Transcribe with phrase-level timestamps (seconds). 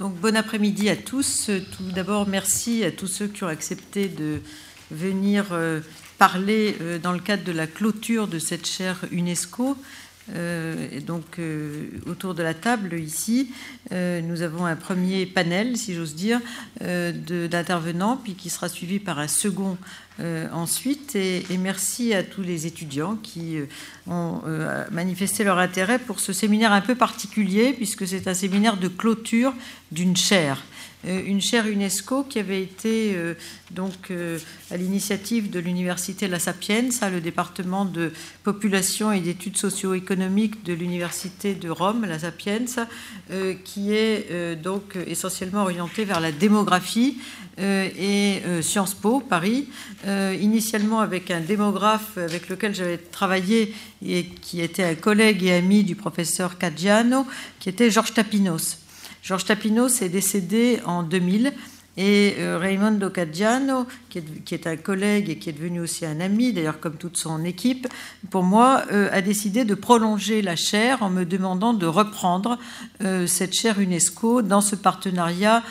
[0.00, 1.50] Donc bon après-midi à tous.
[1.76, 4.40] Tout d'abord, merci à tous ceux qui ont accepté de
[4.90, 5.80] venir euh,
[6.16, 9.76] parler euh, dans le cadre de la clôture de cette chaire UNESCO.
[10.36, 11.40] Euh, donc,
[12.06, 13.50] autour de la table, ici,
[13.90, 16.40] nous avons un premier panel, si j'ose dire,
[16.80, 19.76] d'intervenants, puis qui sera suivi par un second
[20.52, 21.16] ensuite.
[21.16, 23.56] Et, et, merci à tous les étudiants qui
[24.06, 24.42] ont
[24.90, 29.52] manifesté leur intérêt pour ce séminaire un peu particulier, puisque c'est un séminaire de clôture
[29.90, 30.62] d'une chaire.
[31.06, 33.34] Euh, une chaire UNESCO qui avait été euh,
[33.70, 34.38] donc euh,
[34.70, 41.54] à l'initiative de l'université La Sapienza, le département de population et d'études socio-économiques de l'université
[41.54, 42.86] de Rome, La Sapienza,
[43.64, 47.18] qui est donc essentiellement orientée vers la démographie
[47.58, 49.68] et Sciences Po Paris,
[50.06, 53.74] initialement avec un démographe avec lequel j'avais travaillé
[54.04, 57.26] et qui était un collègue et ami du professeur Caggiano,
[57.58, 58.78] qui était Georges Tapinos.
[59.22, 61.52] Georges Tapinos est décédé en 2000
[61.96, 64.20] et euh, Raimondo Caggiano, qui
[64.54, 67.88] est, un collègue et qui est devenu aussi un ami, d'ailleurs comme toute son équipe,
[68.30, 72.58] pour moi, euh, a décidé de prolonger la chaire en me demandant de reprendre
[73.02, 75.62] euh, cette chaire UNESCO dans ce partenariat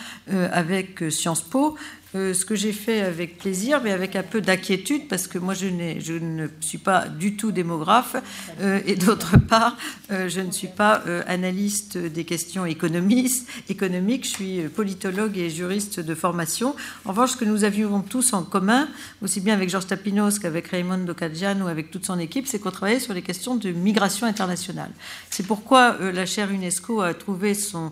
[0.51, 1.75] avec Sciences Po.
[2.15, 5.53] Euh, ce que j'ai fait avec plaisir, mais avec un peu d'inquiétude, parce que moi,
[5.53, 8.15] je, ne suis pas du tout démographe,
[8.61, 9.77] euh, et d'autre part,
[10.11, 16.15] euh, je ne suis pas analyste des questions économiques, je suis politologue et juriste de
[16.15, 16.75] formation.
[17.05, 18.87] En revanche, ce que nous avions tous en commun,
[19.21, 22.71] aussi bien avec Georges Tapinos qu'avec Raymond Docadjan ou avec toute son équipe, c'est qu'on
[22.71, 24.91] travaillait sur les questions de migration internationale.
[25.29, 27.91] C'est pourquoi la chaire UNESCO a trouvé son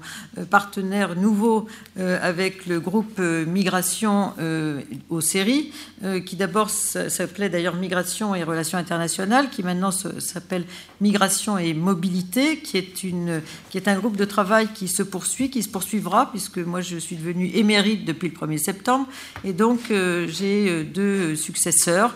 [0.50, 4.07] partenaire nouveau avec le groupe Migration
[4.40, 5.72] euh, aux séries,
[6.04, 10.66] euh, qui d'abord s'appelait d'ailleurs Migration et Relations internationales, qui maintenant s'appelle
[11.02, 15.50] Migration et Mobilité, qui est, une, qui est un groupe de travail qui se poursuit,
[15.50, 19.08] qui se poursuivra, puisque moi je suis devenue émérite depuis le 1er septembre,
[19.44, 22.16] et donc euh, j'ai deux successeurs,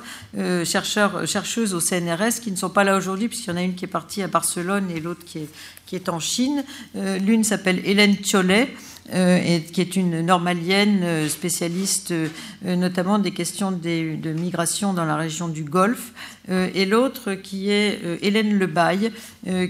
[0.63, 3.75] chercheurs, chercheuses au CNRS, qui ne sont pas là aujourd'hui, puisqu'il y en a une
[3.75, 5.49] qui est partie à Barcelone et l'autre qui est,
[5.85, 6.63] qui est en Chine.
[6.95, 8.73] L'une s'appelle Hélène Tiolet.
[9.13, 12.29] Euh, qui est une normalienne euh, spécialiste euh,
[12.63, 16.13] notamment des questions de migration dans la région du Golfe,
[16.49, 19.11] et l'autre qui est Hélène Lebaille,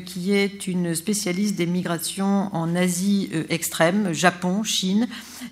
[0.06, 5.08] qui est une spécialiste des migrations en Asie extrême, Japon, Chine,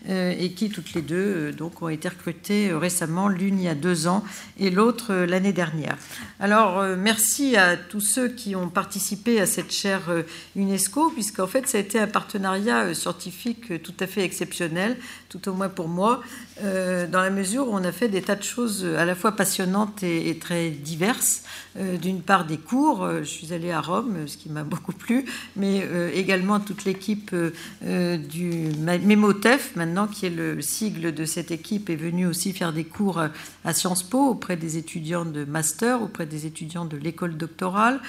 [0.07, 4.07] et qui toutes les deux donc, ont été recrutées récemment, l'une il y a deux
[4.07, 4.23] ans
[4.59, 5.97] et l'autre l'année dernière.
[6.39, 10.11] Alors merci à tous ceux qui ont participé à cette chaire
[10.55, 14.97] UNESCO, puisqu'en fait ça a été un partenariat scientifique tout à fait exceptionnel,
[15.29, 16.21] tout au moins pour moi,
[16.63, 19.31] euh, dans la mesure où on a fait des tas de choses à la fois
[19.33, 21.43] passionnantes et, très diverses.
[21.77, 24.93] Euh, d'une part des cours, euh, je suis allée à Rome, ce qui m'a beaucoup
[24.93, 25.25] plu,
[25.55, 27.35] mais également toute l'équipe
[27.81, 32.83] du MEMOTEF, maintenant qui est le sigle de cette équipe, est venue aussi faire des
[32.83, 33.21] cours
[33.65, 37.99] à Sciences Po auprès des étudiants de master, auprès des étudiants de l'école doctorale.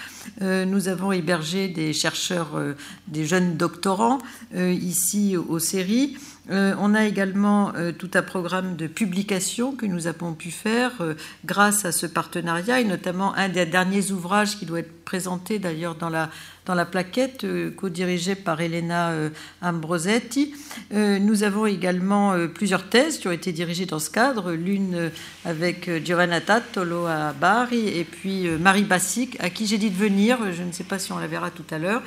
[0.40, 2.60] nous avons hébergé des chercheurs,
[3.08, 4.18] des jeunes doctorants
[4.54, 6.16] ici aux séries.
[6.50, 10.92] Euh, on a également euh, tout un programme de publication que nous avons pu faire
[11.00, 15.60] euh, grâce à ce partenariat et notamment un des derniers ouvrages qui doit être présenté
[15.60, 16.28] d'ailleurs dans la,
[16.66, 17.46] dans la plaquette
[17.76, 19.12] co-dirigée par Elena
[19.60, 20.54] Ambrosetti.
[20.92, 25.10] nous avons également plusieurs thèses qui ont été dirigées dans ce cadre, l'une
[25.44, 30.38] avec Giovanna Tattolo à Bari et puis Marie Bassic à qui j'ai dit de venir,
[30.52, 32.02] je ne sais pas si on la verra tout à l'heure.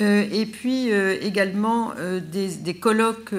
[0.00, 3.34] Euh, et puis euh, également euh, des, colloques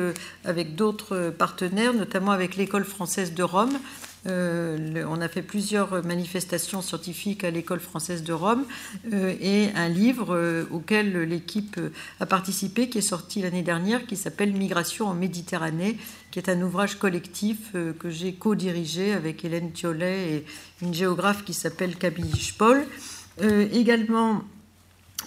[0.46, 3.78] avec d'autres partenaires, notamment avec l'École française de Rome.
[4.26, 8.66] on a fait plusieurs manifestations scientifiques à l'École française de Rome
[9.14, 11.80] et un livre auquel l'équipe
[12.20, 15.98] a participé, qui est sorti l'année dernière, qui s'appelle Migration en Méditerranée,
[16.32, 20.46] qui est un ouvrage collectif que j'ai co-dirigé avec Hélène Thiolet et
[20.82, 22.86] une géographe qui s'appelle Camille Spoll.
[23.72, 24.44] également,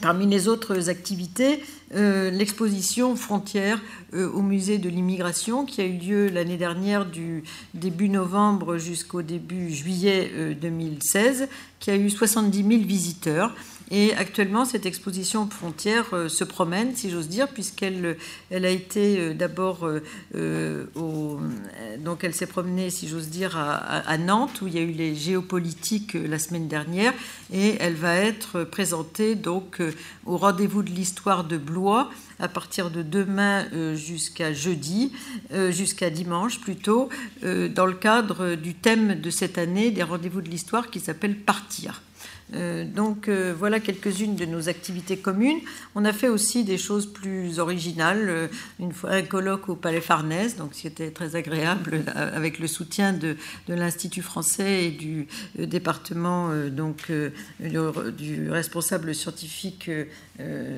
[0.01, 1.63] Parmi les autres activités,
[1.95, 3.83] euh, l'exposition Frontières
[4.15, 7.45] euh, au musée de l'immigration qui a eu lieu l'année dernière du
[7.75, 11.47] début novembre jusqu'au début juillet 2016, euh,
[11.81, 13.55] qui a eu 70 000 visiteurs
[13.93, 18.17] et actuellement, cette exposition frontière euh, se promène, si j'ose dire, puisqu'elle
[18.51, 20.01] elle a euh,
[20.37, 20.87] euh,
[22.33, 26.39] s'est promenée, si j'ose dire, à, Nantes où il y a eu les géopolitiques la
[26.39, 27.13] semaine dernière,
[27.53, 29.83] et elle va être présentée donc
[30.25, 35.13] au rendez-vous de l'histoire de Blois à partir de demain jusqu'à jeudi,
[35.71, 37.09] jusqu'à dimanche plutôt,
[37.43, 42.03] dans le cadre du thème de cette année des rendez-vous de l'histoire qui s'appelle Partir.
[42.55, 45.61] Euh, donc euh, voilà quelques-unes de nos activités communes.
[45.95, 48.29] On a fait aussi des choses plus originales.
[48.29, 48.49] Euh,
[48.79, 53.37] une fois un colloque au Palais Farnèse, donc c'était très agréable avec le soutien de,
[53.69, 55.27] l'Institut français et du
[55.59, 57.11] département donc
[57.61, 59.91] du, responsable scientifique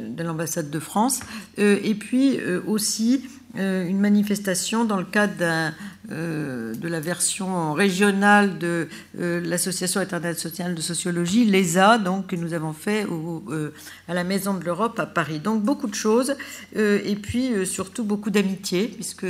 [0.09, 1.21] de l'ambassade de France.
[1.59, 3.25] et puis aussi
[3.55, 5.73] une manifestation dans le cadre
[6.11, 8.89] euh, de la version régionale de
[9.21, 13.71] euh, l'Association internationale de sociologie, l'ESA, donc, que nous avons fait euh,
[14.09, 15.39] à la Maison de l'Europe à Paris.
[15.39, 16.35] Donc beaucoup de choses,
[16.75, 19.27] et puis surtout beaucoup d'amitié, puisque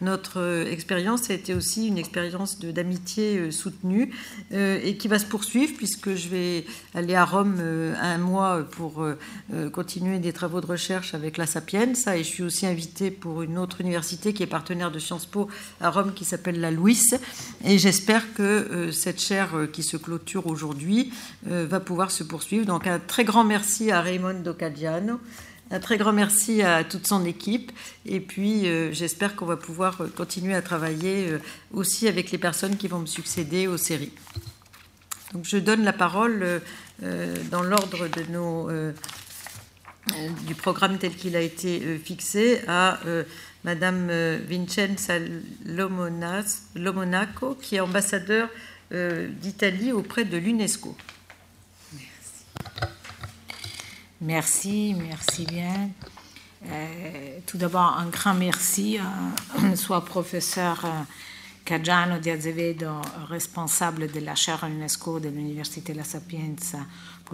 [0.00, 4.14] notre expérience a été aussi une expérience d'amitié soutenue,
[4.52, 6.64] et qui va se poursuivre, puisque je vais
[6.94, 7.60] aller à Rome
[8.00, 9.04] un mois pour
[9.72, 13.58] continuer des travaux de recherche avec la Sapienza, et je suis aussi invitée pour une
[13.58, 15.48] autre université qui est partenaire de Sciences Po
[15.80, 17.00] à Rome, qui s'appelle la Louis.
[17.64, 21.12] Et j'espère que euh, cette chaire euh, qui se clôture aujourd'hui
[21.50, 22.66] euh, va pouvoir se poursuivre.
[22.66, 25.18] Donc un très grand merci à Raymond Docadiano.
[25.70, 27.72] Un très grand merci à toute son équipe.
[28.04, 31.38] Et puis, j'espère qu'on va pouvoir continuer à travailler
[31.72, 34.12] aussi avec les personnes qui vont me succéder aux séries.
[35.32, 36.60] Donc, je donne la parole
[37.00, 38.68] dans l'ordre de nos,
[40.46, 42.98] du programme tel qu'il a été fixé à
[43.64, 45.14] Madame euh, Vincenza
[46.74, 48.48] Lomonaco, qui est ambassadeur
[48.92, 50.96] euh, d'Italie auprès de l'UNESCO.
[54.20, 54.94] Merci.
[54.94, 55.90] Merci, bien.
[56.66, 60.84] Euh, tout d'abord, un grand merci à soit professeur
[61.64, 62.30] Caggiano di
[63.28, 66.78] responsable de la chaire UNESCO de l'Université La Sapienza,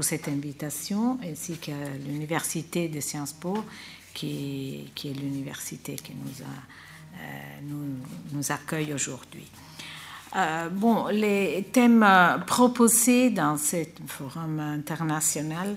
[0.03, 1.73] cette invitation, ainsi qu'à
[2.07, 3.65] l'Université de Sciences Po
[4.19, 7.95] qui, est l'université qui nous, a, euh,
[8.33, 9.47] nous, accueille aujourd'hui.
[10.37, 12.07] Euh, bon, les thèmes
[12.47, 15.77] proposés dans ce forum international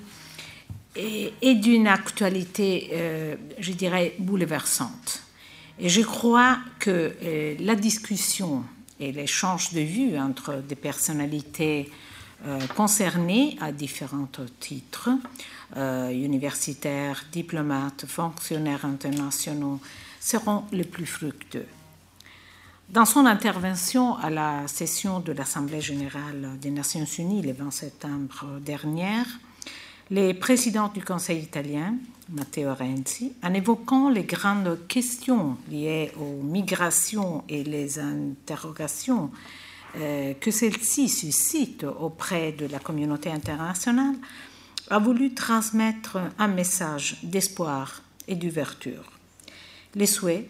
[0.95, 5.23] est, d'une actualité, euh, je dirais, bouleversante.
[5.79, 7.15] Et je crois que
[7.59, 8.63] la discussion
[8.99, 11.89] et l'échange de vues entre des personnalités
[12.75, 14.27] concernées à différents
[14.59, 15.09] titres
[15.77, 19.79] euh, universitaires, diplomates, fonctionnaires internationaux
[20.19, 21.67] seront les plus fructueux.
[22.89, 28.59] Dans son intervention à la session de l'Assemblée générale des Nations unies le 20 septembre
[28.59, 29.23] dernier,
[30.09, 31.95] le président du Conseil italien,
[32.29, 39.60] Matteo Renzi, en évoquant les grandes questions liées aux migrations et les interrogations euh,
[39.93, 44.15] que celles-ci suscitent auprès de la communauté internationale,
[44.89, 49.03] a voulu transmettre un message d'espoir et d'ouverture.
[49.95, 50.47] Les souhaits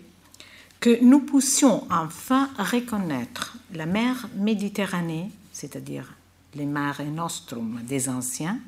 [0.80, 6.14] que nous puissions enfin reconnaître la mer Méditerranée, c'est-à-dire
[6.56, 8.60] les mare nostrum des anciens,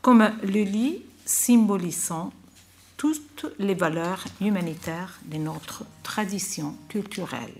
[0.00, 2.32] comme le lit symbolisant
[2.96, 7.54] toutes les valeurs humanitaires de notre tradition culturelle.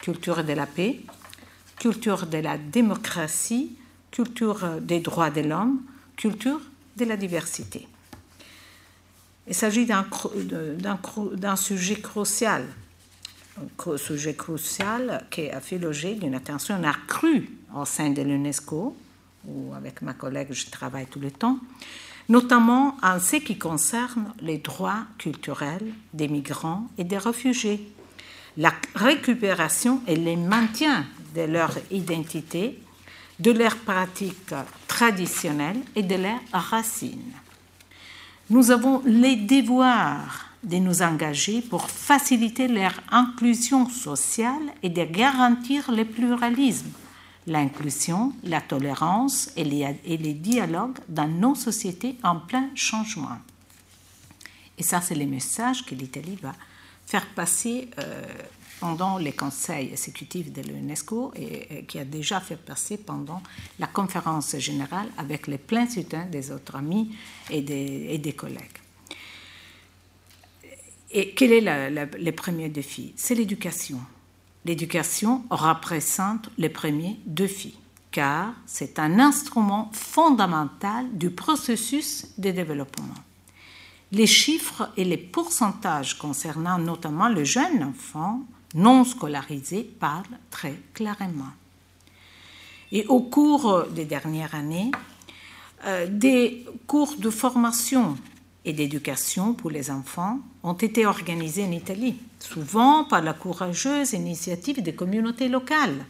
[0.00, 1.00] Culture de la paix,
[1.76, 3.76] culture de la démocratie,
[4.10, 5.82] culture des droits de l'homme,
[6.16, 6.60] culture
[6.96, 7.86] de la diversité.
[9.46, 12.64] Il s'agit d'un sujet crucial,
[13.58, 18.96] un sujet crucial qui a fait l'objet d'une attention accrue au sein de l'UNESCO,
[19.46, 21.58] où avec ma collègue je travaille tout le temps,
[22.28, 27.92] notamment en ce qui concerne les droits culturels des migrants et des réfugiés,
[28.56, 32.78] la récupération et le maintien de leur identité
[33.38, 34.54] de leurs pratiques
[34.86, 37.32] traditionnelles et de leurs racines.
[38.50, 45.90] Nous avons les devoirs de nous engager pour faciliter leur inclusion sociale et de garantir
[45.90, 46.90] le pluralisme,
[47.46, 53.38] l'inclusion, la tolérance et les, dialogues dans nos sociétés en plein changement.
[54.78, 56.54] Et ça, c'est le message que l'Italie va
[57.06, 58.22] faire passer euh,
[58.84, 63.42] pendant les conseils exécutifs de l'UNESCO et, qui a déjà fait passer pendant
[63.78, 67.16] la conférence générale avec les pleins soutiens des autres amis
[67.48, 68.78] et des, collègues.
[71.10, 73.14] Et quel est le premier défi?
[73.16, 74.00] C'est l'éducation.
[74.66, 77.78] L'éducation représente le premier défi,
[78.10, 83.14] car c'est un instrument fondamental du processus de développement.
[84.12, 88.42] Les chiffres et les pourcentages concernant notamment les jeunes enfants
[88.74, 91.52] non scolarisés parlent très clairement.
[92.92, 94.90] Et au cours des dernières années,
[95.86, 98.16] euh, des cours de formation
[98.64, 104.82] et d'éducation pour les enfants ont été organisés en Italie, souvent par la courageuse initiative
[104.82, 106.06] des communautés locales.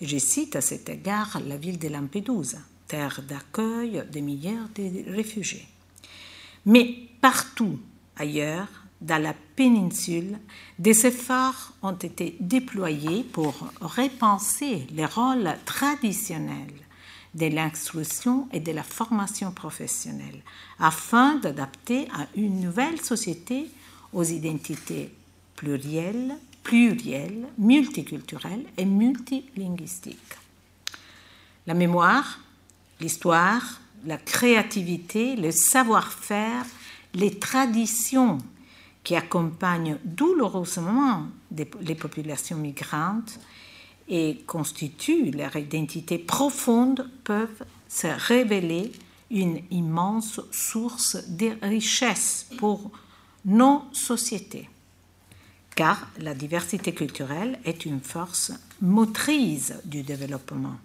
[0.00, 2.58] Je cite à cet égard la ville de Lampedusa,
[2.88, 5.66] terre d'accueil des milliers de réfugiés.
[6.66, 7.78] Mais partout
[8.16, 8.68] ailleurs,
[9.02, 10.38] dans la péninsule,
[10.78, 16.72] des efforts ont été déployés pour repenser les rôles traditionnels
[17.34, 20.42] de l'instruction et de la formation professionnelle,
[20.78, 23.68] afin d'adapter à une nouvelle société
[24.12, 25.12] aux identités
[25.56, 30.36] plurielles, plurielles, multiculturelles et multilinguistiques.
[31.66, 32.38] La mémoire,
[33.00, 36.66] l'histoire, la créativité, le savoir-faire,
[37.14, 38.38] les traditions
[39.04, 43.38] qui accompagnent douloureusement les populations migrantes
[44.08, 48.92] et constituent leur identité profonde peuvent se révéler
[49.30, 52.90] une immense source de richesse pour
[53.44, 54.68] nos sociétés.
[55.74, 60.76] Car la diversité culturelle est une force motrice du développement,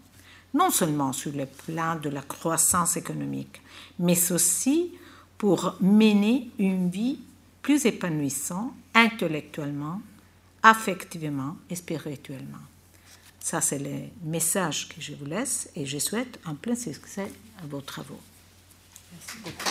[0.54, 3.62] non seulement sur le plan de la croissance économique,
[4.00, 4.94] mais aussi
[5.38, 7.20] pour mener une vie
[7.68, 10.02] plus épanouissante intellectuellement,
[10.64, 12.64] affectivement et spirituellement.
[13.42, 17.30] Ça, c'est le message que je vous laisse et je souhaite un plein succès
[17.62, 18.22] à vos travaux.
[19.12, 19.70] Merci beaucoup.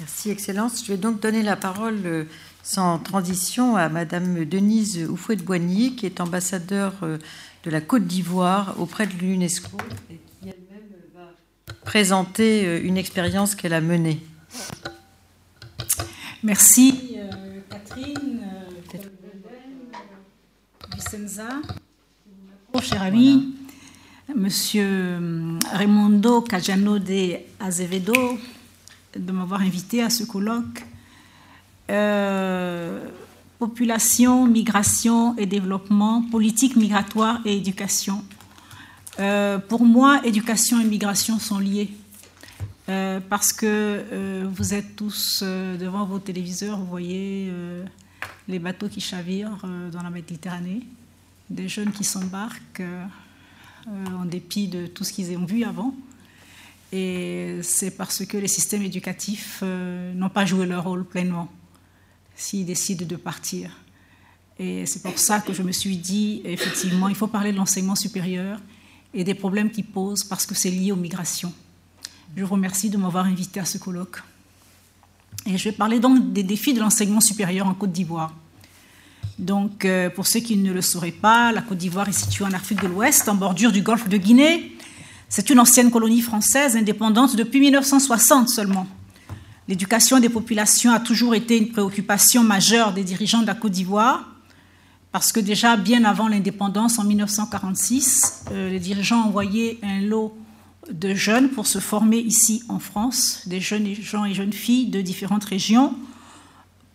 [0.00, 0.84] Merci, Excellence.
[0.84, 2.24] Je vais donc donner la parole euh,
[2.64, 7.18] sans transition à Madame Denise Oufouet-Boigny, qui est ambassadeur euh,
[7.64, 9.76] de la Côte d'Ivoire auprès de l'UNESCO
[10.10, 14.20] et qui elle-même va présenter euh, une expérience qu'elle a menée.
[16.42, 18.98] Merci euh, Catherine, euh,
[20.94, 21.48] Vicenza,
[22.74, 23.54] mon cher ami,
[24.34, 28.38] Monsieur Raimondo Cajano de Azevedo,
[29.16, 30.84] de m'avoir invité à ce colloque.
[33.58, 38.22] population, migration et développement, politique migratoire et éducation.
[39.68, 41.90] Pour moi, éducation et migration sont liées.
[42.90, 47.52] Euh, parce que euh, vous êtes tous euh, devant vos téléviseurs, vous voyez
[48.48, 49.58] les bateaux qui chavirent
[49.92, 50.80] dans la Méditerranée,
[51.48, 52.82] des jeunes qui s'embarquent
[53.86, 55.94] en dépit de tout ce qu'ils ont vu avant.
[56.92, 61.48] Et c'est parce que les systèmes éducatifs n'ont pas joué leur rôle pleinement
[62.34, 63.70] s'ils décident de partir.
[64.58, 67.94] Et c'est pour ça que je me suis dit, effectivement, il faut parler de l'enseignement
[67.94, 68.60] supérieur
[69.14, 71.52] et des problèmes qu'il pose parce que c'est lié aux migrations.
[72.36, 74.22] Je vous remercie de m'avoir invité à ce colloque.
[75.46, 78.34] Et je vais parler donc des défis de l'enseignement supérieur en Côte d'Ivoire.
[79.38, 82.52] Donc, euh, pour ceux qui ne le sauraient pas, la Côte d'Ivoire est située en
[82.52, 84.76] Afrique de l'Ouest, en bordure du golfe de Guinée.
[85.28, 88.86] C'est une ancienne colonie française indépendante depuis 1960 seulement.
[89.66, 94.28] L'éducation des populations a toujours été une préoccupation majeure des dirigeants de la Côte d'Ivoire,
[95.12, 100.36] parce que déjà bien avant l'indépendance, en 1946, euh, les dirigeants envoyaient un lot
[100.90, 105.00] de jeunes pour se former ici en France, des jeunes gens et jeunes filles de
[105.00, 105.94] différentes régions,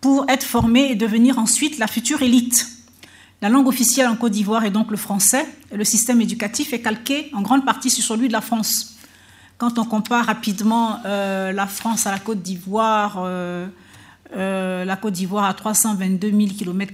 [0.01, 2.67] pour être formés et devenir ensuite la future élite.
[3.41, 7.29] La langue officielle en Côte d'Ivoire est donc le français, le système éducatif est calqué
[7.33, 8.95] en grande partie sur celui de la France.
[9.57, 13.67] Quand on compare rapidement euh, la France à la Côte d'Ivoire, euh,
[14.35, 16.93] euh, la Côte d'Ivoire a 322 000 km,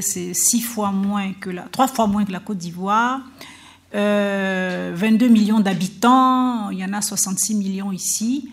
[0.00, 3.20] c'est six fois moins que la, trois fois moins que la Côte d'Ivoire.
[3.92, 8.50] 22 euh, millions d'habitants, il y en a 66 millions ici.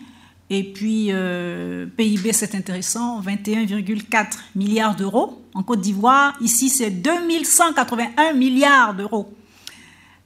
[0.50, 5.42] Et puis, euh, PIB, c'est intéressant, 21,4 milliards d'euros.
[5.54, 9.32] En Côte d'Ivoire, ici, c'est 2181 milliards d'euros.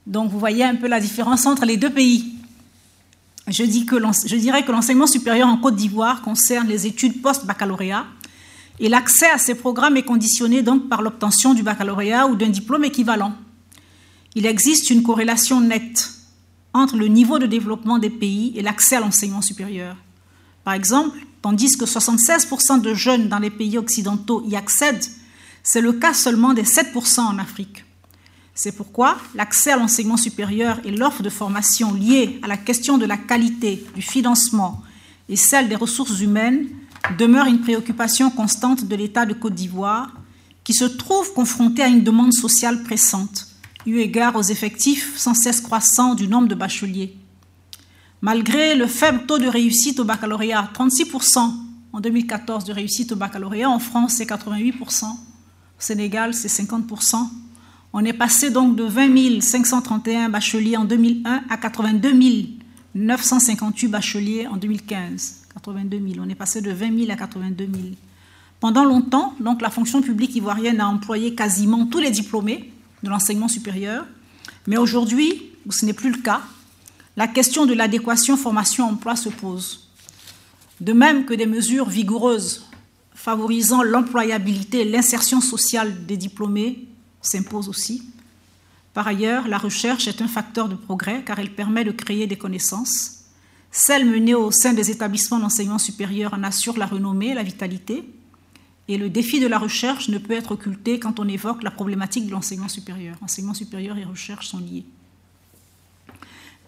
[0.05, 2.38] Donc, vous voyez un peu la différence entre les deux pays.
[3.49, 3.63] Je,
[4.35, 8.05] dirais que l'enseignement supérieur en Côte d'Ivoire concerne les études post-baccalauréat
[8.79, 12.85] et l'accès à ces programmes est conditionné donc par l'obtention du baccalauréat ou d'un diplôme
[12.85, 13.33] équivalent
[14.35, 16.11] il existe une corrélation nette
[16.73, 19.95] entre le niveau de développement des pays et l'accès à l'enseignement supérieur.
[20.63, 25.05] Par exemple, tandis que 76% de jeunes dans les pays occidentaux y accèdent,
[25.63, 27.85] c'est le cas seulement des 7% en Afrique.
[28.61, 33.05] C'est pourquoi l'accès à l'enseignement supérieur et l'offre de formation liée à la question de
[33.05, 34.81] la qualité, du financement
[35.29, 36.67] et celle des ressources humaines
[37.17, 40.11] demeurent une préoccupation constante de l'État de Côte d'Ivoire,
[40.65, 43.47] qui se trouve confronté à une demande sociale pressante
[43.85, 47.15] eu égard aux effectifs sans cesse croissants du nombre de bacheliers.
[48.21, 51.53] Malgré le faible taux de réussite au baccalauréat, 36%
[51.93, 55.15] en 2014 de réussite au baccalauréat, en France c'est 88%, au
[55.77, 57.25] Sénégal c'est 50%.
[57.91, 62.13] On est passé donc de 20 531 bacheliers en 2001 à 82
[62.95, 65.47] 958 bacheliers en 2015.
[65.53, 66.25] 82 000.
[66.25, 67.77] On est passé de 20 000 à 82 000.
[68.59, 72.71] Pendant longtemps, donc, la fonction publique ivoirienne a employé quasiment tous les diplômés
[73.03, 74.05] de l'enseignement supérieur,
[74.67, 76.41] mais aujourd'hui, ce n'est plus le cas,
[77.15, 79.89] la question de l'adéquation formation-emploi se pose.
[80.81, 82.65] De même que des mesures vigoureuses
[83.13, 86.87] favorisant l'employabilité et l'insertion sociale des diplômés
[87.21, 88.03] s'imposent aussi.
[88.93, 92.37] Par ailleurs, la recherche est un facteur de progrès car elle permet de créer des
[92.37, 93.19] connaissances.
[93.71, 98.03] Celles menées au sein des établissements d'enseignement supérieur en assurent la renommée, la vitalité.
[98.87, 102.25] Et le défi de la recherche ne peut être occulté quand on évoque la problématique
[102.25, 103.15] de l'enseignement supérieur.
[103.21, 104.85] Enseignement supérieur et recherche sont liés.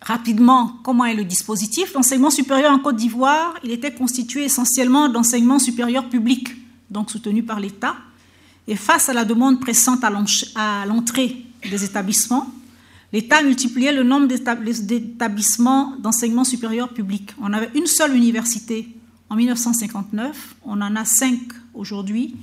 [0.01, 1.93] Rapidement, comment est le dispositif?
[1.93, 6.49] L'enseignement supérieur en Côte d'Ivoire, il était constitué essentiellement d'enseignement supérieur public,
[6.89, 7.95] donc soutenu par l'État.
[8.67, 12.47] Et face à la demande pressante à l'entrée des établissements,
[13.11, 17.31] l'État multipliait le nombre d'établissements d'enseignement supérieur public.
[17.41, 18.87] On avait une seule université
[19.29, 21.39] en 1959, on en a cinq
[21.73, 22.35] aujourd'hui,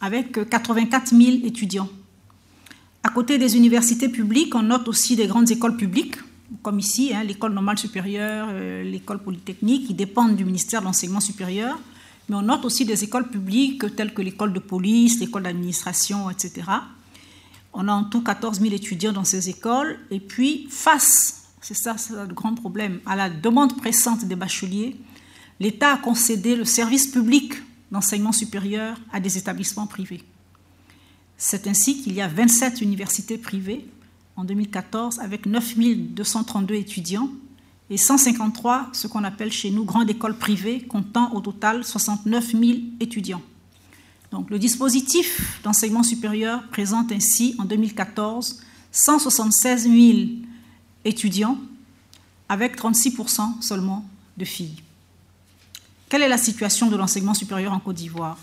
[0.00, 1.88] avec 84 000 étudiants.
[3.02, 6.16] À côté des universités publiques, on note aussi des grandes écoles publiques,
[6.62, 11.20] comme ici, hein, l'école normale supérieure, euh, l'école polytechnique, qui dépendent du ministère de l'enseignement
[11.20, 11.78] supérieur,
[12.28, 16.68] mais on note aussi des écoles publiques telles que l'école de police, l'école d'administration, etc.
[17.72, 21.96] On a en tout 14 000 étudiants dans ces écoles, et puis face, c'est ça,
[22.10, 24.96] le grand problème, à la demande pressante des bacheliers,
[25.60, 27.54] l'État a concédé le service public
[27.90, 30.22] d'enseignement supérieur à des établissements privés.
[31.36, 33.86] C'est ainsi qu'il y a 27 universités privées
[34.36, 35.76] en 2014 avec 9
[36.14, 37.30] 232 étudiants
[37.90, 42.64] et 153 ce qu'on appelle chez nous grandes écoles privées comptant au total 69 000
[43.00, 43.42] étudiants.
[44.32, 48.60] Donc le dispositif d'enseignement supérieur présente ainsi en 2014
[48.92, 50.18] 176 000
[51.04, 51.58] étudiants
[52.48, 54.04] avec 36% seulement
[54.36, 54.82] de filles.
[56.08, 58.38] Quelle est la situation de l'enseignement supérieur en Côte d'Ivoire?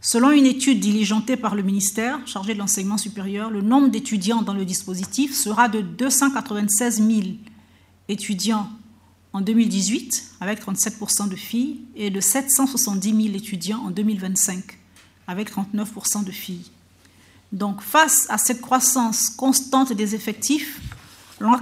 [0.00, 4.54] Selon une étude diligentée par le ministère chargé de l'enseignement supérieur, le nombre d'étudiants dans
[4.54, 7.20] le dispositif sera de 296 000
[8.12, 8.68] étudiants
[9.32, 14.62] en 2018, avec 37% de filles, et de 770 000 étudiants en 2025,
[15.26, 16.70] avec 39% de filles.
[17.52, 20.80] Donc face à cette croissance constante des effectifs,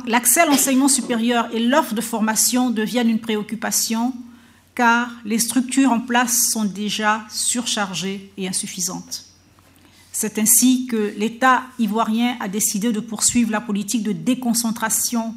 [0.07, 4.13] l'accès à l'enseignement supérieur et l'offre de formation deviennent une préoccupation
[4.75, 9.27] car les structures en place sont déjà surchargées et insuffisantes.
[10.13, 15.35] C'est ainsi que l'État ivoirien a décidé de poursuivre la politique de déconcentration,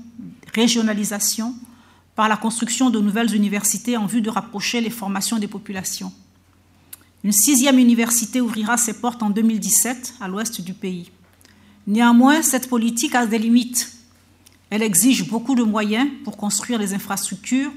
[0.53, 1.55] régionalisation,
[2.15, 6.13] par la construction de nouvelles universités en vue de rapprocher les formations des populations.
[7.23, 11.09] Une sixième université ouvrira ses portes en 2017 à l'ouest du pays.
[11.87, 13.91] Néanmoins, cette politique a des limites.
[14.69, 17.71] Elle exige beaucoup de moyens pour construire les infrastructures,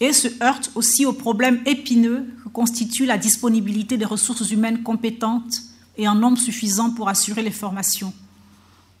[0.00, 5.62] et se heurte aussi au problème épineux que constitue la disponibilité des ressources humaines compétentes
[5.96, 8.12] et en nombre suffisant pour assurer les formations.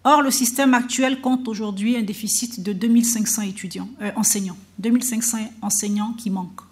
[0.04, 6.14] Or, le système actuel compte aujourd'hui un déficit de 2500 étudiants, euh, enseignants, 2500 enseignants
[6.16, 6.62] qui manquent.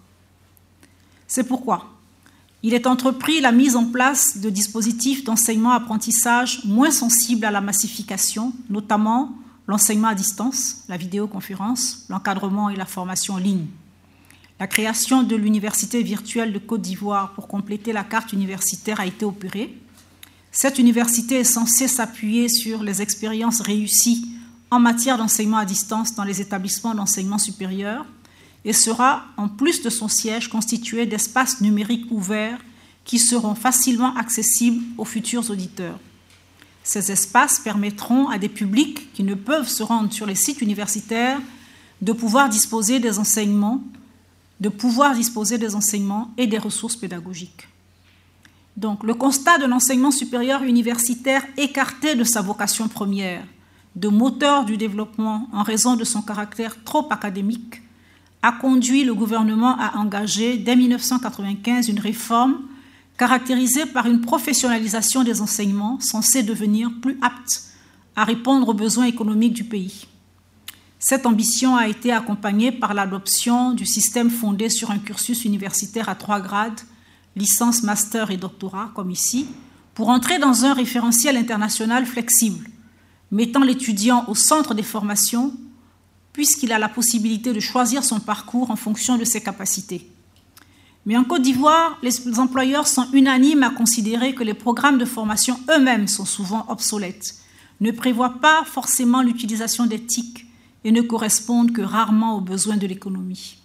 [1.27, 1.93] C'est pourquoi
[2.63, 8.51] il est entrepris la mise en place de dispositifs d'enseignement-apprentissage moins sensibles à la massification,
[8.69, 9.31] notamment
[9.67, 13.67] l'enseignement à distance, la vidéoconférence, l'encadrement et la formation en ligne.
[14.59, 19.23] La création de l'université virtuelle de Côte d'Ivoire pour compléter la carte universitaire a été
[19.23, 19.77] opérée.
[20.59, 24.27] Cette université est censée s'appuyer sur les expériences réussies
[24.71, 28.07] en matière d'enseignement à distance dans les établissements d'enseignement supérieur
[28.65, 32.57] et sera, en plus de son siège, constituée d'espaces numériques ouverts
[33.05, 35.99] qui seront facilement accessibles aux futurs auditeurs.
[36.83, 41.39] Ces espaces permettront à des publics qui ne peuvent se rendre sur les sites universitaires
[42.01, 43.83] de pouvoir disposer des enseignements
[44.59, 47.67] de pouvoir disposer des enseignements et des ressources pédagogiques.
[48.77, 53.43] Donc, le constat de l'enseignement supérieur universitaire écarté de sa vocation première,
[53.95, 57.81] de moteur du développement en raison de son caractère trop académique,
[58.43, 62.59] a conduit le gouvernement à engager dès 1995 une réforme
[63.17, 67.63] caractérisée par une professionnalisation des enseignements censée devenir plus apte
[68.15, 70.05] à répondre aux besoins économiques du pays.
[70.99, 76.15] Cette ambition a été accompagnée par l'adoption du système fondé sur un cursus universitaire à
[76.15, 76.79] trois grades,
[77.37, 79.47] licence, master et doctorat, comme ici,
[79.93, 82.69] pour entrer dans un référentiel international flexible,
[83.31, 85.53] mettant l'étudiant au centre des formations,
[86.33, 90.07] puisqu'il a la possibilité de choisir son parcours en fonction de ses capacités.
[91.07, 95.59] Mais en Côte d'Ivoire, les employeurs sont unanimes à considérer que les programmes de formation
[95.69, 97.35] eux-mêmes sont souvent obsolètes,
[97.79, 100.45] ne prévoient pas forcément l'utilisation d'éthique
[100.83, 103.57] et ne correspondent que rarement aux besoins de l'économie.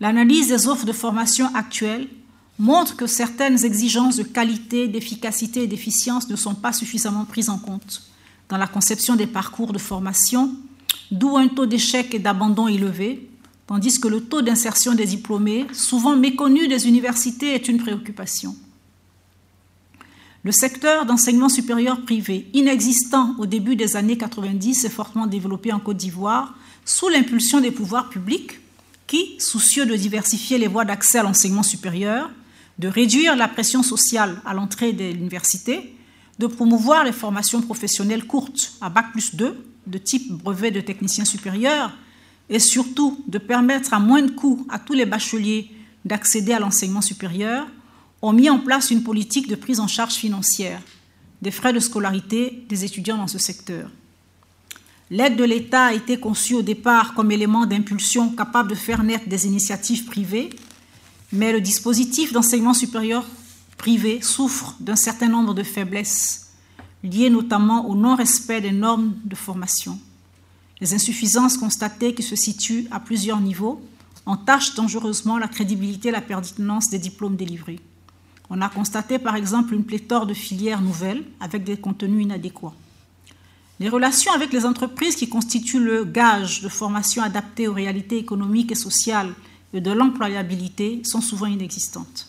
[0.00, 2.08] L'analyse des offres de formation actuelles
[2.58, 7.58] montrent que certaines exigences de qualité, d'efficacité et d'efficience ne sont pas suffisamment prises en
[7.58, 8.02] compte
[8.48, 10.54] dans la conception des parcours de formation,
[11.10, 13.28] d'où un taux d'échec et d'abandon élevé,
[13.66, 18.54] tandis que le taux d'insertion des diplômés, souvent méconnu des universités, est une préoccupation.
[20.44, 25.80] Le secteur d'enseignement supérieur privé, inexistant au début des années 90, est fortement développé en
[25.80, 28.60] Côte d'Ivoire sous l'impulsion des pouvoirs publics
[29.08, 32.30] qui, soucieux de diversifier les voies d'accès à l'enseignement supérieur,
[32.78, 35.94] de réduire la pression sociale à l'entrée de l'université,
[36.38, 41.24] de promouvoir les formations professionnelles courtes à Bac plus 2, de type brevet de technicien
[41.24, 41.92] supérieur,
[42.48, 45.70] et surtout de permettre à moins de coûts à tous les bacheliers
[46.04, 47.66] d'accéder à l'enseignement supérieur,
[48.22, 50.80] ont mis en place une politique de prise en charge financière
[51.42, 53.90] des frais de scolarité des étudiants dans ce secteur.
[55.10, 59.28] L'aide de l'État a été conçue au départ comme élément d'impulsion capable de faire naître
[59.28, 60.50] des initiatives privées,
[61.32, 63.24] mais le dispositif d'enseignement supérieur
[63.76, 66.52] privé souffre d'un certain nombre de faiblesses,
[67.02, 69.98] liées notamment au non-respect des normes de formation.
[70.80, 73.80] Les insuffisances constatées qui se situent à plusieurs niveaux
[74.26, 77.80] entachent dangereusement la crédibilité et la pertinence des diplômes délivrés.
[78.50, 82.74] On a constaté par exemple une pléthore de filières nouvelles avec des contenus inadéquats.
[83.78, 88.72] Les relations avec les entreprises qui constituent le gage de formation adaptée aux réalités économiques
[88.72, 89.34] et sociales
[89.72, 92.28] et de l'employabilité sont souvent inexistantes.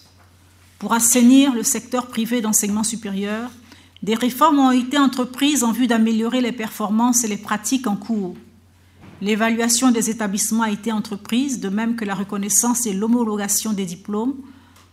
[0.79, 3.49] Pour assainir le secteur privé d'enseignement supérieur,
[4.03, 8.35] des réformes ont été entreprises en vue d'améliorer les performances et les pratiques en cours.
[9.21, 14.35] L'évaluation des établissements a été entreprise, de même que la reconnaissance et l'homologation des diplômes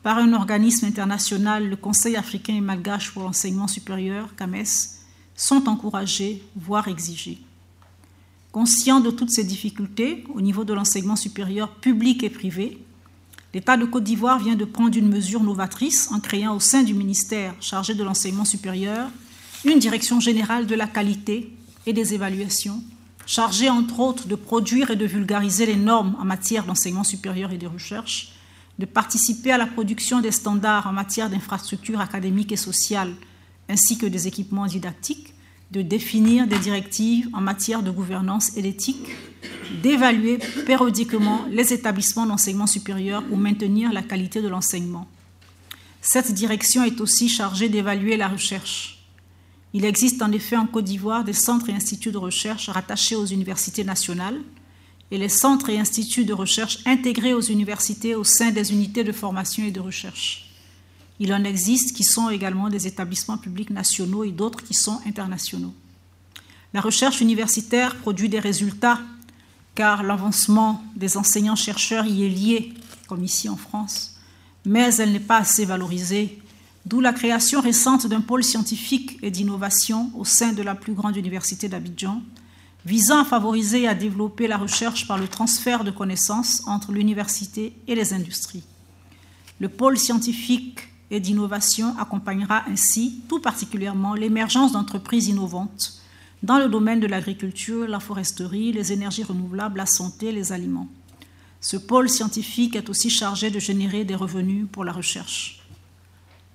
[0.02, 4.64] par un organisme international, le Conseil africain et malgache pour l'enseignement supérieur, CAMES,
[5.35, 7.38] sont encouragés, voire exigés.
[8.54, 12.78] Conscient de toutes ces difficultés au niveau de l'enseignement supérieur public et privé,
[13.52, 16.94] l'État de Côte d'Ivoire vient de prendre une mesure novatrice en créant au sein du
[16.94, 19.10] ministère chargé de l'enseignement supérieur
[19.64, 21.52] une direction générale de la qualité
[21.84, 22.80] et des évaluations,
[23.26, 27.58] chargée entre autres de produire et de vulgariser les normes en matière d'enseignement supérieur et
[27.58, 28.34] de recherche,
[28.78, 33.16] de participer à la production des standards en matière d'infrastructures académiques et sociales,
[33.68, 35.33] ainsi que des équipements didactiques,
[35.74, 39.08] de définir des directives en matière de gouvernance et d'éthique,
[39.82, 45.08] d'évaluer périodiquement les établissements d'enseignement supérieur pour maintenir la qualité de l'enseignement.
[46.00, 49.04] Cette direction est aussi chargée d'évaluer la recherche.
[49.72, 53.26] Il existe en effet en Côte d'Ivoire des centres et instituts de recherche rattachés aux
[53.26, 54.40] universités nationales,
[55.10, 59.12] et les centres et instituts de recherche intégrés aux universités au sein des unités de
[59.12, 60.43] formation et de recherche.
[61.20, 65.74] Il en existe qui sont également des établissements publics nationaux et d'autres qui sont internationaux.
[66.72, 68.98] La recherche universitaire produit des résultats
[69.74, 72.74] car l'avancement des enseignants-chercheurs y est lié,
[73.09, 74.16] comme ici en France,
[74.64, 76.40] mais elle n'est pas assez valorisée,
[76.87, 81.16] d'où la création récente d'un pôle scientifique et d'innovation au sein de la plus grande
[81.16, 82.22] université d'Abidjan,
[82.87, 87.72] visant à favoriser et à développer la recherche par le transfert de connaissances entre l'université
[87.88, 88.64] et les industries.
[89.59, 96.00] Le pôle scientifique et d'innovation accompagnera ainsi tout particulièrement l'émergence d'entreprises innovantes
[96.42, 100.88] dans le domaine de l'agriculture, la foresterie, les énergies renouvelables, la santé, les aliments.
[101.60, 105.60] Ce pôle scientifique est aussi chargé de générer des revenus pour la recherche.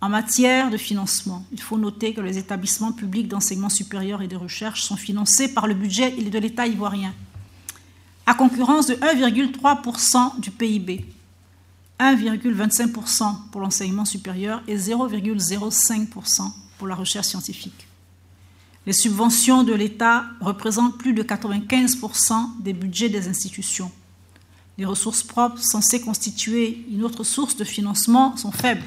[0.01, 4.35] En matière de financement, il faut noter que les établissements publics d'enseignement supérieur et de
[4.37, 7.13] recherche sont financés par le budget de l'État ivoirien,
[8.25, 11.05] à concurrence de 1,3% du PIB,
[11.99, 17.87] 1,25% pour l'enseignement supérieur et 0,05% pour la recherche scientifique.
[18.85, 23.91] Les subventions de l'État représentent plus de 95% des budgets des institutions.
[24.77, 28.85] Les ressources propres censées constituer une autre source de financement sont faibles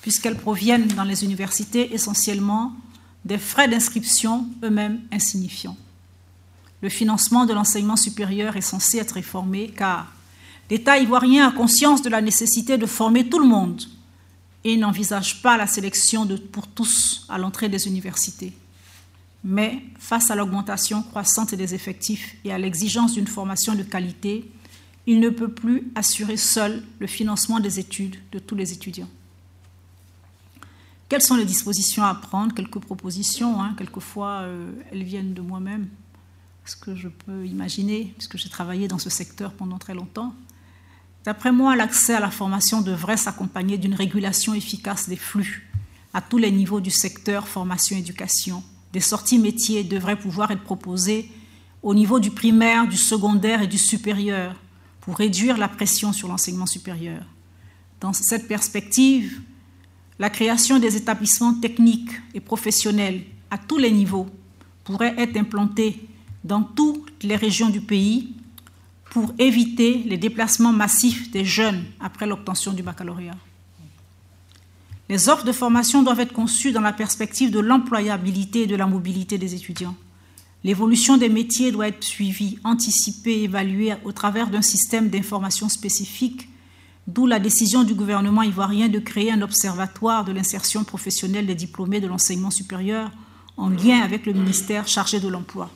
[0.00, 2.72] puisqu'elles proviennent dans les universités essentiellement
[3.24, 5.76] des frais d'inscription eux-mêmes insignifiants.
[6.80, 10.06] Le financement de l'enseignement supérieur est censé être réformé car
[10.70, 13.82] l'État ivoirien a conscience de la nécessité de former tout le monde
[14.64, 18.52] et n'envisage pas la sélection pour tous à l'entrée des universités.
[19.44, 24.50] Mais face à l'augmentation croissante des effectifs et à l'exigence d'une formation de qualité,
[25.06, 29.08] il ne peut plus assurer seul le financement des études de tous les étudiants.
[31.08, 32.52] Quelles sont les dispositions à prendre?
[32.54, 33.74] Quelques propositions, hein.
[33.78, 35.88] quelquefois euh, elles viennent de moi-même,
[36.66, 40.34] ce que je peux imaginer, puisque j'ai travaillé dans ce secteur pendant très longtemps.
[41.24, 45.68] D'après moi, l'accès à la formation devrait s'accompagner d'une régulation efficace des flux
[46.14, 48.62] à tous les niveaux du secteur formation-éducation.
[48.92, 51.30] Des sorties métiers devraient pouvoir être proposées
[51.82, 54.54] au niveau du primaire, du secondaire et du supérieur
[55.00, 57.22] pour réduire la pression sur l'enseignement supérieur.
[58.00, 59.40] Dans cette perspective,
[60.18, 64.26] la création des établissements techniques et professionnels à tous les niveaux
[64.84, 66.08] pourrait être implantée
[66.44, 68.34] dans toutes les régions du pays
[69.10, 73.36] pour éviter les déplacements massifs des jeunes après l'obtention du baccalauréat.
[75.08, 78.86] Les offres de formation doivent être conçues dans la perspective de l'employabilité et de la
[78.86, 79.96] mobilité des étudiants.
[80.64, 86.48] L'évolution des métiers doit être suivie, anticipée, évaluée au travers d'un système d'information spécifique,
[87.06, 92.00] d'où la décision du gouvernement ivoirien de créer un observatoire de l'insertion professionnelle des diplômés
[92.00, 93.10] de l'enseignement supérieur
[93.56, 95.70] en lien avec le ministère chargé de l'emploi.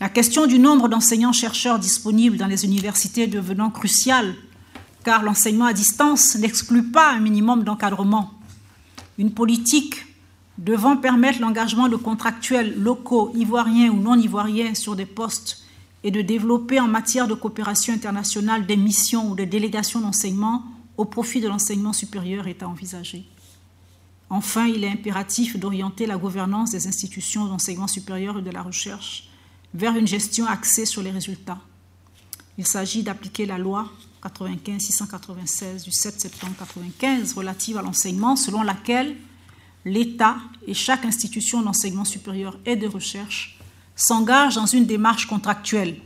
[0.00, 4.36] La question du nombre d'enseignants-chercheurs disponibles dans les universités devenant cruciale,
[5.02, 8.30] car l'enseignement à distance n'exclut pas un minimum d'encadrement.
[9.18, 10.06] Une politique
[10.56, 15.64] devant permettre l'engagement de contractuels locaux, ivoiriens ou non ivoiriens sur des postes
[16.04, 20.62] et de développer en matière de coopération internationale des missions ou des délégations d'enseignement
[20.96, 23.24] au profit de l'enseignement supérieur est à envisager.
[24.30, 29.27] Enfin, il est impératif d'orienter la gouvernance des institutions d'enseignement supérieur et de la recherche
[29.74, 31.58] vers une gestion axée sur les résultats.
[32.56, 33.90] Il s'agit d'appliquer la loi
[34.22, 39.16] 95-696 du 7 septembre 1995 relative à l'enseignement, selon laquelle
[39.84, 43.58] l'État et chaque institution d'enseignement supérieur et de recherche
[43.94, 45.96] s'engagent dans une démarche contractuelle,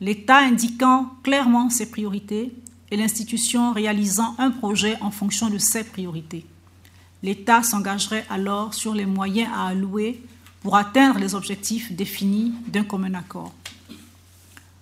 [0.00, 2.52] l'État indiquant clairement ses priorités
[2.90, 6.44] et l'institution réalisant un projet en fonction de ses priorités.
[7.22, 10.22] L'État s'engagerait alors sur les moyens à allouer
[10.62, 13.52] pour atteindre les objectifs définis d'un commun accord.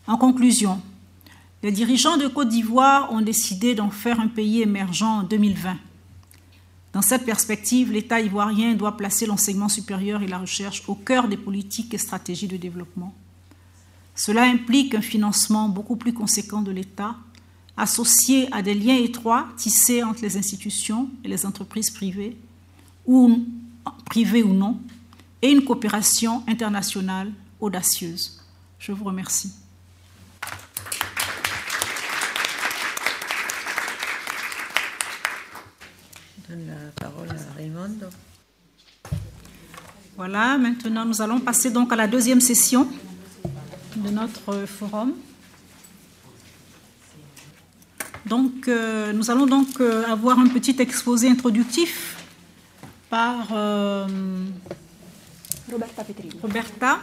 [0.07, 0.81] En conclusion,
[1.63, 5.77] les dirigeants de Côte d'Ivoire ont décidé d'en faire un pays émergent en 2020.
[6.93, 11.37] Dans cette perspective, l'État ivoirien doit placer l'enseignement supérieur et la recherche au cœur des
[11.37, 13.15] politiques et stratégies de développement.
[14.15, 17.15] Cela implique un financement beaucoup plus conséquent de l'État,
[17.77, 22.37] associé à des liens étroits tissés entre les institutions et les entreprises privées,
[23.07, 23.45] ou
[24.07, 24.79] privées ou non,
[25.43, 28.41] et une coopération internationale audacieuse.
[28.79, 29.53] Je vous remercie.
[36.37, 37.99] Je donne la parole à Raymond.
[40.17, 42.89] Voilà, maintenant nous allons passer donc à la deuxième session
[43.97, 45.15] de notre forum.
[48.27, 52.17] Donc, euh, nous allons donc euh, avoir un petit exposé introductif
[53.09, 54.07] par euh,
[55.71, 56.39] Roberta Petrini.
[56.43, 57.01] Roberta.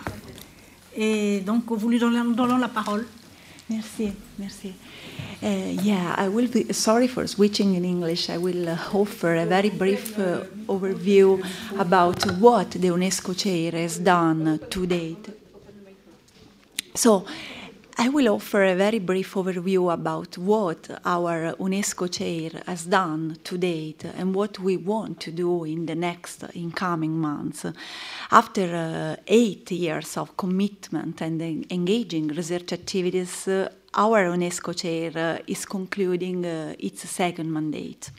[0.96, 3.06] Et donc, vous lui donnez, donnons la parole.
[3.70, 4.74] Merci, merci.
[5.44, 8.30] Uh, yeah, I will be sorry for switching in English.
[8.30, 11.44] I will uh, offer a very brief uh, overview
[11.78, 15.30] about what the UNESCO chair has done to date.
[16.96, 17.26] So,
[18.00, 23.58] I will offer a very brief overview about what our UNESCO chair has done to
[23.58, 27.66] date and what we want to do in the next incoming months.
[28.30, 35.42] After uh, eight years of commitment and engaging research activities, uh, our UNESCO chair uh,
[35.48, 38.12] is concluding uh, its second mandate.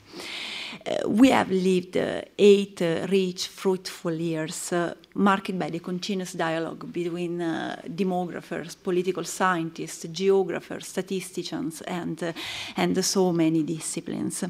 [1.07, 6.91] We have lived uh, eight uh, rich, fruitful years, uh, marked by the continuous dialogue
[6.91, 7.39] between
[7.87, 12.33] demographers, political scientists, geographers, statisticians, and,
[12.77, 14.43] and so many disciplines.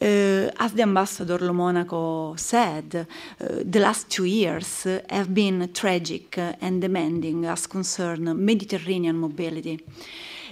[0.00, 3.06] as the ambassador Lo Monaco said,
[3.38, 9.80] the last two years have been tragic and demanding as concern Mediterranean mobility.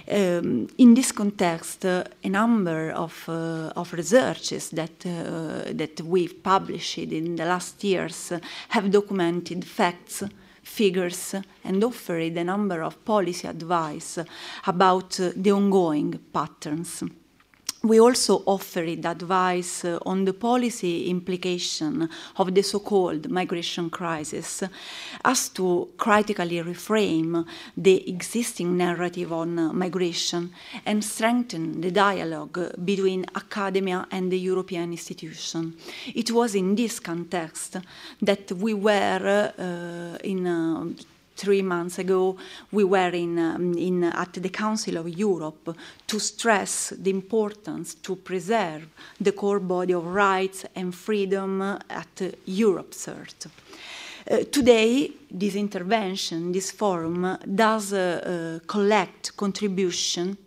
[0.09, 6.41] Um, in this context, uh, a number of, uh, of researches that, uh, that we've
[6.41, 8.31] published in the last years
[8.69, 10.23] have documented facts
[10.63, 14.19] figures and offered a number of policy advice
[14.65, 17.03] about uh, the ongoing patterns
[17.83, 24.63] we also offered advice uh, on the policy implication of the so-called migration crisis
[25.23, 30.51] as to critically reframe the existing narrative on uh, migration
[30.85, 35.75] and strengthen the dialogue between academia and the European institution.
[36.15, 37.77] It was in this context
[38.21, 40.85] that we were uh, in uh,
[41.37, 42.35] three months ago,
[42.71, 45.75] we were in, um, in, at the Council of Europe
[46.07, 48.87] to stress the importance to preserve
[49.21, 53.47] the core body of rights and freedom at uh, Europe CERT.
[54.29, 60.37] Uh, today, this intervention, this forum, does uh, uh collect contribution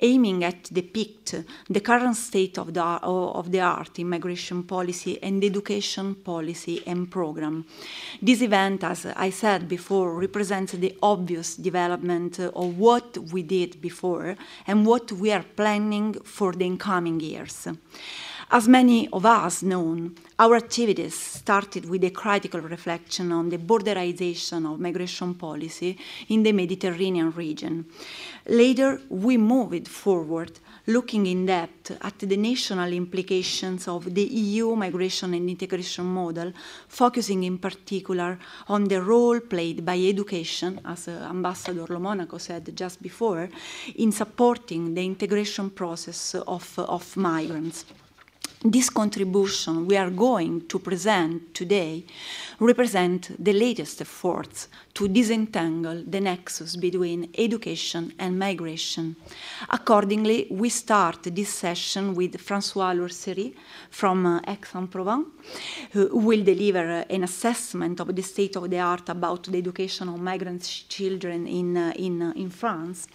[0.00, 5.42] aiming at depict the current state of the, of the art in migration policy and
[5.44, 7.64] education policy and program.
[8.20, 14.36] This event, as I said before, represents the obvious development of what we did before
[14.66, 17.68] and what we are planning for the incoming years.
[18.50, 24.70] As many of us know, our activities started with a critical reflection on the borderization
[24.70, 25.96] of migration policy
[26.28, 27.86] in the Mediterranean region.
[28.46, 35.32] Later, we moved forward looking in depth at the national implications of the EU migration
[35.32, 36.52] and integration model,
[36.88, 42.76] focusing in particular on the role played by education, as uh, Ambassador Lo Monaco said
[42.76, 43.48] just before,
[43.96, 47.86] in supporting the integration process of, of migrants.
[48.66, 52.02] This contribution we are going to present today
[52.58, 59.16] represent the latest efforts to disentangle the nexus between education and migration.
[59.68, 63.54] Accordingly, we start this session with François Lourcerie
[63.90, 65.26] from uh, Aix-en-Provence,
[65.92, 70.18] who will deliver an assessment of the state of the art about the education of
[70.20, 73.08] migrant children in, uh, in, uh, in France.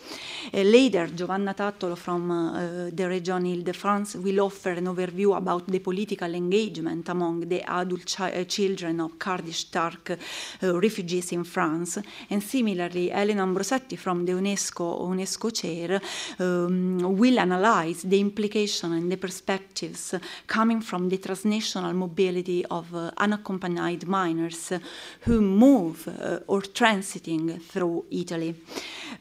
[0.54, 5.80] Uh, later, Giovanna Tattolo from uh, the region Ile-de-France will offer an overview about the
[5.80, 10.18] political engagement among the adult uh, children of Kurdish Turk
[10.62, 12.02] refugees in France.
[12.30, 16.00] And similarly, Elena Ambrosetti from the UNESCO, UNESCO chair
[16.40, 23.12] um, will analyze the implication and the perspectives coming from the transnational mobility of uh,
[23.18, 24.74] unaccompanied minors
[25.22, 28.56] who move uh, or transiting through Italy.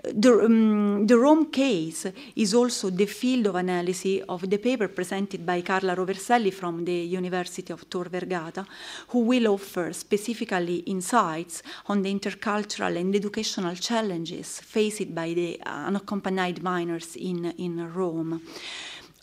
[0.02, 5.44] The, um, the Rome case is also the field of analysis of the paper presented
[5.44, 8.66] by Carla Roverselli from the University of Tor Vergata,
[9.08, 15.86] who will offer specifically insights on the intercultural and educational challenges faced by the uh,
[15.86, 18.40] unaccompanied minors in, in Rome.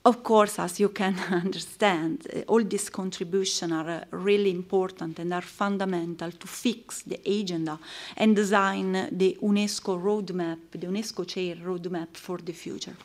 [0.04, 5.34] Of course, as you can understand, uh, all these contributions are uh, really important and
[5.34, 7.80] are fundamental to fix the agenda
[8.16, 12.96] and design the UNESCO roadmap, the UNESCO chair roadmap for the future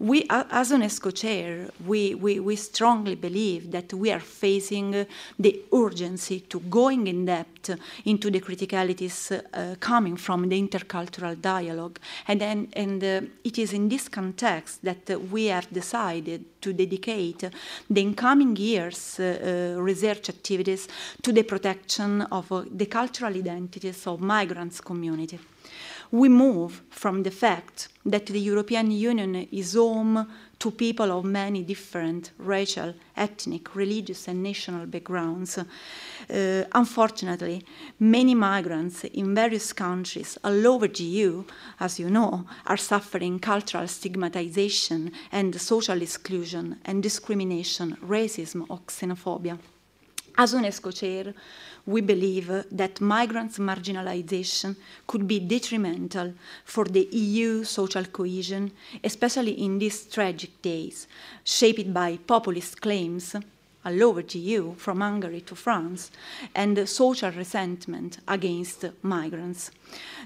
[0.00, 5.06] we, as UNESCO chair, we, we, we strongly believe that we are facing
[5.38, 11.98] the urgency to going in depth into the criticalities uh, coming from the intercultural dialogue.
[12.28, 17.50] And, then, and uh, it is in this context that we have decided to dedicate
[17.90, 20.86] the incoming years' uh, uh, research activities
[21.22, 25.38] to the protection of uh, the cultural identities of migrants community
[26.10, 30.26] we move from the fact that the European Union is home
[30.58, 35.58] to people of many different racial, ethnic, religious, and national backgrounds.
[35.58, 37.64] Uh, unfortunately,
[38.00, 41.44] many migrants in various countries all over the EU,
[41.78, 49.58] as you know, are suffering cultural stigmatization and social exclusion and discrimination, racism, or xenophobia.
[50.36, 51.34] As UNESCO chair,
[51.88, 56.34] we believe that migrants' marginalization could be detrimental
[56.66, 58.70] for the EU social cohesion,
[59.02, 61.08] especially in these tragic days,
[61.44, 63.34] shaped by populist claims
[63.88, 66.10] all over the EU, from Hungary to France,
[66.54, 69.70] and social resentment against migrants.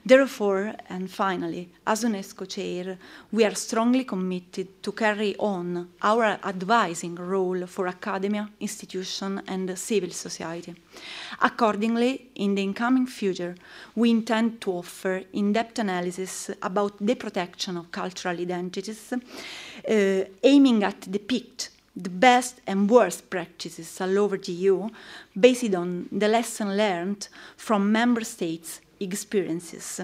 [0.04, 2.98] Therefore, and finally, as UNESCO chair,
[3.30, 10.10] we are strongly committed to carry on our advising role for academia, institution, and civil
[10.10, 10.74] society.
[11.40, 13.54] Accordingly, in the incoming future,
[13.94, 21.10] we intend to offer in-depth analysis about the protection of cultural identities, uh, aiming at
[21.10, 24.88] depict the best and worst practices all over the EU
[25.38, 30.00] based on the lesson learned from member states' experiences.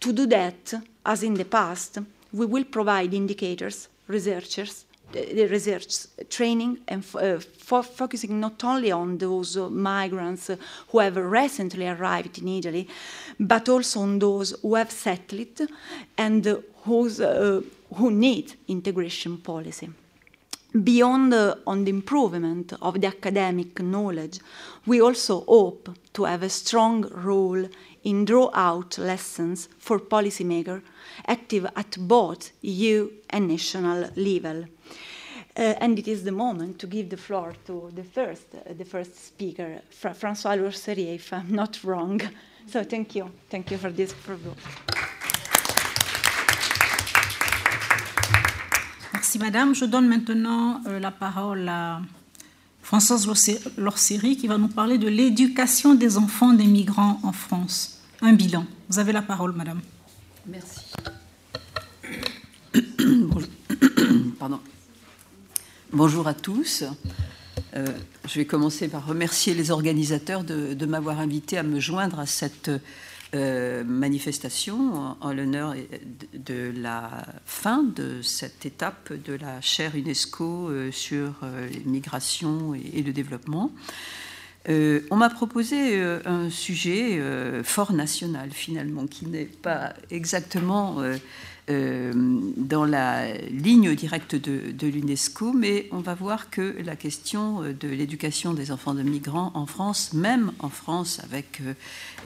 [0.00, 0.74] To do that,
[1.06, 1.98] as in the past,
[2.32, 9.56] we will provide indicators, researchers, the research training and uh, focusing not only on those
[9.56, 10.50] uh, migrants
[10.88, 12.88] who have recently arrived in Italy,
[13.38, 15.68] but also on those who have settled
[16.16, 17.60] and who's, uh,
[17.94, 19.90] who need integration policy.
[20.72, 21.34] Beyond
[21.66, 24.40] on the improvement of the academic knowledge,
[24.86, 27.68] we also hope to have a strong role
[28.04, 30.82] in draw out lessons for policymakers
[31.26, 34.64] active at both EU and national level.
[35.54, 38.84] Uh, and it is the moment to give the floor to the first, uh, the
[38.86, 42.20] first speaker, Fra- François Lourcerie, if I'm not wrong.
[42.66, 43.30] So thank you.
[43.50, 44.56] Thank you for this program.
[49.22, 49.72] Merci Madame.
[49.72, 52.00] Je donne maintenant euh, la parole à
[52.82, 53.24] Françoise
[53.78, 58.00] Lorcéry qui va nous parler de l'éducation des enfants des migrants en France.
[58.20, 58.66] Un bilan.
[58.88, 59.80] Vous avez la parole Madame.
[60.44, 60.80] Merci.
[62.98, 63.48] Bonjour.
[64.40, 64.58] Pardon.
[65.92, 66.82] Bonjour à tous.
[67.76, 67.86] Euh,
[68.26, 72.72] je vais commencer par remercier les organisateurs de, m'avoir invité à me joindre à cette
[73.34, 75.74] euh, manifestation en, l'honneur
[76.34, 81.32] de, la fin de cette étape de la chaire UNESCO euh, sur
[81.72, 83.72] les migrations et, le développement.
[84.68, 87.20] on m'a proposé un sujet
[87.64, 91.02] fort national finalement, qui n'est pas exactement
[91.72, 92.12] euh,
[92.56, 98.52] dans la ligne directe de, l'UNESCO, mais on va voir que la question de l'éducation
[98.52, 101.74] des enfants de migrants en France, même en France, avec euh,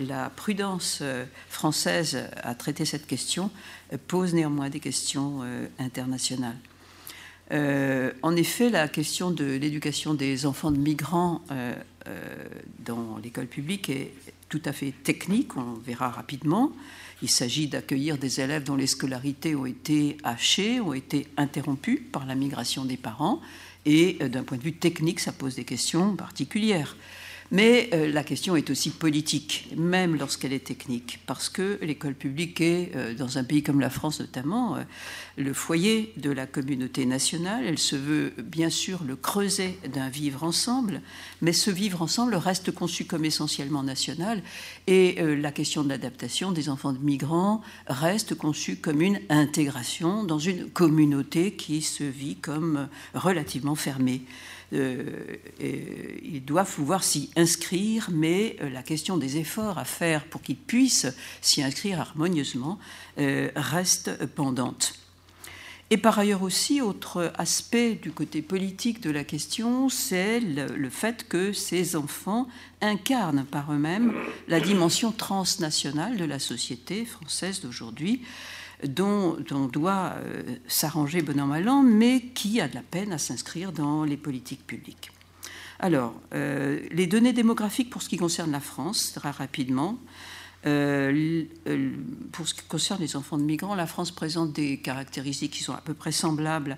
[0.01, 3.51] la prudence euh, française à traiter cette question,
[4.09, 5.42] pose néanmoins des questions
[5.78, 6.57] internationales.
[7.53, 11.42] en effet, la question de l'éducation des enfants de migrants
[12.84, 14.12] dans l'école publique est
[14.49, 16.72] tout à fait technique, on verra rapidement.
[17.23, 22.27] Il s'agit d'accueillir des élèves dont les scolarités ont été hachées, ont été interrompues par
[22.27, 23.41] la migration des parents.
[23.87, 26.97] Et euh, d'un point de vue technique, ça pose des questions particulières.
[27.51, 32.61] Mais euh, la question est aussi politique, même lorsqu'elle est technique, parce que l'école publique
[32.61, 34.82] est, euh, dans un pays comme la France notamment, euh,
[35.36, 37.64] le foyer de la communauté nationale.
[37.64, 41.03] Elle se veut bien sûr le creuset d'un vivre ensemble,
[41.40, 44.42] mais ce vivre ensemble reste conçu comme essentiellement national,
[44.86, 50.38] et la question de l'adaptation des enfants de migrants reste conçue comme une intégration dans
[50.38, 54.22] une communauté qui se vit comme relativement fermée.
[54.73, 60.43] Euh, ils doivent pouvoir s'y inscrire, mais euh, la question des efforts à faire pour
[60.43, 61.07] qu'ils puissent
[61.41, 62.79] s'y inscrire harmonieusement
[63.19, 64.95] euh, reste pendante.
[65.91, 71.29] Et par ailleurs aussi, autre aspect du côté politique de la question, c'est le, fait
[71.29, 72.49] que ces enfants
[72.81, 74.12] incarnent par eux-mêmes
[74.49, 78.23] la dimension transnationale de la société française d'aujourd'hui,
[78.85, 83.12] dont on doit euh, s'arranger bon an mal an, mais qui a de la peine
[83.12, 85.11] à s'inscrire dans les politiques publiques.
[85.79, 89.99] Alors, euh, les données démographiques pour ce qui concerne la France, très rapidement.
[90.66, 91.45] Euh,
[92.33, 95.74] pour ce qui concerne les enfants de migrants, la France présente des caractéristiques qui sont
[95.74, 96.77] à peu près semblables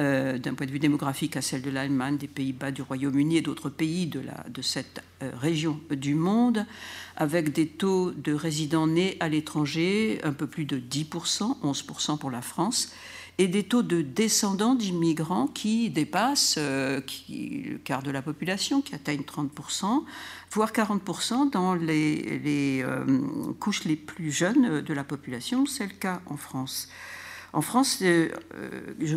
[0.00, 3.40] euh, d'un point de vue démographique à celle de l'Allemagne, des Pays-Bas, du Royaume-Uni et
[3.40, 4.22] d'autres pays de,
[4.62, 6.66] cette euh, région du monde,
[7.16, 12.30] avec des taux de résidents nés à l'étranger un peu plus de 10%, 11% pour
[12.30, 12.92] la France,
[13.38, 18.94] et des taux de descendants d'immigrants qui dépassent euh, le quart de la population, qui
[18.94, 20.04] atteignent 30%,
[20.52, 22.84] voire 40% dans les, les
[23.58, 25.66] couches les plus jeunes de la population.
[25.66, 26.88] C'est le cas en France.
[27.52, 28.28] En France, euh,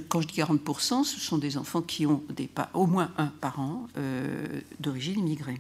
[0.08, 3.88] quand je dis 40%, ce sont des enfants qui ont des, au moins un parent
[3.98, 5.60] euh, d'origine immigrée.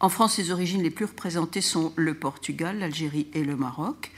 [0.00, 4.10] En France, les origines les plus représentées sont le Portugal, l'Algérie et le Maroc,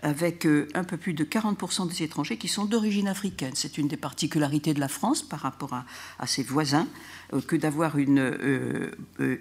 [0.00, 3.52] avec euh, un peu plus de 40% des étrangers qui sont d'origine africaine.
[3.54, 5.74] C'est une des particularités de la France par rapport
[6.18, 6.88] à, ses voisins,
[7.46, 8.32] que d'avoir une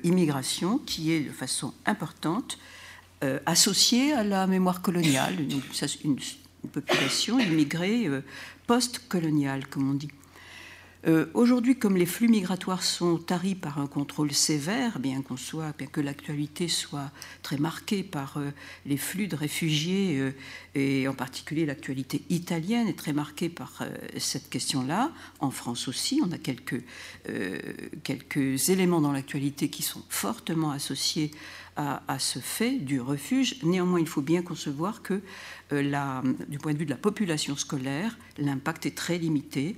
[0.04, 2.58] immigration qui est de façon importante
[3.46, 5.36] associée à la mémoire coloniale,
[6.68, 8.22] population immigrée euh,
[8.68, 10.10] post-coloniale, comme on dit.
[11.08, 15.86] Euh, aujourd'hui, comme les flux migratoires sont taris par un contrôle sévère, bien soit, bien
[15.86, 17.12] que l'actualité soit
[17.44, 18.50] très marquée par euh,
[18.88, 20.34] les flux de réfugiés
[20.74, 23.84] et en particulier l'actualité italienne est très marquée par
[24.18, 25.12] cette question-là.
[25.42, 26.82] En France aussi, on a quelques
[28.04, 31.30] quelques éléments dans l'actualité qui sont fortement associés
[31.76, 33.58] à, ce fait du refuge.
[33.64, 35.22] Néanmoins, il faut bien concevoir que,
[35.74, 39.76] euh, du point de vue de la population scolaire, l'impact est très limité.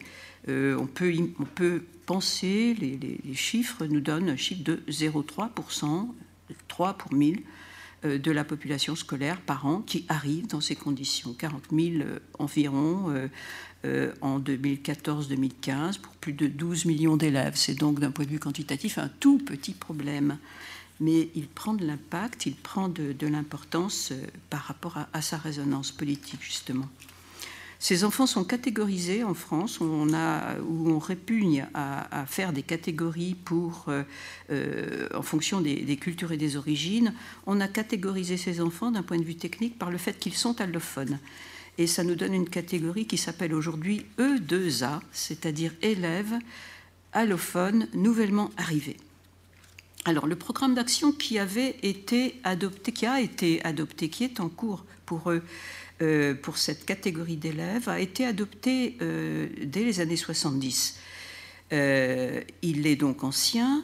[0.47, 6.09] Euh, on, peut, penser, les, chiffres nous donnent un chiffre de 0,3%,
[6.67, 7.41] 3 pour 1000
[8.05, 11.33] euh, de la population scolaire par an qui arrive dans ces conditions.
[11.33, 12.03] 40 000
[12.37, 13.11] environ
[14.21, 17.53] en 2014-2015 pour plus de 12 millions d'élèves.
[17.55, 20.37] C'est donc d'un point de vue quantitatif un tout petit problème
[20.99, 25.91] mais il prend de l'impact, il prend de, l'importance euh, par rapport à, sa résonance
[25.91, 26.87] politique, justement.
[27.79, 34.03] Ces enfants sont catégorisés en France, où on, répugne à, faire des catégories euh,
[34.49, 37.13] euh, en fonction des, des, cultures et des origines.
[37.45, 40.59] On a catégorisé ces enfants d'un point de vue technique par le fait qu'ils sont
[40.59, 41.19] allophones.
[41.77, 46.39] Et ça nous donne une catégorie qui s'appelle aujourd'hui E2A, c'est-à-dire élèves
[47.13, 48.97] allophones nouvellement arrivés.
[50.07, 54.47] Alors, le programme d'action qui avait été adopté, qui a été adopté, qui est en
[54.47, 55.29] cours pour
[56.01, 60.97] euh, pour cette catégorie d'élèves, a été adopté euh, dès les années 70.
[61.73, 63.83] Euh, il est donc ancien,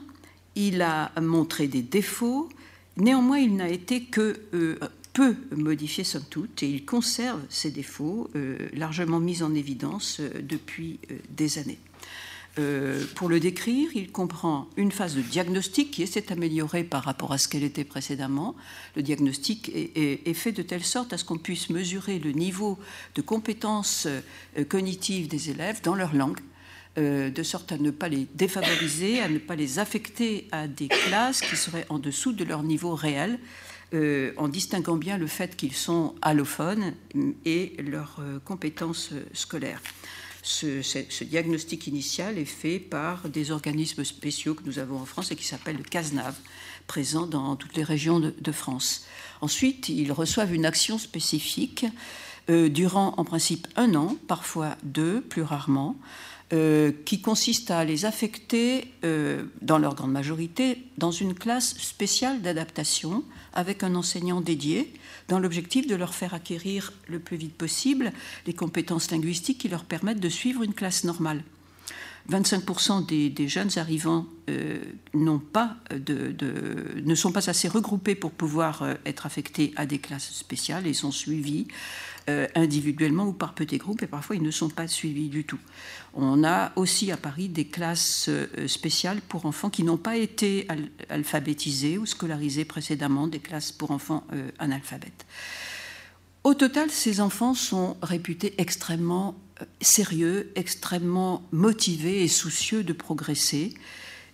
[0.56, 2.48] il a montré des défauts,
[2.96, 4.40] néanmoins il n'a été que
[5.12, 8.32] peu modifié somme toute et il conserve ses défauts
[8.72, 11.00] largement mis en évidence depuis
[11.30, 11.80] des années.
[12.60, 17.32] Euh, pour le décrire, il comprend une phase de diagnostic qui s'est améliorée par rapport
[17.32, 18.56] à ce qu'elle était précédemment.
[18.96, 22.78] Le diagnostic est, fait de telle sorte à ce qu'on puisse mesurer le niveau
[23.16, 26.40] de compétences euh, cognitives des élèves dans leur langue,
[27.00, 30.90] euh, de sorte à ne pas les défavoriser, à ne pas les affecter à des
[30.90, 33.40] classes qui seraient en dessous de leur niveau réel.
[34.38, 36.96] en distinguant bien le fait qu'ils sont allophones
[37.46, 39.84] et leurs compétences scolaires
[40.44, 45.36] ce, diagnostic initial est fait par des organismes spéciaux que nous avons en France et
[45.36, 46.36] qui s'appellent le CASNAV,
[46.86, 49.06] présent dans toutes les régions de, France.
[49.42, 51.86] Ensuite, ils reçoivent une action spécifique
[52.50, 55.96] euh, durant en principe un an, parfois deux, plus rarement,
[56.52, 62.42] euh, qui consiste à les affecter, euh, dans leur grande majorité, dans une classe spéciale
[62.42, 63.24] d'adaptation
[63.54, 64.94] avec un enseignant dédié
[65.28, 68.12] dans l'objectif de leur faire acquérir le plus vite possible
[68.46, 71.44] les compétences linguistiques qui leur permettent de suivre une classe normale.
[72.30, 74.80] 25% des, jeunes arrivants euh,
[75.14, 80.94] ne sont pas assez regroupés pour pouvoir euh, être affectés à des classes spéciales et
[80.94, 81.68] sont suivis
[82.30, 85.60] euh, individuellement ou par petits groupes et parfois ils ne sont pas suivis du tout.
[86.14, 88.30] On a aussi à Paris des classes
[88.68, 90.68] spéciales pour enfants qui n'ont pas été
[91.10, 94.24] alphabétisés ou scolarisés précédemment, des classes pour enfants
[94.60, 95.26] analphabètes.
[96.44, 99.36] Au total, ces enfants sont réputés extrêmement
[99.82, 103.74] sérieux, extrêmement motivés et soucieux de progresser.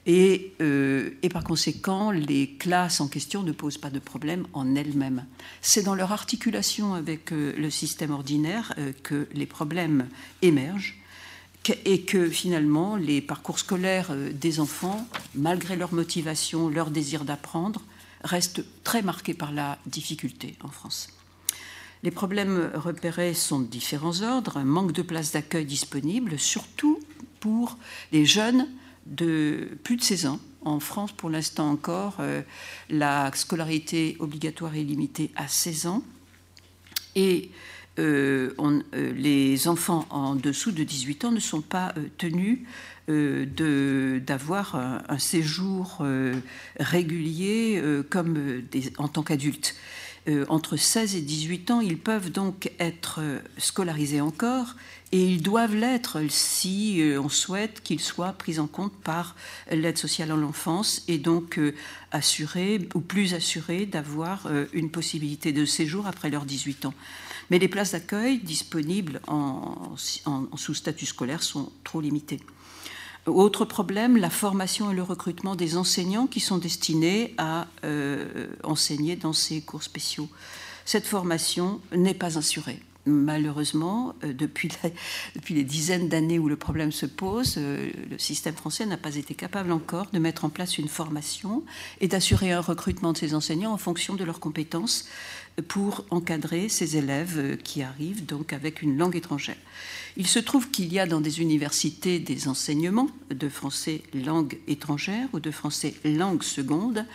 [0.10, 5.26] Euh, et, par conséquent, les classes en question ne posent pas de problème en elles-mêmes.
[5.62, 10.08] C'est dans leur articulation avec euh, le système ordinaire euh, que les problèmes
[10.42, 10.96] émergent
[11.86, 15.06] et que finalement les parcours scolaires des enfants,
[15.36, 17.84] malgré leur motivation, leur désir d'apprendre,
[18.24, 21.10] restent très marqués par la difficulté en France.
[22.02, 24.62] Les problèmes repérés sont de différents ordres.
[24.62, 27.00] Manque de places d'accueil disponibles, surtout
[27.40, 27.78] pour
[28.14, 28.66] les jeunes
[29.10, 30.40] de plus de 16 ans.
[30.62, 32.42] En France, pour l'instant encore, euh,
[32.90, 36.04] la scolarité obligatoire est limitée à 16 ans.
[37.16, 37.50] Et
[37.98, 42.60] euh, euh, les enfants en dessous de 18 ans ne sont pas tenus
[43.08, 46.04] d'avoir un, séjour
[46.80, 47.82] régulier
[48.12, 48.62] comme
[49.00, 49.76] en tant qu'adultes.
[50.28, 54.76] Euh, entre 16 et 18 ans, ils peuvent donc être euh, scolarisés encore
[55.12, 59.36] et ils doivent l'être si euh, on souhaite qu'ils soient pris en compte par
[59.72, 61.60] l'aide sociale en l'enfance et donc
[62.12, 66.94] assurés ou plus assurés d'avoir une possibilité de séjour après leurs 18 ans.
[67.50, 72.40] Mais les places d'accueil disponibles en sous statut scolaire sont trop limitées.
[73.26, 79.16] Autre problème, la formation et le recrutement des enseignants qui sont destinés à euh, enseigner
[79.16, 80.30] dans ces cours spéciaux.
[80.86, 82.82] Cette formation n'est pas assurée.
[83.06, 84.70] Malheureusement, euh, depuis,
[85.36, 89.16] depuis, les dizaines d'années où le problème se pose, euh, le système français n'a pas
[89.16, 91.64] été capable encore de mettre en place une formation
[92.00, 95.08] et d'assurer un recrutement de ces enseignants en fonction de leurs compétences
[95.68, 99.58] pour encadrer ces élèves qui arrivent donc avec une langue étrangère.
[100.20, 105.30] Il se trouve qu'il y a dans des universités des enseignements de français langue étrangère
[105.32, 107.06] ou de français langue seconde,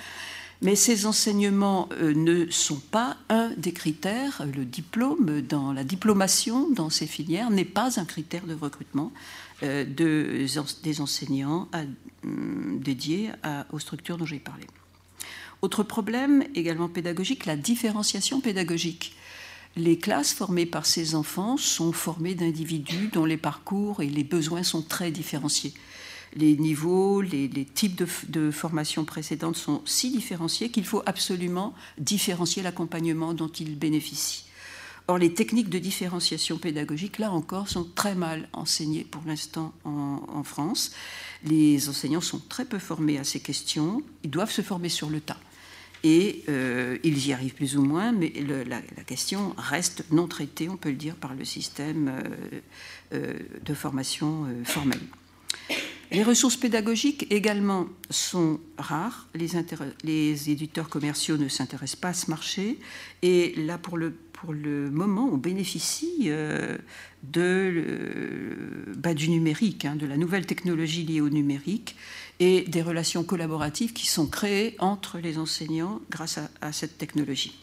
[0.62, 4.46] mais ces enseignements euh, ne sont pas un des critères.
[4.56, 9.12] Le diplôme dans la diplomation dans ces filières n'est pas un critère de recrutement
[9.62, 11.68] euh, des enseignants
[12.24, 13.32] hum, dédiés
[13.70, 14.64] aux structures dont j'ai parlé.
[15.60, 19.14] Autre problème également pédagogique, la différenciation pédagogique.
[19.76, 24.62] Les classes formées par ces enfants sont formées d'individus dont les parcours et les besoins
[24.62, 25.74] sont très différenciés.
[26.36, 33.34] Les niveaux, les, types de, formation précédentes sont si différenciés qu'il faut absolument différencier l'accompagnement
[33.34, 34.44] dont ils bénéficient.
[35.06, 40.42] Or, les techniques de différenciation pédagogique, là encore, sont très mal enseignées pour l'instant en,
[40.44, 40.92] France.
[41.44, 44.02] Les enseignants sont très peu formés à ces questions.
[44.22, 45.38] Ils doivent se former sur le tas
[46.04, 48.30] et euh, ils y arrivent plus ou moins, mais
[48.68, 52.20] la, question reste non traitée, on peut le dire, par le système euh,
[53.14, 55.00] euh, de formation formelle.
[56.12, 59.28] Les ressources pédagogiques également sont rares.
[59.34, 62.78] Les, éditeurs commerciaux ne s'intéressent pas à ce marché.
[63.22, 64.12] Et là, pour le,
[64.90, 66.30] moment, on bénéficie
[67.22, 71.96] bah, du numérique, hein, de la nouvelle technologie liée au numérique
[72.40, 77.56] et des relations collaboratives qui sont créées entre les enseignants grâce à, cette technologie.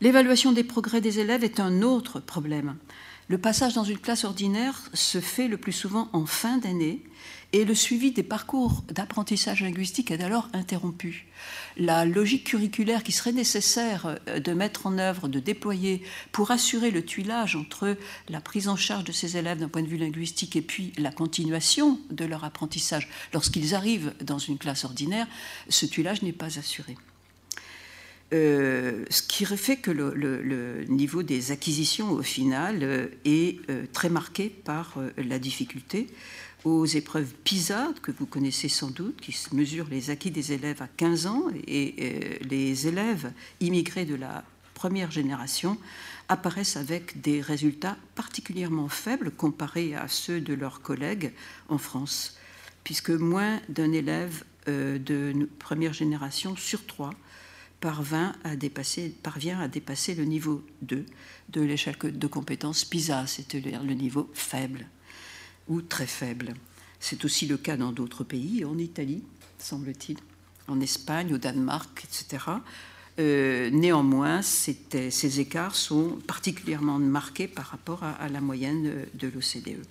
[0.00, 2.76] L'évaluation des progrès des élèves est un autre problème.
[3.28, 7.02] Le passage dans une classe ordinaire se fait le plus souvent en fin d'année
[7.52, 11.26] et le suivi des parcours d'apprentissage linguistique est alors interrompu.
[11.78, 16.90] La logique curriculaire qui serait nécessaire euh, de mettre en œuvre, de déployer pour assurer
[16.90, 17.96] le tuilage entre
[18.28, 21.10] la prise en charge de ces élèves d'un point de vue linguistique et puis la
[21.10, 25.26] continuation de leur apprentissage lorsqu'ils arrivent dans une classe ordinaire,
[25.68, 26.96] ce tuilage n'est pas assuré.
[28.34, 33.58] Euh, ce qui fait que le, niveau des acquisitions au final euh, est
[33.94, 36.08] très marqué par la difficulté
[36.64, 40.88] aux épreuves PISA, que vous connaissez sans doute, qui mesurent les acquis des élèves à
[40.88, 44.44] 15 ans, et euh, les élèves immigrés de la
[44.74, 45.78] première génération
[46.28, 51.32] apparaissent avec des résultats particulièrement faibles comparés à ceux de leurs collègues
[51.68, 52.36] en France,
[52.84, 57.14] puisque moins d'un élève euh, de première génération sur trois
[57.80, 61.06] parvient à dépasser, parvient à dépasser le niveau 2
[61.50, 64.86] de l'échelle de compétences PISA, c'est-à-dire le niveau faible
[65.68, 66.54] ou très faible.
[67.00, 69.22] C'est aussi le cas dans d'autres pays, en Italie,
[69.58, 70.18] semble-t-il,
[70.66, 72.44] en Espagne, au Danemark, etc.
[73.18, 79.84] Euh, néanmoins, ces écarts sont particulièrement marqués par rapport à la moyenne de l'OCDE.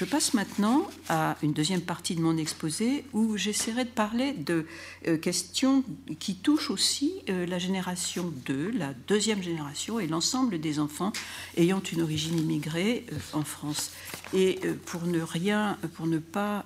[0.00, 4.64] Je passe maintenant à une deuxième partie de mon exposé où j'essaierai de parler de
[5.06, 5.84] euh, questions
[6.18, 11.12] qui touchent aussi euh, la génération 2, la deuxième génération et l'ensemble des enfants
[11.58, 13.92] ayant une origine immigrée euh, en France.
[14.32, 16.64] Et pour ne rien, pour ne pas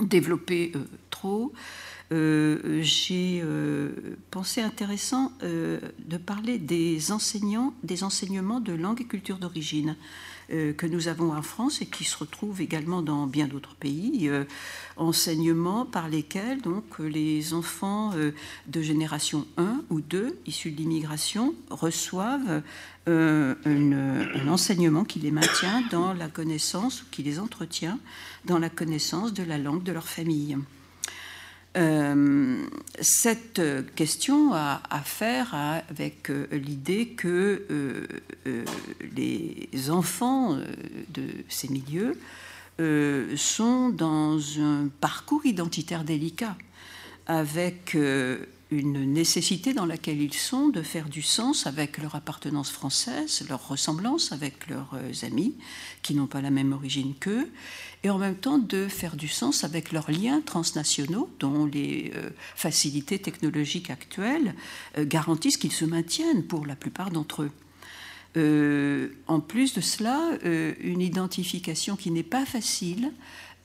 [0.00, 0.72] développer
[1.10, 1.52] trop,
[2.10, 3.44] j'ai
[4.30, 9.96] pensé intéressant de parler des enseignants, des enseignements de langue et culture d'origine.
[10.52, 14.28] Euh, que nous avons en France et qui se retrouvent également dans bien d'autres pays,
[14.28, 14.44] euh,
[14.96, 18.32] enseignements par lesquels donc les enfants euh,
[18.66, 22.62] de génération 1 ou 2 issus de l'immigration reçoivent
[23.06, 27.98] un enseignement qui les maintient dans la connaissance ou qui les entretient
[28.46, 30.56] dans la connaissance de la langue de leur famille.
[31.76, 32.66] Euh,
[33.00, 33.60] cette
[33.96, 38.64] question a à faire avec euh, l'idée que euh,
[39.16, 40.56] les enfants
[41.08, 42.18] de ces milieux
[43.36, 46.56] sont dans un parcours identitaire délicat,
[47.26, 53.46] avec une nécessité dans laquelle ils sont de faire du sens avec leur appartenance française,
[53.48, 55.54] leur ressemblance avec leurs amis
[56.02, 57.48] qui n'ont pas la même origine qu'eux,
[58.04, 62.28] et en même temps de faire du sens avec leurs liens transnationaux dont les euh,
[62.54, 64.54] facilités technologiques actuelles
[64.98, 67.50] euh, garantissent qu'ils se maintiennent pour la plupart d'entre eux.
[68.36, 73.12] Euh, en plus de cela, une identification qui n'est pas facile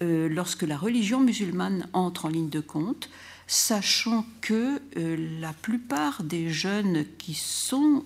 [0.01, 3.09] lorsque la religion musulmane entre en ligne de compte,
[3.47, 8.05] sachant que la plupart des jeunes qui sont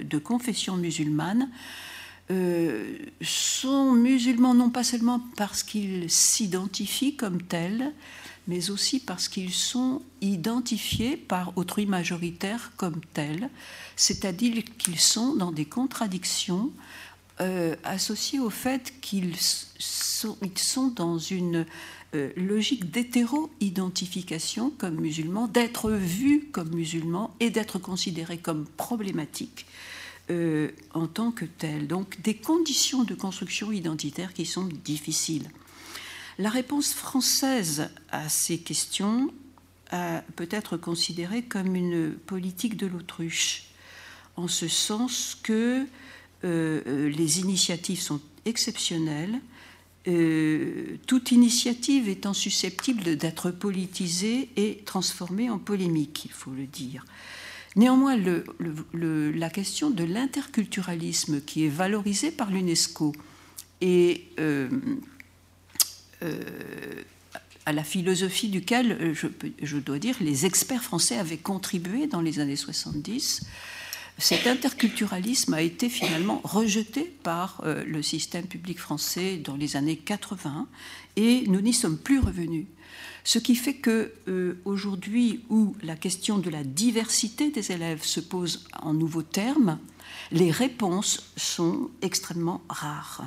[0.00, 1.50] de confession musulmane
[2.30, 7.92] euh, sont musulmans non pas seulement parce qu'ils s'identifient comme tels,
[8.46, 13.50] mais aussi parce qu'ils sont identifiés par autrui majoritaire comme tels,
[13.96, 16.70] c'est-à-dire qu'ils sont dans des contradictions
[17.40, 19.34] euh, associées au fait qu'ils
[19.78, 21.66] sont, dans une
[22.14, 29.66] euh, logique d'hétéro-identification comme musulmans, d'être vus comme musulmans et d'être considérés comme problématiques
[30.30, 31.86] euh, en tant que tel.
[31.86, 35.50] Donc des conditions de construction identitaire qui sont difficiles.
[36.38, 39.30] La réponse française à ces questions
[40.36, 43.64] peut être considérée comme une politique de l'autruche,
[44.36, 45.84] en ce sens que
[46.44, 49.40] euh, les initiatives sont exceptionnelles,
[50.08, 57.04] euh, toute initiative étant susceptible d'être politisée et transformée en polémique, il faut le dire.
[57.76, 63.12] Néanmoins, la question de l'interculturalisme qui est valorisé par l'UNESCO
[63.80, 64.68] et euh,
[66.22, 66.40] euh,
[67.66, 69.28] à la philosophie duquel, euh, je,
[69.62, 73.42] je, dois dire, les experts français avaient contribué dans les années 70,
[74.18, 80.68] cet interculturalisme a été finalement rejeté par le système public français dans les années 80
[81.16, 82.66] et nous n'y sommes plus revenus.
[83.32, 88.18] Ce qui fait que euh, aujourd'hui, où la question de la diversité des élèves se
[88.18, 89.78] pose en nouveaux termes,
[90.32, 93.24] les réponses sont extrêmement rares.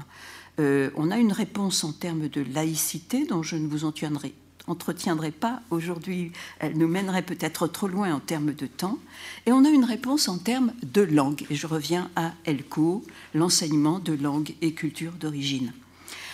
[0.59, 4.33] Euh, on a une réponse en termes de laïcité dont je ne vous entretiendrai,
[4.67, 8.99] entretiendrai pas aujourd'hui, elle nous mènerait peut-être trop loin en termes de temps,
[9.45, 13.99] et on a une réponse en termes de langue, et je reviens à ELCO, l'enseignement
[13.99, 15.71] de langue et culture d'origine.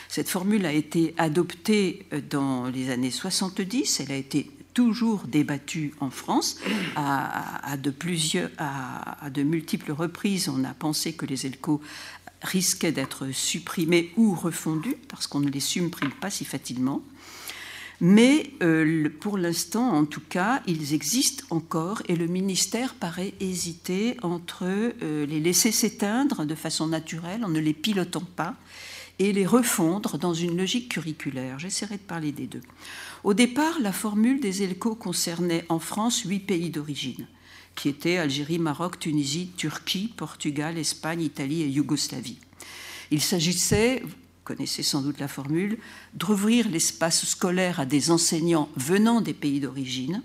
[0.10, 5.94] Cette formule a été adoptée euh, dans les années 70, elle a été toujours débattue
[6.00, 6.58] en France.
[6.96, 11.80] À, de, multiples reprises, on a pensé que les ELCO
[12.42, 17.04] risquaient d'être supprimés ou refondus, parce qu'on ne les supprime pas si facilement.
[18.02, 24.18] Mais euh, pour l'instant, en tout cas, ils existent encore et le ministère paraît hésiter
[24.24, 28.56] entre euh, les laisser s'éteindre de façon naturelle en ne les pilotant pas
[29.20, 31.60] et les refondre dans une logique curriculaire.
[31.60, 32.62] J'essaierai de parler des deux.
[33.24, 37.28] Au départ, la formule des ELCO concernait en France huit pays d'origine,
[37.76, 42.40] qui étaient Algérie, Maroc, Tunisie, Turquie, Portugal, Espagne, Italie et Yougoslavie.
[43.12, 44.04] Il s'agissait,
[44.46, 45.78] connaissez sans doute la formule,
[46.14, 50.24] d'ouvrir l'espace scolaire à des enseignants venant des pays d'origine,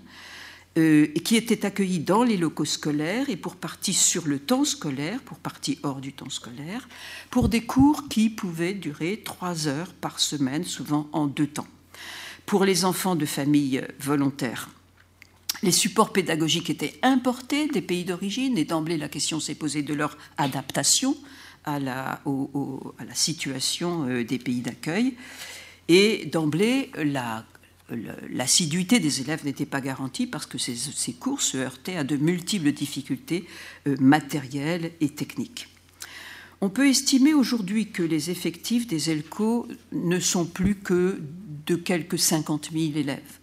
[0.77, 5.21] euh, qui étaient accueillis dans les locaux scolaires et pour partie sur le temps scolaire,
[5.21, 6.89] pour partie hors du temps scolaire,
[7.29, 11.67] pour des cours qui pouvaient durer trois heures par semaine, souvent en deux temps.
[12.45, 14.69] Pour les enfants de familles volontaires,
[15.63, 19.93] les supports pédagogiques étaient importés des pays d'origine et d'emblée la question s'est posée de
[19.93, 21.15] leur adaptation
[21.63, 22.21] à la,
[22.99, 25.15] à la situation euh, des pays d'accueil.
[25.87, 26.91] Et d'emblée,
[27.89, 32.71] l'assiduité des élèves n'était pas garantie parce que ces, cours se heurtaient à de multiples
[32.71, 33.47] difficultés
[33.87, 35.69] euh, matérielles et techniques.
[36.61, 41.21] On peut estimer aujourd'hui que les effectifs des ELCO ne sont plus que
[41.65, 43.39] de quelques 50 000 élèves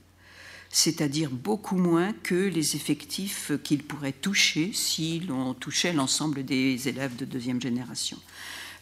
[0.73, 7.15] c'est-à-dire beaucoup moins que les effectifs qu'ils pourraient toucher si l'on touchait l'ensemble des élèves
[7.15, 8.19] de deuxième génération.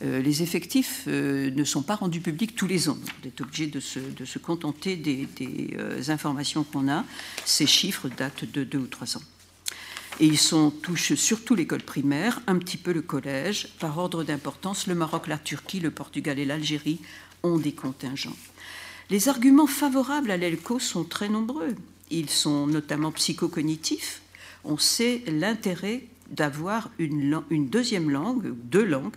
[0.02, 2.96] Euh, les effectifs euh, ne sont pas rendus publics tous les ans.
[3.22, 5.28] On est obligé de se, contenter des,
[5.78, 7.04] euh, informations qu'on a.
[7.44, 9.22] Ces chiffres datent de deux ou trois ans.
[10.18, 10.40] Et ils
[10.82, 13.68] touchent surtout l'école primaire, un petit peu le collège.
[13.78, 17.00] Par ordre d'importance, le Maroc, la Turquie, le Portugal et l'Algérie
[17.42, 18.36] ont des contingents.
[19.08, 21.74] Les arguments favorables à l'ELCO sont très nombreux.
[22.10, 24.20] Ils sont notamment psychocognitifs.
[24.64, 29.16] On sait l'intérêt d'avoir une, deuxième langue, deux langues,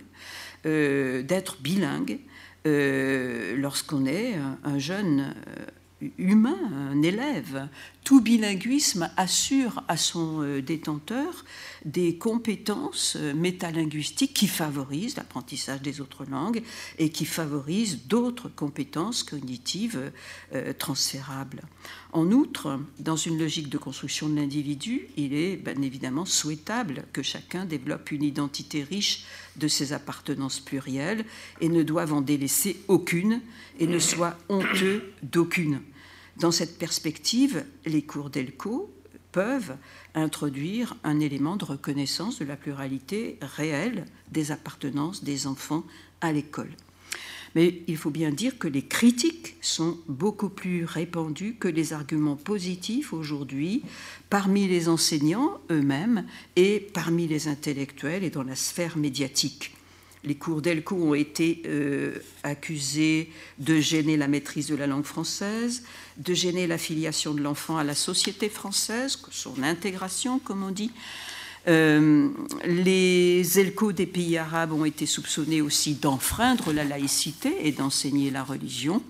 [0.64, 2.20] d'être bilingue
[2.66, 5.34] euh, lorsqu'on est un, jeune
[6.02, 6.56] euh, humain,
[6.90, 7.68] un élève.
[8.04, 11.44] Tout bilinguisme assure à son détenteur
[11.84, 16.62] des compétences euh, métalinguistiques qui favorisent l'apprentissage des autres langues
[16.98, 20.12] et qui favorisent d'autres compétences cognitives
[20.54, 21.62] euh, transférables.
[22.12, 27.22] En outre, dans une logique de construction de l'individu, il est bien évidemment souhaitable que
[27.22, 29.24] chacun développe une identité riche
[29.56, 31.24] de ses appartenances plurielles
[31.60, 33.40] et ne doive en délaisser aucune
[33.78, 35.80] et ne soit honteux d'aucune.
[36.38, 38.92] Dans cette perspective, les cours d'ELCO
[39.32, 39.76] peuvent
[40.14, 45.84] introduire un élément de reconnaissance de la pluralité réelle des appartenances des enfants
[46.20, 46.70] à l'école.
[47.54, 52.36] Mais il faut bien dire que les critiques sont beaucoup plus répandues que les arguments
[52.36, 53.82] positifs aujourd'hui
[54.28, 56.26] parmi les enseignants eux-mêmes
[56.56, 59.73] et parmi les intellectuels et dans la sphère médiatique.
[60.24, 65.84] Les cours d'ELCO ont été euh, accusés de gêner la maîtrise de la langue française,
[66.16, 70.90] de gêner l'affiliation de l'enfant à la société française, son intégration, comme on dit.
[71.66, 72.28] Euh,
[72.64, 78.42] les ELCO des pays arabes ont été soupçonnés aussi d'enfreindre la laïcité et d'enseigner la
[78.42, 79.02] religion.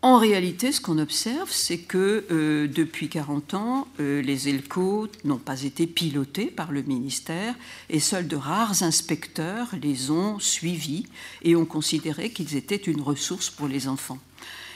[0.00, 5.38] En réalité, ce qu'on observe, c'est que euh, depuis 40 ans, euh, les ELCO n'ont
[5.38, 7.56] pas été pilotés par le ministère
[7.90, 11.06] et seuls de rares inspecteurs les ont suivis
[11.42, 14.20] et ont considéré qu'ils étaient une ressource pour les enfants.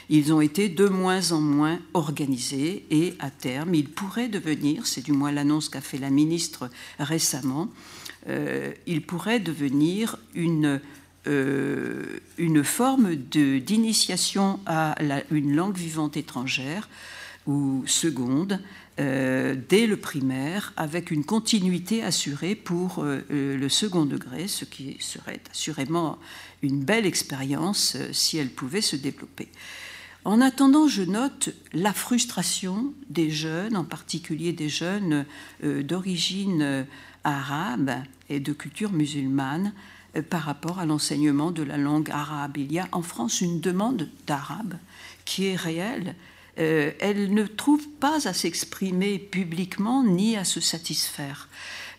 [0.09, 5.05] Ils ont été de moins en moins organisés et à terme, ils pourraient devenir, c'est
[5.05, 6.69] du moins l'annonce qu'a fait la ministre
[6.99, 7.69] récemment,
[8.27, 10.81] euh, ils pourraient devenir une
[11.25, 14.95] une forme d'initiation à
[15.31, 16.89] une langue vivante étrangère
[17.47, 18.59] ou seconde
[18.99, 24.97] euh, dès le primaire, avec une continuité assurée pour euh, le second degré, ce qui
[24.99, 26.19] serait assurément
[26.61, 29.49] une belle expérience si elle pouvait se développer.
[30.25, 35.25] En attendant, je note la frustration des jeunes, en particulier des jeunes
[35.61, 36.85] d'origine
[37.23, 37.91] arabe
[38.29, 42.57] et de culture musulmane, euh, par rapport à l'enseignement de la langue arabe.
[42.57, 44.75] Il y a en France une demande d'arabe
[45.25, 46.15] qui est réelle.
[46.59, 51.49] Euh, elle ne trouve pas à s'exprimer publiquement ni à se satisfaire.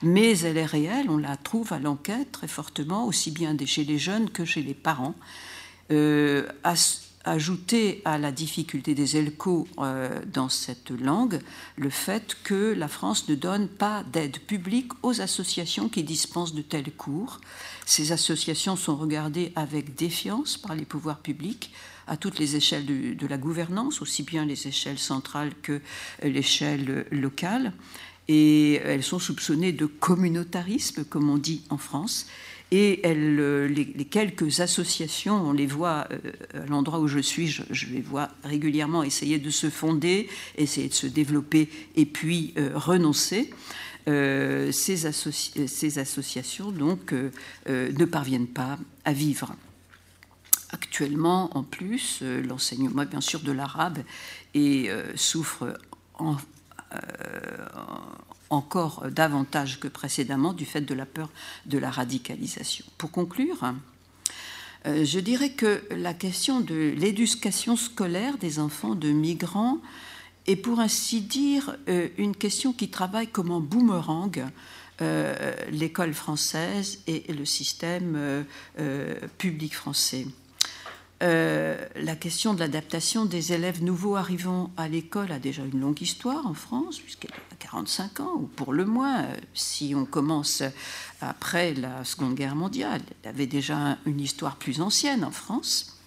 [0.03, 3.99] Mais elle est réelle, on la trouve à l'enquête très fortement, aussi bien chez les
[3.99, 5.15] jeunes que chez les parents.
[5.91, 6.47] Euh,
[7.25, 11.41] ajouter à la difficulté des ELCO euh, dans cette langue
[11.77, 16.63] le fait que la France ne donne pas d'aide publique aux associations qui dispensent de
[16.63, 17.41] tels cours.
[17.87, 21.71] Ces associations sont regardées avec défiance par les pouvoirs publics
[22.07, 25.81] à toutes les échelles de, la gouvernance, aussi bien les échelles centrales que
[26.23, 27.73] l'échelle locale.
[28.29, 32.27] Et elles sont soupçonnées de communautarisme, comme on dit en France.
[32.71, 36.09] Et les, quelques associations, on les voit
[36.55, 40.95] à l'endroit où je suis, je, les vois régulièrement essayer de se fonder, essayer de
[40.95, 43.51] se développer et puis renoncer.
[44.07, 45.07] Ces,
[45.99, 47.15] associations donc
[47.67, 49.55] ne parviennent pas à vivre.
[50.75, 54.01] Actuellement, en plus, euh, l'enseignement, bien sûr, de l'arabe
[54.55, 55.79] et euh, souffre
[56.21, 56.97] euh,
[58.51, 61.31] encore davantage que précédemment du fait de la peur
[61.67, 62.85] de la radicalisation.
[62.99, 63.73] Pour conclure,
[64.85, 69.79] je dirais que la question de l'éducation scolaire des enfants de migrants
[70.47, 71.77] est pour ainsi dire
[72.19, 74.45] une question qui travaille comme un boomerang
[75.71, 78.45] l'école française et le système
[79.39, 80.27] public français.
[81.23, 86.03] Euh, la question de l'adaptation des élèves nouveaux arrivant à l'école a déjà une longue
[86.03, 90.63] histoire en France, puisqu'elle a 45 ans, ou pour le moins, euh, si on commence
[91.21, 93.01] après la Seconde Guerre mondiale.
[93.23, 95.99] Elle avait déjà une histoire plus ancienne en France.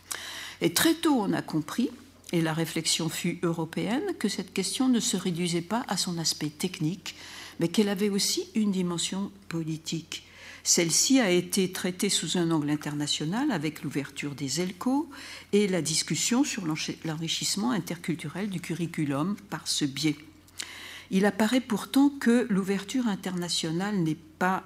[0.62, 1.90] Et très tôt, on a compris,
[2.32, 6.49] et la réflexion fut européenne, que cette question ne se réduisait pas à son aspect
[6.49, 7.15] technique,
[7.59, 10.23] mais qu'elle avait aussi une dimension politique.
[10.63, 15.09] Celle-ci a été traitée sous un angle international avec l'ouverture des ELCO
[15.53, 16.63] et la discussion sur
[17.05, 20.17] l'enrichissement interculturel du curriculum par ce biais.
[21.09, 24.65] Il apparaît pourtant que l'ouverture internationale n'est pas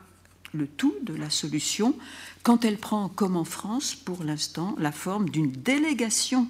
[0.54, 1.96] le tout de la solution
[2.44, 6.48] quand elle prend, comme en France pour l'instant, la forme d'une délégation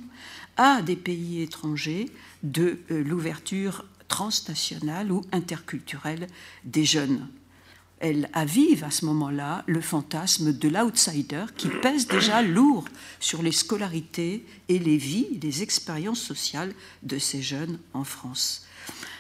[0.62, 2.10] à des pays étrangers
[2.44, 6.28] de euh, l'ouverture transnationale ou interculturelle
[6.64, 7.28] des jeunes
[8.02, 12.86] elle avive à ce moment-là le fantasme de l'outsider qui pèse déjà lourd
[13.20, 18.66] sur les scolarités et les vies, les expériences sociales de ces jeunes en France.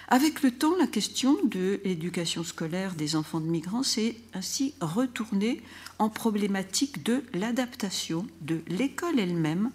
[0.07, 5.61] Avec le temps, la question de l'éducation scolaire des enfants de migrants s'est ainsi retournée
[5.99, 9.69] en problématique de l'adaptation de l'école elle-même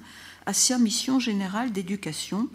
[0.46, 2.48] à sa mission générale d'éducation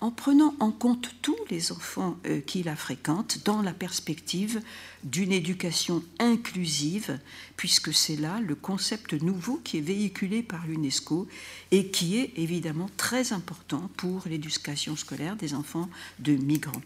[0.00, 4.60] en prenant en compte tous les enfants euh, qui la fréquentent dans la perspective
[5.04, 7.18] d'une éducation inclusive,
[7.56, 11.26] puisque c'est là le concept nouveau qui est véhiculé par l'UNESCO
[11.70, 15.88] et qui est évidemment très important pour l'éducation scolaire des enfants
[16.18, 16.82] de migrants.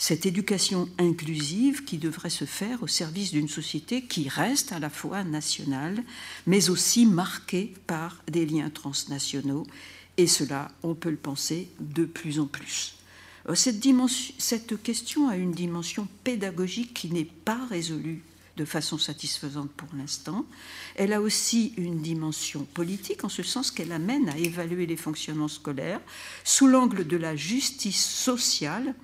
[0.00, 4.90] Cette éducation inclusive qui devrait se faire au service d'une société qui reste à la
[4.90, 6.04] fois nationale,
[6.46, 9.66] mais aussi marquée par des liens transnationaux
[10.18, 12.94] et cela, on peut le penser de plus en plus.
[13.48, 13.84] Euh, cette,
[14.38, 18.22] cette question a une dimension pédagogique qui n'est pas résolue
[18.56, 20.44] de façon satisfaisante pour l'instant.
[20.96, 25.46] Elle a aussi une dimension politique en ce sens qu'elle amène à évaluer les fonctionnements
[25.46, 26.00] scolaires
[26.42, 28.96] sous l'angle de la justice sociale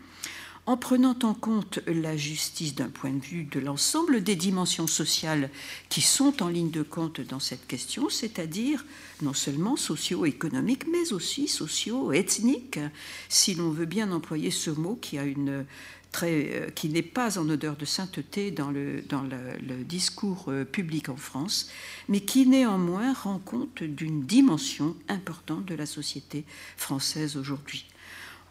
[0.66, 5.50] en prenant en compte la justice d'un point de vue de l'ensemble des dimensions sociales
[5.90, 8.84] qui sont en ligne de compte dans cette question, c'est-à-dire
[9.20, 12.80] non seulement socio-économiques, mais aussi socio-ethniques,
[13.28, 18.50] si l'on veut bien employer ce mot qui euh, n'est pas en odeur de sainteté
[18.50, 21.68] dans, le, le, discours euh, public en France,
[22.08, 26.44] mais qui néanmoins rend compte d'une dimension importante de la société
[26.78, 27.84] française aujourd'hui.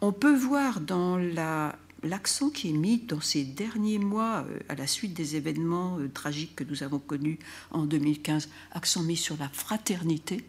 [0.02, 4.76] On peut voir dans la l'accent qui est mis dans ces derniers mois, euh, à
[4.76, 7.40] la suite des événements euh, tragiques que nous avons connus
[7.72, 10.44] en 2015, accent mis sur la fraternité,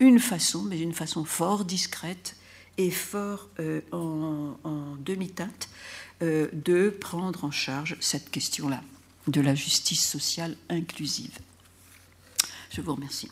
[0.00, 2.36] une façon, mais une façon fort discrète
[2.78, 5.68] et fort euh, en, demi-teinte,
[6.20, 8.82] de prendre en charge cette question-là
[9.26, 11.38] de la justice sociale inclusive.
[12.70, 13.30] Je vous remercie.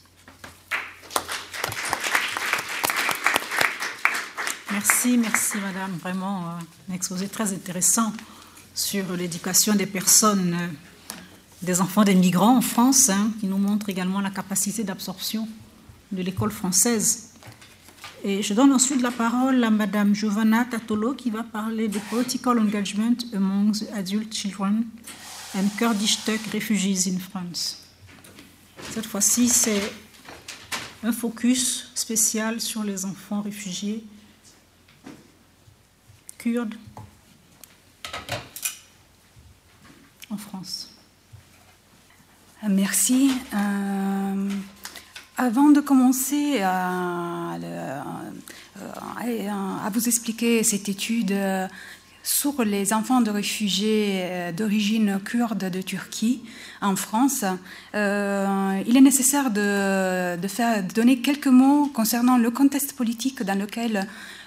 [4.70, 5.92] Merci, merci Madame.
[6.00, 8.12] Vraiment euh, un exposé très intéressant
[8.74, 11.16] sur l'éducation des personnes, euh,
[11.62, 15.46] des enfants des migrants en France, hein, qui nous montre également la capacité d'absorption
[16.12, 17.30] de l'école française.
[18.24, 22.58] Et je donne ensuite la parole à Madame Giovanna Tatolo qui va parler de political
[22.58, 24.86] engagement among adult children
[25.54, 27.82] and Kurdish Turk refugees in France.
[28.92, 29.92] Cette fois-ci, c'est
[31.02, 34.02] un focus spécial sur les enfants réfugiés
[40.30, 40.90] en France.
[42.68, 43.30] Merci.
[43.54, 44.50] Euh,
[45.36, 47.56] avant de commencer à,
[49.20, 51.34] à, vous expliquer cette étude
[52.22, 56.42] sur les enfants de réfugiés d'origine kurde de Turquie
[56.80, 57.44] en France,
[57.94, 63.58] euh, il est nécessaire de, faire, de donner quelques mots concernant le contexte politique dans
[63.58, 64.06] lequel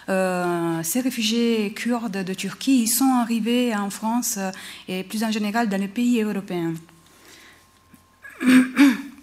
[0.09, 4.39] euh, ces réfugiés kurdes de Turquie ils sont arrivés en France
[4.87, 6.73] et plus en général dans les pays européens.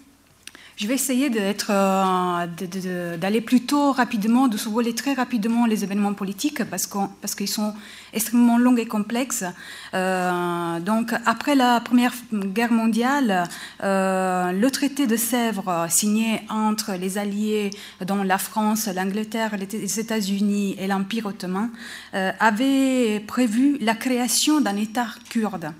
[0.77, 1.31] Je vais essayer
[1.69, 7.73] euh, d'aller plutôt rapidement, de survoler très rapidement les événements politiques parce qu'ils parce sont
[8.11, 9.45] extrêmement longs et complexes.
[9.93, 13.47] Euh, donc, après la Première Guerre mondiale,
[13.83, 17.69] euh, le traité de Sèvres signé entre les alliés,
[18.05, 21.69] dont la France, l'Angleterre, les États-Unis et l'Empire ottoman,
[22.11, 25.71] avait prévu la création d'un État kurde.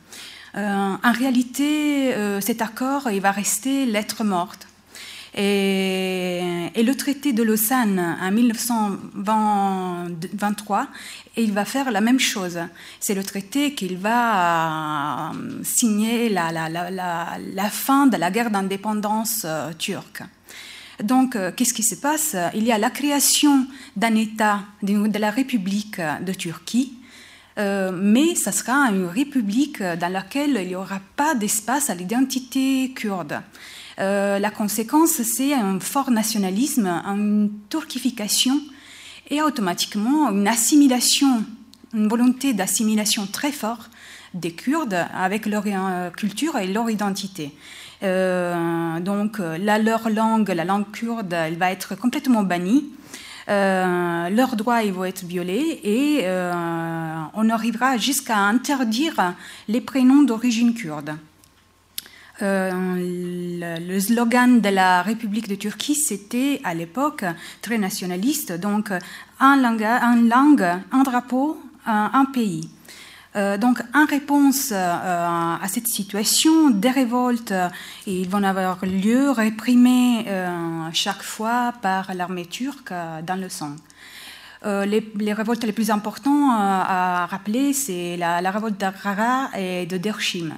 [0.55, 4.67] en réalité, cet accord il va rester lettre morte.
[5.35, 10.87] Et, le traité de Lausanne en 1923,
[11.35, 12.57] il va faire la même chose.
[13.01, 15.33] C'est le traité qu'il va euh,
[15.63, 20.23] signer la, fin de la guerre d'indépendance euh, turque.
[21.03, 22.37] Donc, euh, qu'est-ce qui se passe?
[22.53, 23.67] Il y a la création
[23.97, 26.93] d'un État, de la République de Turquie,
[27.57, 33.41] mais ça sera une république dans laquelle il n'y aura pas d'espace à l'identité kurde.
[33.99, 38.59] Euh, la conséquence, c'est un fort nationalisme, une turquification
[39.29, 41.43] et automatiquement une assimilation,
[41.93, 43.89] une volonté d'assimilation très forte
[44.33, 47.53] des Kurdes avec leur euh, culture et leur identité.
[48.03, 52.89] Euh, donc, leur langue, la langue kurde, elle va être complètement bannie.
[53.47, 56.25] leurs droits ils vont être violés et
[57.33, 59.35] on arrivera jusqu'à interdire
[59.69, 61.15] les prénoms d'origine kurde.
[62.41, 67.23] Euh, le, slogan de la République de Turquie, c'était à l'époque
[67.61, 68.91] très nationaliste, donc
[69.39, 72.69] un langue, un, drapeau, un, pays.
[73.37, 77.53] Euh, donc, en réponse euh, à cette situation, des révoltes
[78.05, 80.25] vont avoir lieu, réprimées
[80.91, 82.93] chaque fois par l'armée turque
[83.25, 83.75] dans le sang.
[84.65, 90.53] Les, révoltes les plus importantes à rappeler, c'est la, la, révolte d'Arara et de Dershim.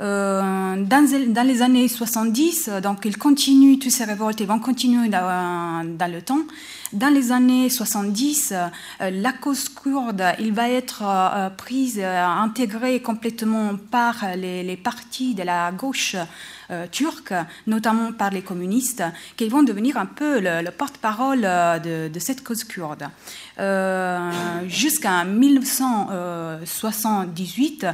[0.00, 5.84] Euh, dans, les années 70, donc ils continuent, toutes ces révoltes ils vont continuer dans,
[5.84, 6.42] le temps.
[6.92, 8.68] Dans les années 70, euh,
[9.10, 15.70] la cause kurde, il va être euh, prise, intégrée complètement par les, partis de la
[15.70, 16.16] gauche
[16.90, 17.34] turque,
[17.66, 19.04] notamment par les communistes,
[19.36, 23.04] qui vont devenir un peu le, porte-parole de, cette cause kurde.
[24.66, 27.86] Jusqu'à 1978,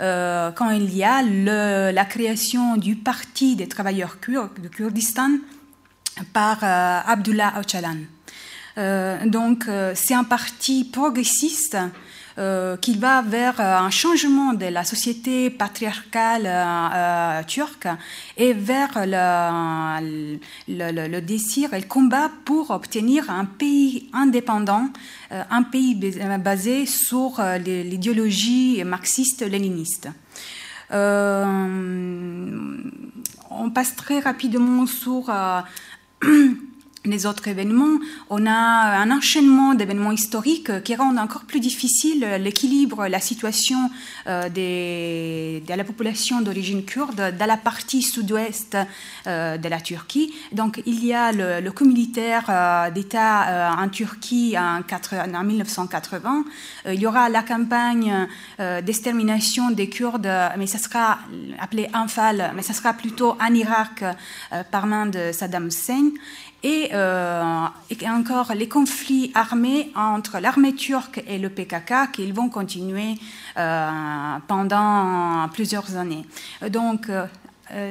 [0.00, 5.30] euh, quand il y a la création du Parti des travailleurs kurdes de Kurdistan
[6.32, 7.98] par euh, Abdullah Öcalan.
[8.76, 11.76] Euh, donc c'est un parti progressiste
[12.36, 17.86] euh, qu'il va vers euh, un changement de la société patriarcale euh, turque
[18.36, 20.40] et vers le,
[21.20, 24.88] désir et le combat pour obtenir un pays indépendant,
[25.30, 30.08] un pays basé sur l'idéologie marxiste-léniniste.
[30.90, 31.70] on
[33.72, 35.30] passe très rapidement sur
[37.04, 37.98] les autres événements,
[38.30, 43.90] on a un enchaînement d'événements historiques qui rendent encore plus difficile l'équilibre, la situation
[44.26, 48.76] euh, de la population d'origine kurde dans la partie sud-ouest
[49.26, 50.32] euh, de la Turquie.
[50.52, 56.44] Donc il y a le, coup militaire euh, d'État en Turquie en, en 1980.
[56.86, 58.28] il y aura la campagne
[58.58, 61.18] d'extermination des Kurdes, mais ça sera
[61.58, 64.04] appelé Anfal, mais ça sera plutôt en Irak
[64.70, 66.10] par main de Saddam Hussein.
[66.64, 73.14] Euh, et, encore les conflits armés entre l'armée turque et le PKK qu'ils vont continuer
[73.58, 73.90] euh,
[74.48, 76.24] pendant plusieurs années.
[76.70, 77.26] Donc, euh,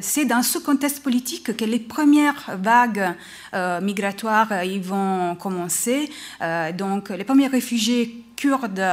[0.01, 3.13] c'est dans ce contexte politique que les premières vagues
[3.81, 4.49] migratoires
[4.81, 6.09] vont commencer.
[6.77, 8.83] donc, les premiers réfugiés kurdes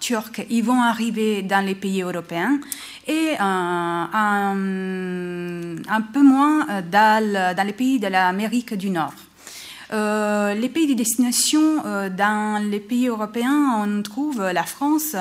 [0.00, 2.58] turcs ils vont arriver dans les pays européens
[3.06, 4.56] et un,
[6.12, 9.14] peu moins euh, dans, dans les pays de l'Amérique du Nord.
[9.92, 15.16] Euh, les pays de destination, euh, dans les pays européens, on trouve la France,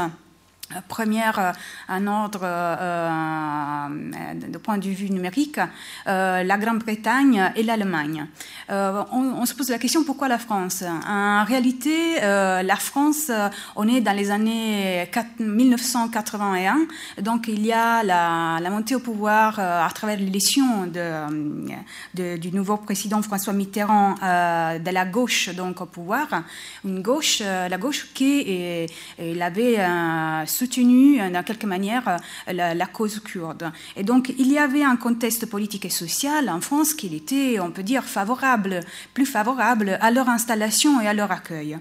[0.87, 1.51] Première, euh,
[1.87, 3.87] un ordre euh,
[4.35, 5.59] de point de vue numérique,
[6.07, 8.27] euh, la Grande-Bretagne et l'Allemagne.
[8.69, 10.83] on, se pose la question pourquoi la France?
[11.07, 13.31] En réalité, la France,
[13.75, 15.09] on est dans les années
[15.39, 16.77] 1981,
[17.21, 23.21] donc il y a la, montée au pouvoir à travers l'élection de, du nouveau président
[23.23, 26.27] François Mitterrand de la gauche donc au pouvoir,
[26.85, 28.87] une gauche, la gauche qui
[29.19, 29.79] il avait
[30.59, 33.71] soutenu euh, dans quelque manière la, cause kurde.
[33.95, 37.71] Et donc il y avait un contexte politique et social en France qui était, on
[37.71, 38.81] peut dire, favorable,
[39.13, 41.77] plus favorable à leur installation et à leur accueil.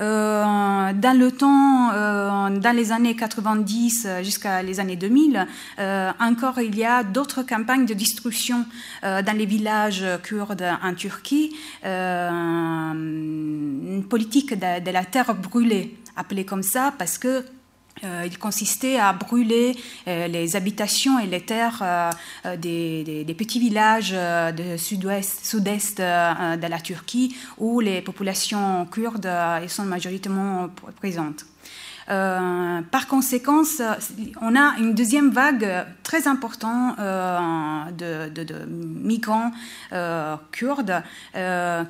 [0.00, 5.46] Euh, dans le temps, euh, dans les années 90 jusqu'à les années 2000,
[5.78, 8.64] euh, encore il y a d'autres campagnes de destruction
[9.02, 12.84] dans les villages kurdes en Turquie, une
[14.08, 17.44] politique de la terre brûlée, appelée comme ça parce que
[18.04, 19.76] euh, il consistait à brûler
[20.08, 26.80] euh, les habitations et les terres euh, des, petits villages de sud-ouest, sud-est de la
[26.80, 29.28] Turquie où les populations kurdes
[29.68, 31.44] sont majoritairement présentes.
[32.06, 33.62] par conséquent,
[34.40, 39.50] on a une deuxième vague très importante de, migrants
[40.52, 41.02] kurdes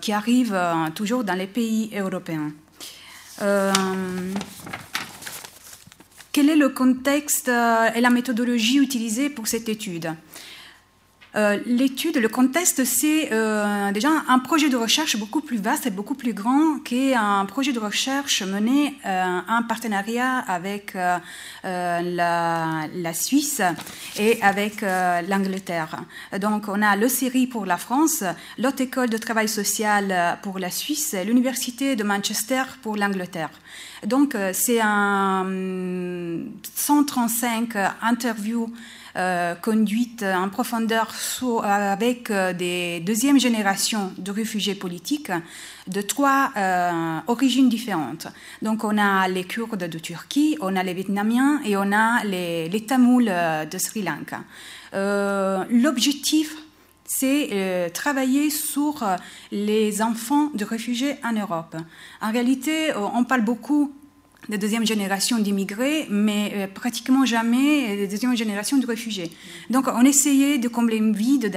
[0.00, 0.60] qui arrivent
[0.94, 2.52] toujours dans les pays européens.
[6.32, 10.14] Quel est le contexte euh, et la méthodologie utilisée pour cette étude?
[11.34, 15.90] Euh, l'étude, le contexte, c'est euh, déjà un projet de recherche beaucoup plus vaste et
[15.90, 20.94] beaucoup plus grand qu'un projet de recherche mené en partenariat avec
[21.64, 23.62] la, Suisse
[24.18, 26.02] et avec l'Angleterre.
[26.38, 27.08] Donc, on a le
[27.46, 28.24] pour la France,
[28.58, 33.50] l'Haute École de Travail Social pour la Suisse, et l'Université de Manchester pour l'Angleterre.
[34.06, 35.46] Donc, euh, c'est un
[36.74, 38.72] 135 interviews
[39.16, 41.12] euh, conduites en profondeur
[41.62, 45.32] avec euh, des deuxièmes générations de réfugiés politiques
[45.88, 46.52] de trois
[47.26, 48.28] origines différentes.
[48.62, 52.84] Donc on a les Kurdes de Turquie, on a les Vietnamiens et on a les,
[52.86, 54.44] Tamouls de Sri Lanka.
[55.70, 56.56] L'objectif
[57.18, 59.16] c'est euh, travailler sur euh,
[59.50, 61.76] les enfants de réfugiés en Europe.
[62.20, 63.92] En réalité, euh, on parle beaucoup
[64.48, 69.30] de deuxième génération d'immigrés, mais pratiquement jamais de deuxième génération de réfugiés.
[69.70, 71.52] Donc, on essayait de combler une vide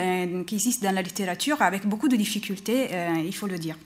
[0.45, 2.89] qui existe dans la littérature avec beaucoup de difficultés,
[3.25, 3.77] il faut le dire.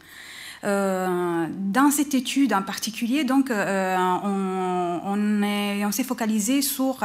[0.64, 7.00] dans cette étude en particulier, donc, on, on s'est focalisé sur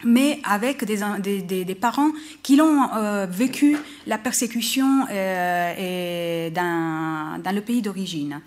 [0.05, 2.89] mais avec des, parents qui l'ont
[3.29, 5.07] vécu la persécution dans,
[7.53, 8.41] le pays d'origine.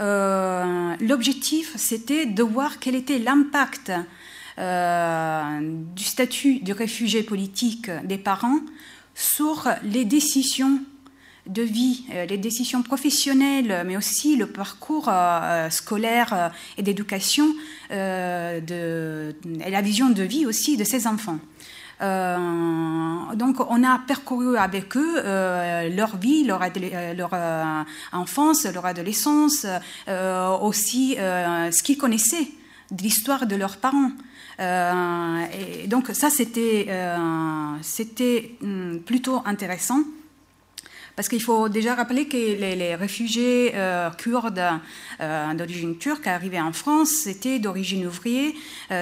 [0.00, 3.92] L'objectif, c'était de voir quel était l'impact
[4.58, 5.60] euh,
[5.94, 8.60] du statut de réfugié politique des parents
[9.14, 10.80] sur les décisions
[11.46, 17.54] de vie, euh, les décisions professionnelles, mais aussi le parcours euh, scolaire et d'éducation
[17.90, 21.38] et la vision de vie aussi de ces enfants.
[22.00, 25.22] donc, on a parcouru avec eux
[25.94, 26.62] leur vie, leur,
[27.14, 27.34] leur
[28.12, 29.66] enfance, leur adolescence,
[30.62, 32.48] aussi ce qu'ils connaissaient
[32.90, 34.12] de l'histoire de leurs parents.
[34.60, 35.44] Euh,
[35.82, 37.78] et donc ça, c'était euh,
[38.62, 40.00] hum, plutôt intéressant.
[41.14, 44.62] Parce qu'il faut déjà rappeler que les, réfugiés euh, kurdes
[45.56, 48.52] d'origine turque arrivés en France étaient d'origine ouvrière,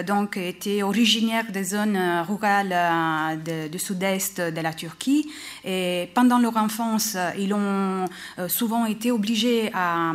[0.07, 1.99] donc étaient originaires des zones
[2.29, 5.29] rurales du sud-est de la Turquie.
[5.65, 8.05] Et pendant leur enfance, ils ont
[8.47, 10.13] souvent été obligés à,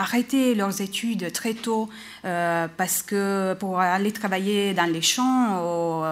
[0.00, 1.88] arrêter leurs études très tôt
[2.22, 6.04] parce que pour aller travailler dans les champs, ou,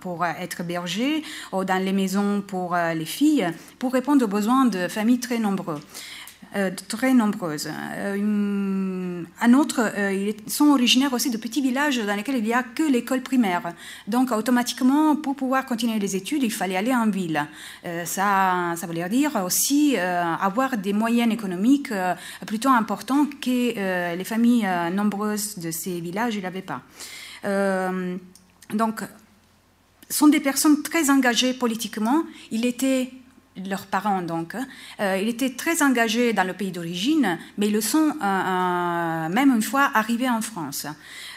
[0.00, 3.48] pour être berger, ou dans les maisons pour les filles,
[3.78, 5.80] pour répondre aux besoins de familles très nombreuses.
[6.56, 7.68] Euh, très nombreuses.
[7.70, 12.54] Euh, un autre, euh, ils sont originaires aussi de petits villages dans lesquels il n'y
[12.54, 13.74] a que l'école primaire.
[14.06, 17.46] Donc, automatiquement, pour pouvoir continuer les études, il fallait aller en ville.
[18.04, 21.92] ça, ça voulait dire aussi avoir des moyens économiques
[22.46, 26.82] plutôt importants que les familles nombreuses de ces villages n'avaient pas.
[28.72, 29.02] donc,
[30.10, 32.24] sont des personnes très engagées politiquement.
[32.50, 33.12] Il était
[33.66, 34.54] leurs parents donc.
[34.54, 34.66] Hein.
[35.00, 39.28] Euh, il était très engagé dans le pays d'origine, mais ils le sont euh, euh,
[39.28, 40.86] même une fois arrivés en France.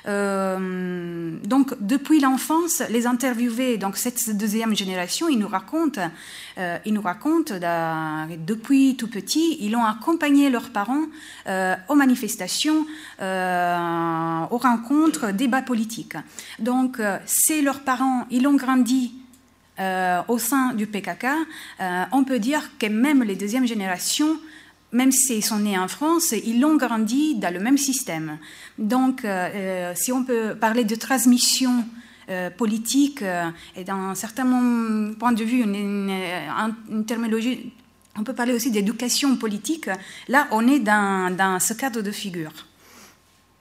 [0.08, 6.02] Euh, donc, depuis l'enfance, les interviewés, donc cette deuxième génération, ils nous racontent,
[6.86, 7.54] ils nous racontent
[8.48, 11.06] depuis tout petit, ils ont accompagné leurs parents
[11.88, 12.88] aux manifestations,
[13.20, 16.18] aux rencontres, débats politiques.
[16.58, 19.21] Donc, c'est leurs parents, ils ont grandi
[20.28, 21.28] au sein du PKK,
[22.12, 24.38] on peut dire que même les deuxièmes générations
[24.92, 28.38] même s'ils sont nés en France, ils l'ont grandi dans le même système.
[28.78, 31.86] Donc, euh, euh, si on peut parler de transmission
[32.58, 33.26] politique
[33.76, 34.46] et d'un certain
[35.20, 37.74] point de vue, une, terminologie,
[38.18, 39.90] on peut parler aussi d'éducation politique.
[40.30, 42.54] Là, on est dans ce cadre de figure.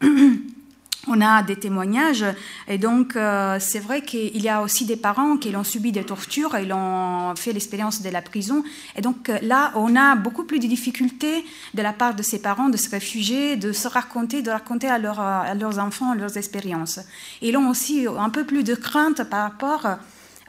[1.07, 2.25] on a des témoignages.
[2.69, 6.05] Et donc, euh, c'est vrai qu'il y a aussi des parents qui ont subi des
[6.05, 8.63] tortures et ont fait l'expérience de la prison.
[8.97, 11.45] Et donc, euh, là, on a beaucoup plus de difficultés
[11.75, 14.95] de la part de ces parents de se réfugier, de se raconter, de raconter à,
[14.95, 17.01] à leurs enfants leurs expériences.
[17.41, 19.87] Ils ont aussi un peu plus de crainte par rapport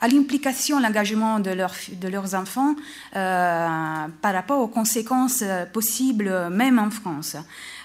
[0.02, 2.76] à l'implication, l'engagement de, leurs enfants
[3.15, 3.68] euh,
[4.22, 7.38] par rapport aux conséquences possibles, même en France.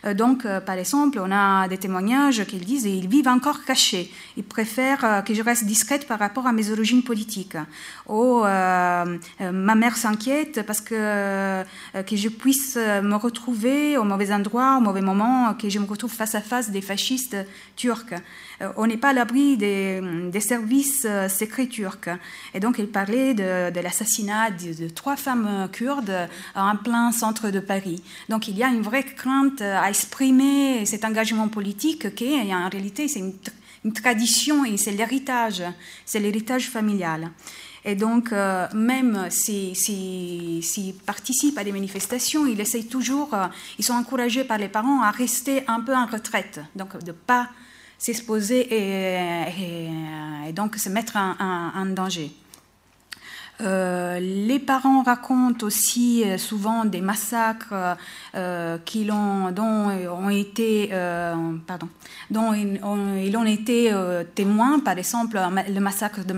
[0.07, 4.13] Euh, donc, euh, par exemple, on a des témoignages qu'ils disent ils vivent encore cachés.
[4.37, 7.57] Ils préfèrent euh, que je reste discrète par rapport à mes origines politiques.
[8.09, 11.63] Ou ma mère s'inquiète parce que
[12.07, 16.13] que je puisse me retrouver au mauvais endroit, au mauvais moment, que je me retrouve
[16.13, 17.37] face à face des fascistes
[17.75, 18.15] turcs.
[18.77, 22.09] On n'est pas à l'abri des, services secrets turcs.
[22.55, 28.03] Et donc, il parlait de, l'assassinat de, trois femmes kurdes en plein centre de Paris.
[28.29, 33.09] Donc, il y a une vraie crainte à exprimer cet engagement politique qui, en réalité,
[33.09, 35.63] c'est une, tradition et c'est l'héritage,
[36.05, 37.31] c'est l'héritage familial.
[37.85, 43.47] Et donc, euh, même s'ils si, participent à des manifestations, ils essayent toujours, euh,
[43.79, 47.13] ils sont encouragés par les parents à rester un peu en retraite, donc de ne
[47.13, 47.49] pas
[47.99, 52.33] s'exposer et, donc se mettre en danger.
[53.63, 57.97] Euh, les parents racontent aussi euh, souvent des massacres
[58.35, 58.77] euh,
[59.51, 59.51] dont
[62.53, 63.93] ils ont, été
[64.35, 66.33] témoins, par exemple le massacre de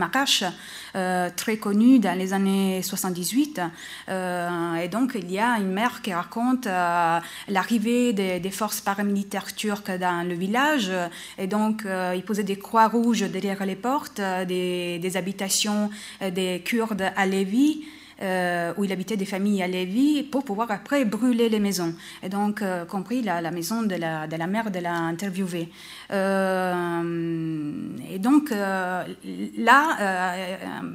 [0.95, 3.61] Marache, très connu dans les années 78.
[4.09, 10.27] et donc il y a une mère qui raconte l'arrivée des, forces paramilitaires turques dans
[10.27, 10.91] le village,
[11.39, 15.91] et donc ils posaient des croix rouges derrière les portes des, des habitations
[16.21, 17.85] des Kurdes à Lévis,
[18.21, 21.95] euh, où il habitait des familles à Lévis, pour pouvoir après brûler les maisons.
[22.25, 25.69] Et donc, euh, compris la, maison de la, mère de la interviewée.
[26.11, 27.73] Euh,
[28.11, 30.35] et donc, là,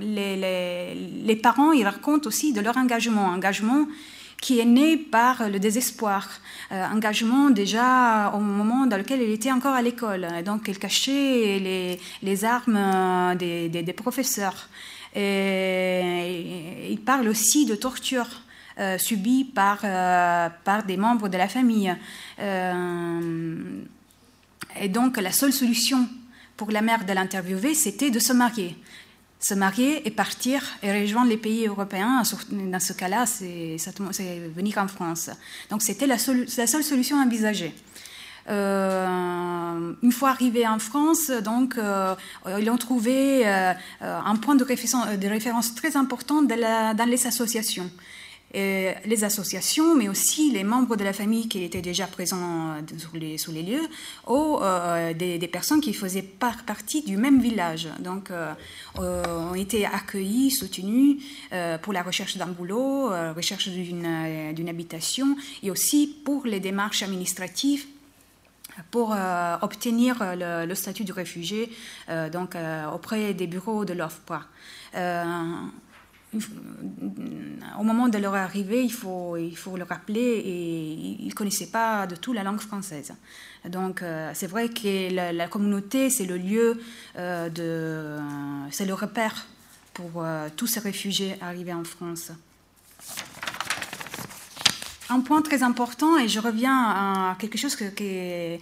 [0.01, 3.27] les, parents, ils racontent aussi de leur engagement.
[3.27, 3.87] Engagement
[4.41, 6.27] qui est né par le désespoir.
[6.71, 10.27] engagement déjà au moment dans lequel il était encore à l'école.
[10.45, 14.67] Donc, il cachait les, armes des professeurs.
[15.15, 18.27] Et il parle aussi de torture
[18.79, 21.95] euh, subie par, euh, par des membres de la famille.
[22.39, 23.83] Euh,
[24.81, 26.07] et donc la seule solution
[26.57, 28.75] pour la mère de l'interviewer, c'était de se marier.
[29.39, 32.23] Se marier et partir et rejoindre les pays européens.
[32.49, 33.77] Dans ce cas-là, c'est
[34.55, 35.29] venir en France.
[35.69, 37.75] Donc c'était la, la, seule solution envisagée.
[38.49, 42.15] Euh, une fois arrivés en France, donc, euh,
[42.59, 47.89] ils ont trouvé euh, un point de référence, très important dans les associations.
[48.55, 53.63] Les associations, mais aussi les membres de la famille qui étaient déjà présents sur les,
[53.63, 53.87] lieux,
[54.27, 54.59] ou
[55.17, 57.87] des, personnes qui faisaient partie du même village.
[57.97, 58.29] Donc,
[58.99, 61.17] ont été accueillis, soutenus
[61.81, 67.87] pour la recherche d'un boulot, recherche d'une habitation, et aussi pour les démarches administratives
[68.91, 71.71] pour euh, obtenir euh, le, statut de réfugié
[72.09, 72.55] euh, donc,
[72.93, 74.43] auprès des bureaux de l'OFPRA.
[77.79, 81.71] au moment de leur arrivée, il faut, il faut le rappeler, et ils ne connaissaient
[81.71, 83.13] pas de tout la langue française.
[83.65, 86.81] Donc c'est vrai que la, la communauté, c'est le lieu,
[87.15, 88.17] de,
[88.71, 89.45] c'est le repère
[89.93, 90.25] pour
[90.57, 92.31] tous ces réfugiés arrivés en France
[95.09, 98.57] un point très important, et je reviens à quelque chose que, euh,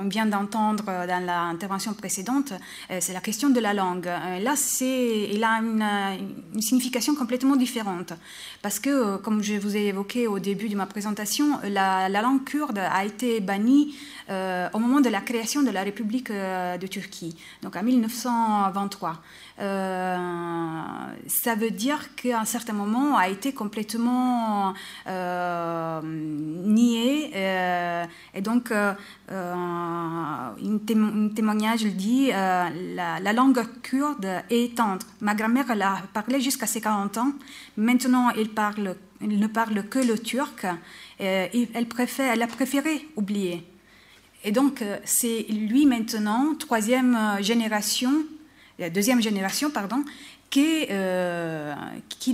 [0.00, 2.52] on vient d'entendre dans l'intervention précédente,
[2.90, 4.08] euh, c'est la question de la langue.
[4.08, 8.12] Euh, là, c'est, il a une, signification complètement différente,
[8.62, 12.78] parce que, comme je vous ai évoqué au début de ma présentation, la langue kurde
[12.78, 13.94] a été bannie
[14.30, 19.20] au moment de la création de la République de Turquie, donc en 1923.
[19.60, 20.16] Euh,
[21.26, 24.72] ça veut dire qu'à un certain moment a été complètement
[25.06, 27.30] euh, nié.
[27.34, 28.04] Euh,
[28.34, 30.54] et donc, un
[31.34, 35.06] témoignage dit la, langue kurde est tendre.
[35.20, 37.32] Ma grand-mère elle a parlé jusqu'à ses 40 ans.
[37.76, 38.48] Maintenant, elle
[39.20, 40.66] ne parle que le turc.
[41.18, 43.69] elle, préfère, elle a préféré oublier.
[44.44, 48.24] Et donc, c'est lui maintenant, troisième génération,
[48.78, 50.04] la deuxième génération, pardon,
[50.50, 51.74] qu'il euh,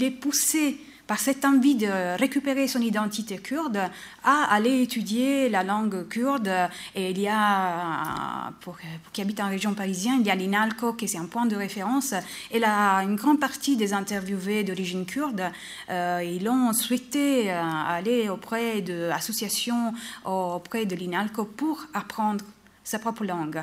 [0.00, 3.80] est poussé par cette envie de récupérer son identité kurde,
[4.24, 6.50] à aller étudier la langue kurde.
[6.94, 8.76] Et il y a, pour,
[9.12, 12.14] qui habite en région parisienne, il y a l'INALCO, qui est un point de référence.
[12.50, 15.42] Et là, une grande partie des interviewés d'origine kurde,
[15.90, 19.92] euh, ils ont souhaité euh, aller auprès d'associations,
[20.24, 22.44] auprès de l'INALCO pour apprendre
[22.82, 23.62] sa propre langue.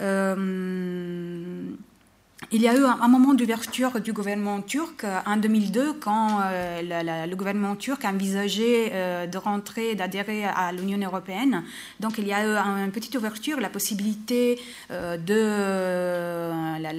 [0.00, 1.64] Euh,
[2.52, 7.26] il y a eu un, moment d'ouverture du gouvernement turc euh, en 2002 quand euh,
[7.26, 11.62] le gouvernement turc a envisagé euh, de rentrer, d'adhérer à l'Union européenne.
[12.00, 14.60] Donc il y a eu une petite ouverture, la possibilité
[14.90, 16.50] de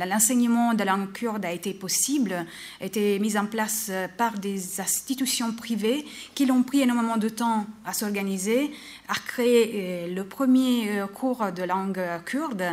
[0.06, 2.46] l'enseignement de la langue kurde a été possible,
[2.80, 7.66] a été mise en place par des institutions privées qui l'ont pris énormément de temps
[7.86, 8.72] à s'organiser,
[9.10, 12.64] à créer le premier cours de langue kurde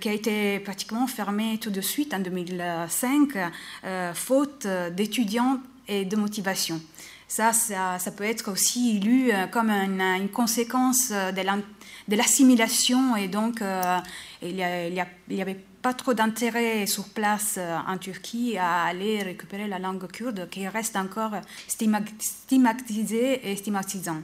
[0.00, 3.36] qui a été pratiquement fermé tout de suite en 2005,
[3.84, 5.58] euh, faute d'étudiants
[5.88, 6.80] et de motivation.
[7.28, 13.98] Ça, ça, peut être aussi lu euh, comme une, conséquence de l'assimilation et donc euh,
[14.42, 17.58] il n'y avait pas trop d'intérêt sur place
[17.88, 21.32] en Turquie à aller récupérer la langue kurde qui reste encore
[21.66, 24.22] stigmatisée et stigmatisant.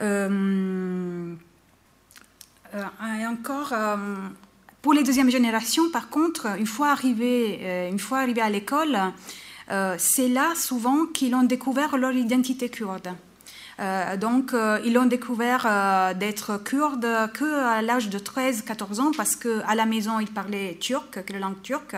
[0.00, 0.04] et
[3.26, 3.74] encore,
[4.86, 8.96] pour les deuxièmes générations, par contre, une fois arrivés, euh, une fois arrivés à l'école,
[9.72, 13.08] euh, c'est là souvent qu'ils ont découvert leur identité kurde.
[13.80, 14.54] Euh, donc,
[14.84, 20.30] ils ont découvert d'être kurdes qu'à l'âge de 13-14 ans parce qu'à la maison, ils
[20.32, 21.96] parlaient turc, la langue turque.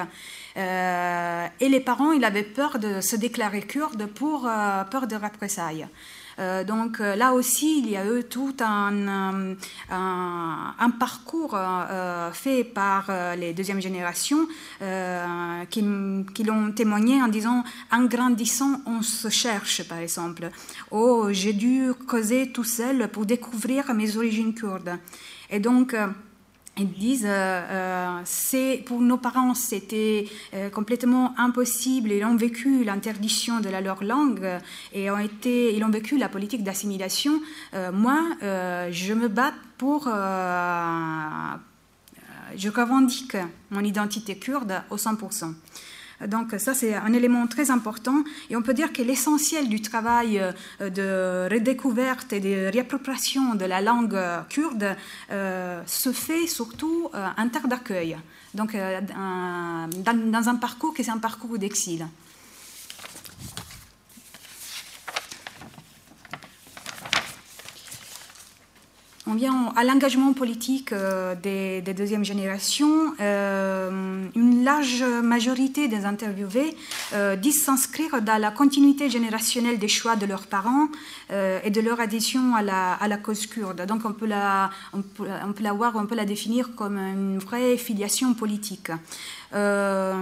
[0.57, 4.49] et les parents, ils avaient peur de se déclarer kurde pour
[4.91, 5.87] peur de représailles.
[6.39, 9.55] Euh, donc euh, là aussi, il y a eu tout un, euh,
[10.99, 11.59] parcours
[12.33, 14.47] fait par les deuxièmes générations
[15.71, 15.85] qui,
[16.35, 17.63] qui l'ont témoigné en disant
[17.93, 20.51] en grandissant, on se cherche, par exemple.
[20.91, 24.99] Oh, j'ai dû causer tout seul pour découvrir mes origines kurdes.
[25.51, 25.95] Et donc,
[26.79, 33.61] ils disent euh, euh, pour nos parents c'était euh, complètement impossible ils ont vécu l'interdiction
[33.61, 34.47] de leur langue
[34.93, 37.41] et ont été ils ont vécu la politique d'assimilation
[37.93, 40.09] moi je me bats pour
[42.57, 43.37] je revendique
[43.71, 45.55] mon identité kurde au 100%.
[46.27, 48.25] Donc ça, c'est un élément très important.
[48.51, 53.65] Et on peut dire que l'essentiel du travail euh, de redécouverte et de réappropriation de
[53.65, 54.19] la langue
[54.49, 54.97] kurde
[55.31, 58.17] euh, se fait surtout euh, en terre d'accueil,
[58.55, 62.07] donc dans, dans un parcours qui est un parcours d'exil.
[69.31, 73.13] On vient à l'engagement politique euh, des, deuxièmes générations.
[73.21, 76.75] Euh, une large majorité des interviewés
[77.13, 80.89] euh, disent s'inscrire dans la continuité générationnelle des choix de leurs parents
[81.31, 83.85] et de leur adhésion à la, cause kurde.
[83.85, 87.77] Donc on peut, la, on peut la voir, on peut la définir comme une vraie
[87.77, 88.91] filiation politique.
[89.55, 90.15] Euh,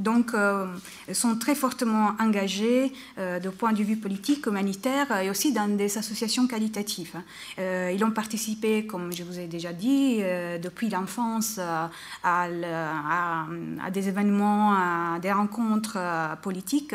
[0.00, 0.66] donc, euh,
[1.12, 5.98] sont très fortement engagés euh, de point de vue politique, humanitaire et aussi dans des
[5.98, 7.16] associations qualitatives.
[7.58, 10.22] ils ont participé, comme je vous ai déjà dit,
[10.62, 11.90] depuis l'enfance à,
[12.24, 15.98] à, des événements, à des rencontres
[16.42, 16.94] politiques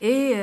[0.00, 0.34] et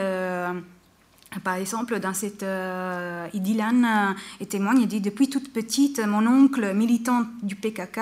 [1.40, 7.26] par exemple, dans cette euh, euh, témoigne, il dit Depuis toute petite, mon oncle, militant
[7.42, 8.00] du PKK,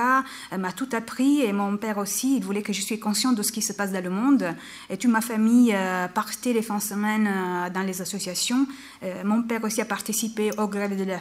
[0.53, 2.37] euh, m'a tout appris et mon père aussi.
[2.37, 4.47] Il voulait que je sois consciente de ce qui se passe dans le monde.
[4.89, 7.29] Et toute ma famille euh, partait les fins de semaine
[7.71, 8.65] dans les associations.
[9.23, 11.19] mon père aussi a participé au grève de la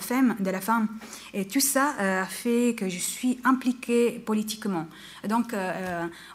[0.60, 0.88] femme.
[1.34, 4.86] Et tout ça a fait que je suis impliquée politiquement.
[5.28, 5.54] Donc,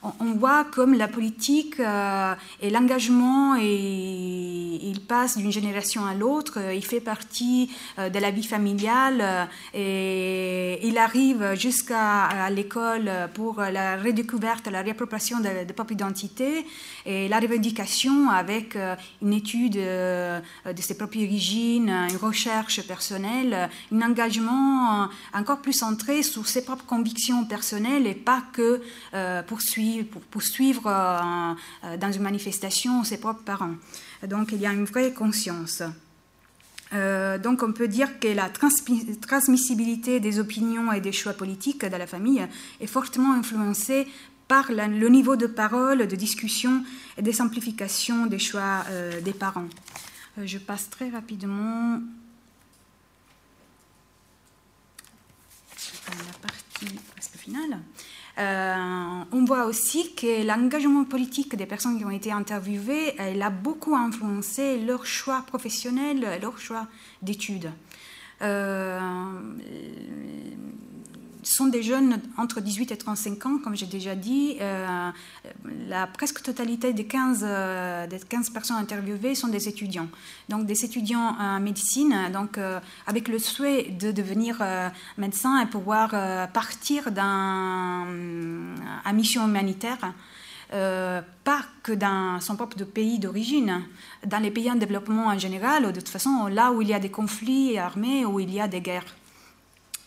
[0.02, 5.63] on, voit comme la politique et l'engagement, il passe d'une génération
[6.06, 6.60] à l'autre.
[6.60, 13.10] Euh, il fait partie euh, de la vie familiale euh, et il arrive jusqu'à l'école
[13.34, 16.66] pour la redécouverte, la réappropriation de, de propre identité
[17.06, 18.78] et la revendication avec
[19.22, 20.42] une étude de
[20.82, 27.46] ses propres origines, une recherche personnelle, un engagement encore plus centré sur ses propres convictions
[27.46, 28.82] personnelles et pas que
[29.44, 33.76] pour poursuivre dans une manifestation ses propres parents.
[34.28, 35.84] Donc il y a une vraie conscience.
[36.94, 41.96] Euh, donc on peut dire que la transmissibilité des opinions et des choix politiques de
[41.96, 42.46] la famille
[42.80, 44.08] est fortement influencée
[44.48, 46.84] par le niveau de parole, de discussion
[47.18, 49.70] et de simplification des choix euh, des parents.
[50.38, 52.00] Euh, je passe très rapidement
[56.08, 57.80] à la partie presque finale.
[58.38, 63.96] On voit aussi que l'engagement politique des personnes qui ont été interviewées, elle a beaucoup
[63.96, 66.88] influencé leur choix professionnel, leur choix
[67.22, 67.72] d'études
[71.44, 74.58] sont des jeunes entre 18 et 35 ans, comme j'ai déjà dit.
[74.62, 75.12] Euh,
[75.88, 80.08] la presque totalité des 15, euh, des 15 personnes interviewées sont des étudiants.
[80.50, 84.62] Donc des étudiants en médecine, donc euh, avec le souhait de devenir
[85.18, 86.10] médecin et pouvoir
[86.52, 90.14] partir dans une mission humanitaire.
[90.70, 93.84] pas que dans son propre pays d'origine,
[94.26, 97.00] dans les pays en développement en général, de toute façon, là où il y a
[97.00, 99.06] des conflits armés, où il y a des guerres.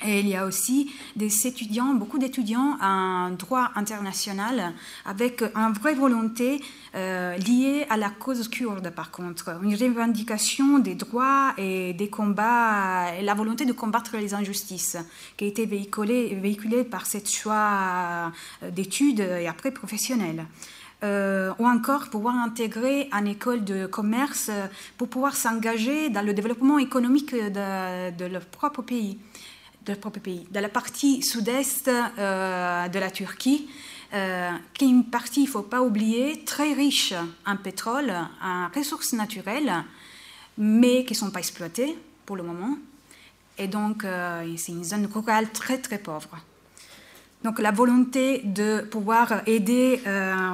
[0.05, 4.75] Et il y a aussi des étudiants, beaucoup d'étudiants en droit international
[5.07, 6.61] avec une vraie volonté
[6.95, 9.59] euh, liée à la cause kurde, par contre.
[9.63, 14.99] Une revendication des droits et des combats, la volonté de combattre les injustices
[15.39, 18.33] qui a été véhiculée, par cette choix
[18.63, 20.45] euh, d'études et après professionnelles.
[21.05, 24.51] Euh, ou encore pouvoir intégrer une école de commerce
[24.97, 29.19] pour pouvoir s'engager dans le développement économique de leur propre pays
[29.87, 33.69] de propre pays, de la partie sud-est euh, de la Turquie,
[34.15, 37.15] euh, qui est une partie, il ne faut pas oublier, très riche
[37.47, 39.73] en pétrole, en ressources naturelles,
[40.59, 42.77] mais qui ne sont pas exploitées pour le moment.
[43.59, 46.37] Et donc, euh, c'est une zone rurale très, très pauvre.
[47.45, 50.01] Donc, la volonté de pouvoir aider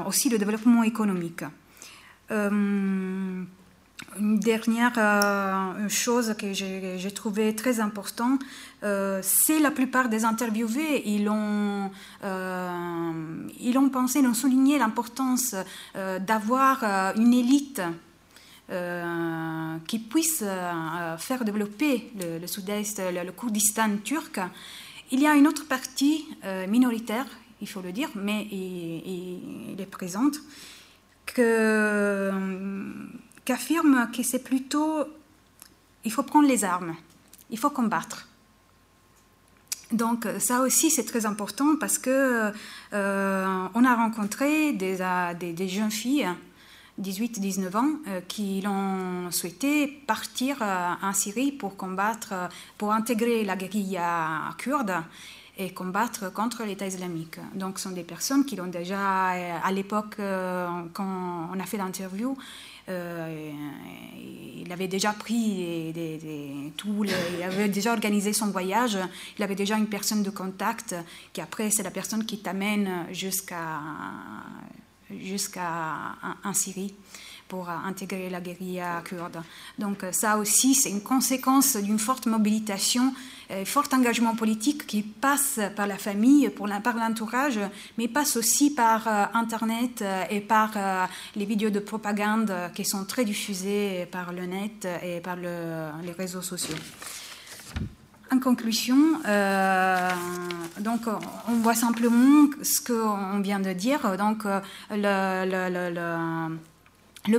[0.06, 1.42] aussi le développement économique.
[4.18, 8.42] Une dernière euh, chose que j'ai trouvée très importante,
[8.82, 11.90] euh, c'est la plupart des interviewés, ils ont,
[12.22, 13.12] euh,
[13.58, 15.54] ils ont pensé, ils ont souligné l'importance
[15.94, 16.84] d'avoir
[17.16, 17.80] une élite
[19.86, 20.44] qui puisse
[21.18, 22.10] faire développer
[22.40, 24.40] le, sud-est, le, Kurdistan turc.
[25.10, 26.26] Il y a une autre partie
[26.68, 27.26] minoritaire,
[27.60, 30.36] il faut le dire, mais il, il est présente,
[31.26, 32.30] que
[33.44, 35.04] qu'affirme que c'est plutôt
[36.04, 36.94] il faut prendre les armes,
[37.50, 38.28] il faut combattre.
[39.92, 42.50] Donc ça aussi c'est très important parce que
[42.92, 46.28] euh, on a rencontré des, euh, des, jeunes filles
[47.00, 52.32] 18-19 ans euh, qui l'ont souhaité partir en Syrie pour combattre,
[52.78, 54.94] pour intégrer la guérilla kurde
[55.58, 57.36] et combattre contre l'État islamique.
[57.54, 60.16] Donc ce sont des personnes qui l'ont déjà, à l'époque
[60.94, 62.34] quand on a fait l'interview,
[62.88, 65.92] il avait déjà pris
[66.76, 68.98] tout, il avait déjà organisé son voyage.
[69.38, 70.94] Il avait déjà une personne de contact
[71.32, 73.80] qui après c'est la personne qui t'amène jusqu'à
[75.10, 76.94] jusqu'à en Syrie
[77.52, 79.42] pour intégrer la guérilla kurde.
[79.78, 83.12] Donc ça aussi, c'est une conséquence d'une forte mobilisation,
[83.50, 87.60] euh, fort engagement politique qui passe par la famille, par l'entourage,
[87.98, 90.70] mais passe aussi par euh, Internet euh, et par
[91.36, 96.40] les vidéos de propagande qui sont très diffusées par le net et par les réseaux
[96.40, 96.76] sociaux.
[98.30, 99.20] En conclusion,
[100.80, 101.02] donc
[101.48, 104.16] on voit simplement ce qu'on vient de dire.
[104.16, 104.44] Donc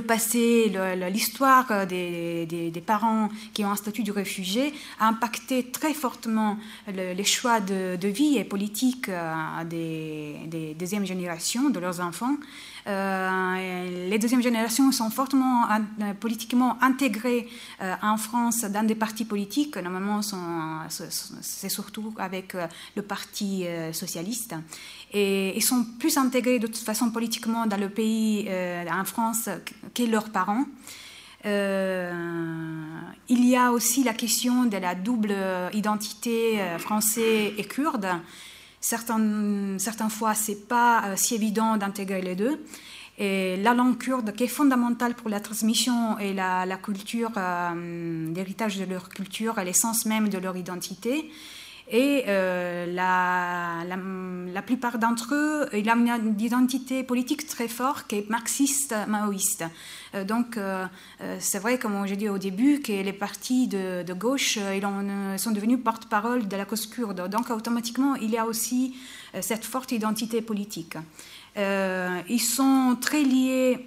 [0.06, 0.72] passé,
[1.10, 6.56] l'histoire des, parents qui ont un statut de réfugié a impacté très fortement
[6.88, 12.36] les choix de, vie et politique euh, des, deuxièmes générations, de leurs enfants.
[12.86, 17.48] Euh, les deuxièmes générations sont fortement euh, politiquement intégrées
[18.02, 19.76] en France dans des partis politiques.
[19.76, 20.20] Normalement,
[20.92, 22.54] c'est surtout avec
[22.96, 24.54] le Parti socialiste
[25.14, 29.48] et ils sont plus intégrés de toute façon politiquement dans le pays, euh, en France,
[29.94, 30.64] que leurs parents.
[31.46, 32.12] Euh,
[33.28, 35.34] il y a aussi la question de la double
[35.72, 38.08] identité euh, français et kurde.
[38.80, 42.64] Certaines, certaines fois, ce n'est pas si évident d'intégrer les deux.
[43.16, 47.30] Et la langue kurde, qui est fondamentale pour la transmission et la culture,
[48.34, 51.30] l'héritage de leur culture et l'essence même de leur identité,
[51.90, 58.16] et euh, la, la, plupart d'entre eux, il a une identité politique très forte qui
[58.16, 59.64] est marxiste-maoïste.
[60.14, 60.86] Euh, donc, euh,
[61.40, 65.50] c'est vrai, comme j'ai dit au début, que les partis de, de gauche ils sont
[65.50, 67.28] devenus porte-parole de la cause kurde.
[67.28, 68.96] Donc, automatiquement, il y a aussi
[69.40, 70.96] cette forte identité politique.
[71.56, 73.86] ils sont très liés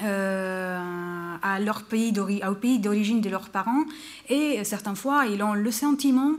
[0.00, 3.84] à leur pays au pays d'origine de leurs parents
[4.28, 6.32] et certaines fois ils ont le sentiment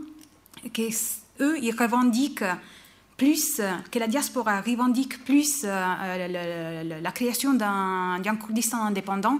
[0.72, 2.46] qu'eux, ils revendiquent
[3.18, 3.62] plus,
[3.92, 9.40] que la diaspora revendique plus euh, la création d'un Kurdistan indépendant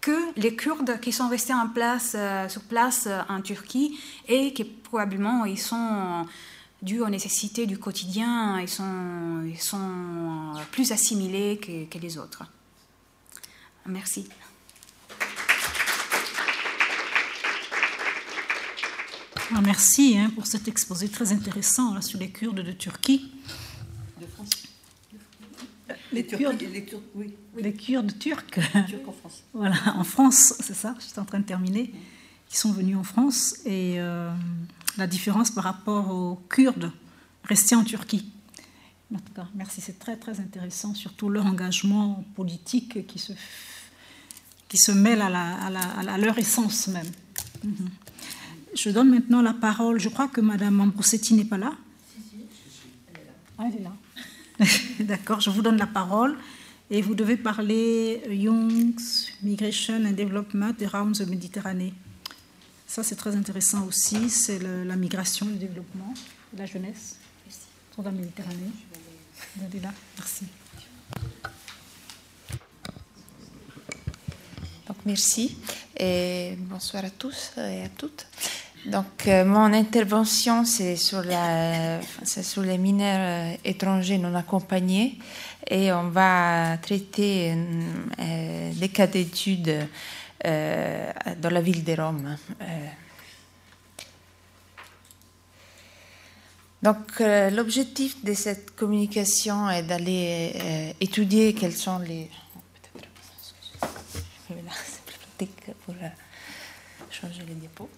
[0.00, 3.98] que les Kurdes qui sont restés en place, euh, sur place euh, en Turquie
[4.28, 6.26] et qui probablement ils sont
[6.80, 11.60] dû aux nécessités du quotidien, ils sont, ils sont plus assimilés
[11.90, 12.44] que les autres.
[13.84, 14.26] Merci.
[19.58, 23.32] Merci hein, pour cet exposé très intéressant là, sur les Kurdes de Turquie.
[24.20, 24.50] De France.
[26.12, 27.34] Les, Kurdes, les, Kurdes, oui.
[27.56, 28.60] les Kurdes turcs.
[28.88, 29.42] Turcs en France.
[29.52, 31.92] Voilà, en France, c'est ça, je suis en train de terminer.
[32.48, 34.32] Qui sont venus en France et euh,
[34.98, 36.90] la différence par rapport aux Kurdes
[37.44, 38.28] restés en Turquie.
[39.14, 43.32] En tout cas, merci, c'est très très intéressant, surtout leur engagement politique qui se,
[44.68, 47.10] qui se mêle à, la, à, la, à leur essence même.
[47.62, 48.09] Mm -hmm.
[48.74, 49.98] Je donne maintenant la parole.
[49.98, 51.72] Je crois que Madame Ambrosetti n'est pas là.
[53.58, 53.92] Ah, elle est là.
[55.00, 56.36] D'accord, je vous donne la parole
[56.90, 61.94] et vous devez parler Young's Migration and Development around the Méditerranée.
[62.86, 64.28] Ça, c'est très intéressant aussi.
[64.28, 66.12] C'est la migration, le développement,
[66.56, 67.18] la jeunesse
[67.92, 68.72] sur la Méditerranée.
[69.56, 69.92] Vous là.
[70.16, 70.44] Merci.
[74.88, 75.56] Donc, merci
[76.58, 78.26] bonsoir à tous et à toutes.
[78.86, 85.18] Donc, euh, mon intervention, c'est sur, les mineurs euh, étrangers non accompagnés
[85.68, 87.52] et on va traiter
[88.18, 89.86] euh, des cas d'études
[90.46, 92.36] euh, dans la ville de Rome.
[96.82, 102.30] donc, l'objectif de cette communication est d'aller étudier quels sont les.
[105.46, 105.94] Pour
[107.10, 107.88] changer les diapos.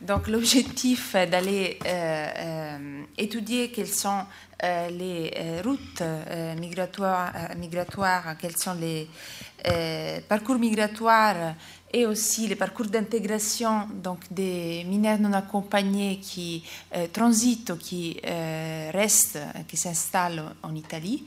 [0.00, 4.24] Donc l'objectif est d'aller euh, euh, étudier quelles sont
[4.62, 6.02] euh, les routes
[6.58, 9.08] migratoires, quels sont les
[10.28, 11.54] parcours migratoires
[11.92, 16.64] et aussi les parcours d'intégration donc des mineurs non accompagnés qui
[17.12, 18.20] transitent ou qui
[18.92, 19.38] restent,
[19.68, 21.24] qui s'installent en Italie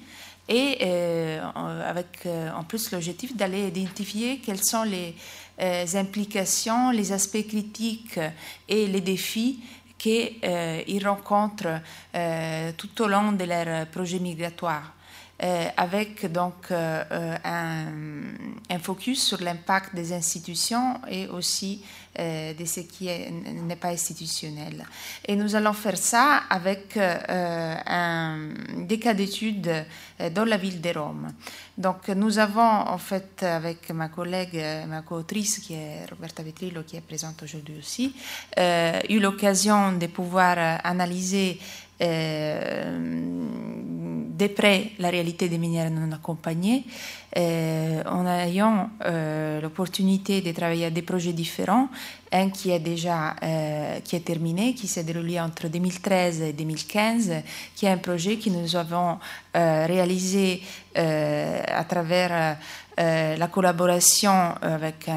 [0.50, 8.20] et avec en plus l'objectif d'aller identifier quels sont les euh, implications, les aspects critiques
[8.68, 9.60] et les défis
[9.98, 11.82] qu'ils euh, rencontrent
[12.16, 14.94] euh, tout au long de leur projet migratoire.
[15.44, 22.82] Euh, avec donc euh, un, focus sur l'impact des institutions et aussi euh, de ce
[22.82, 24.86] qui n'est pas institutionnel.
[25.26, 28.38] Et nous allons faire ça avec un,
[28.78, 29.86] des cas d'études
[30.34, 31.32] dans la ville de Rome.
[31.78, 36.96] Donc nous avons en fait avec ma collègue, ma co-autrice qui est Roberta Vetrillo qui
[36.98, 38.16] est présente aujourd'hui aussi,
[38.58, 41.60] eu l'occasion de pouvoir analyser
[44.38, 46.84] de près la réalité des mineurs non accompagnés,
[47.36, 51.90] euh, en ayant euh, l'opportunité de travailler à des projets différents.
[52.32, 57.32] Un qui est déjà euh, qui est terminé, qui s'est déroulé entre 2013 et 2015,
[57.76, 59.18] qui est un projet que nous avons
[59.54, 60.62] réalisé
[60.96, 62.58] à travers
[62.98, 65.10] la collaboration avec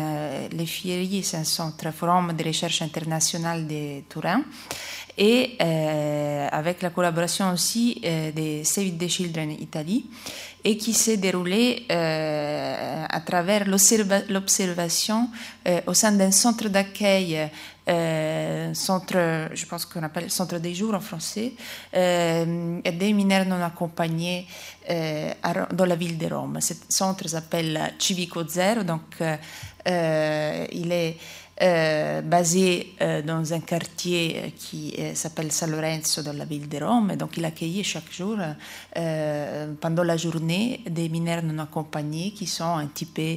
[0.53, 4.43] les FIERI, c'est un centre Forum de recherche internationale de Turin
[5.21, 10.07] et euh, avec la collaboration aussi euh, de Save the Children Italie
[10.65, 15.29] et qui s'est déroulé euh, à travers l'observation
[15.69, 17.51] euh, au sein d'un centre d'accueil,
[18.73, 21.55] centre, je pense qu'on appelle centre des jours en français,
[21.93, 24.47] des mineurs non accompagnés
[24.89, 26.61] dans la ville de Rome.
[26.61, 29.21] Ce centre s'appelle Civico Zero, donc
[29.87, 31.17] il est
[31.63, 36.67] euh, basé euh, dans un quartier euh, qui euh, s'appelle San Lorenzo dans la ville
[36.67, 37.15] de Rome.
[37.17, 38.39] Donc il accueillait chaque jour,
[38.97, 43.37] euh, pendant la journée, des mineurs non accompagnés qui sont un petit peu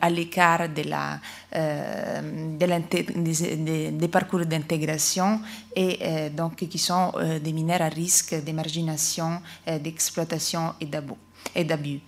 [0.00, 1.18] à l'écart de la,
[1.54, 5.40] de des, parcours d'intégration
[5.74, 7.12] et donc qui sont
[7.42, 12.00] des mineurs à risque d'émargination, d'exploitation et d'abus.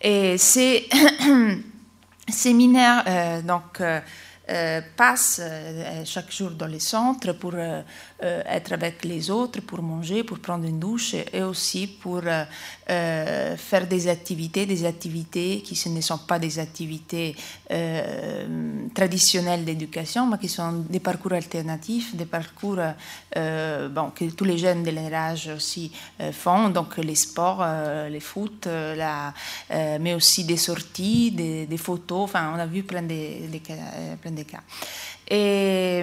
[0.00, 0.88] Et ces,
[2.28, 3.04] ces mineurs,
[3.44, 3.80] donc,
[4.50, 7.80] euh, passent euh, chaque jour dans les centres pour euh,
[8.20, 12.20] être avec les autres, pour manger, pour prendre une douche et, aussi pour
[12.86, 17.34] faire des activités, des activités qui ne sont pas des activités
[18.94, 22.78] traditionnelles d'éducation, mais qui sont des parcours alternatifs, des parcours
[23.34, 25.90] bon, que tous les jeunes de leur âge aussi
[26.32, 27.64] font, donc les sports,
[28.08, 28.68] les foot,
[29.70, 34.44] mais aussi des sorties, des, photos, enfin on a vu plein de, de, plein des
[34.44, 34.60] cas.
[35.28, 36.02] Et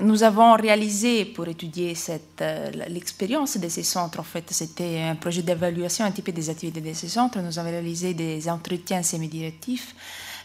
[0.00, 5.42] nous avons réalisé pour étudier euh, l'expérience de ces centres, en fait, c'était un projet
[5.42, 7.40] d'évaluation un peu des activités de ces centres.
[7.40, 9.94] Nous avons réalisé des entretiens semi-directifs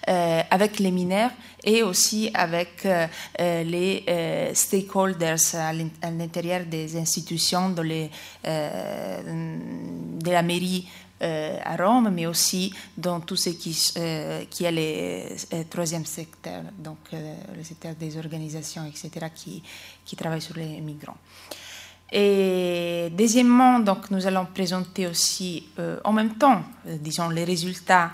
[0.05, 1.31] avec les mineurs
[1.63, 2.85] et aussi avec
[3.39, 5.71] les stakeholders à
[6.11, 8.09] l'intérieur des institutions de,
[10.29, 15.63] la mairie euh, à Rome, mais aussi dans tout ce qui, euh, est le euh,
[15.69, 19.63] troisième secteur, donc le secteur des organisations, etc., qui,
[20.05, 21.17] qui travaillent sur les migrants.
[22.11, 25.69] Et deuxièmement, donc, nous allons présenter aussi
[26.03, 28.11] en même temps, disons, les résultats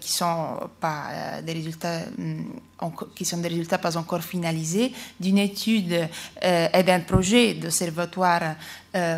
[0.00, 2.44] qui sont pas des résultats mm,
[3.14, 6.08] qui sont des résultats pas encore finalisés d'une étude
[6.40, 8.54] et d'un projet d'observatoire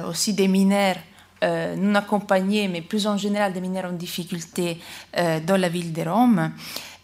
[0.09, 0.97] aussi des mineurs
[1.45, 4.79] euh, non accompagnés, mais plus en général des mineurs en difficulté
[5.19, 6.51] euh, dans la ville de Rome,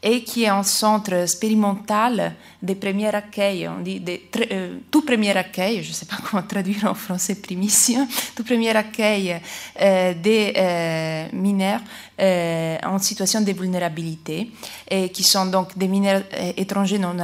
[0.02, 5.36] et qui est un centre expérimental des premiers accueils, on dit des, euh, tout premier
[5.36, 9.38] accueil, je ne sais pas comment traduire en français primissime, tout premier accueil
[9.78, 11.82] des mineurs
[12.18, 14.50] en situation de vulnérabilité,
[14.88, 16.22] et qui sont donc des mineurs
[16.56, 17.14] étrangers non,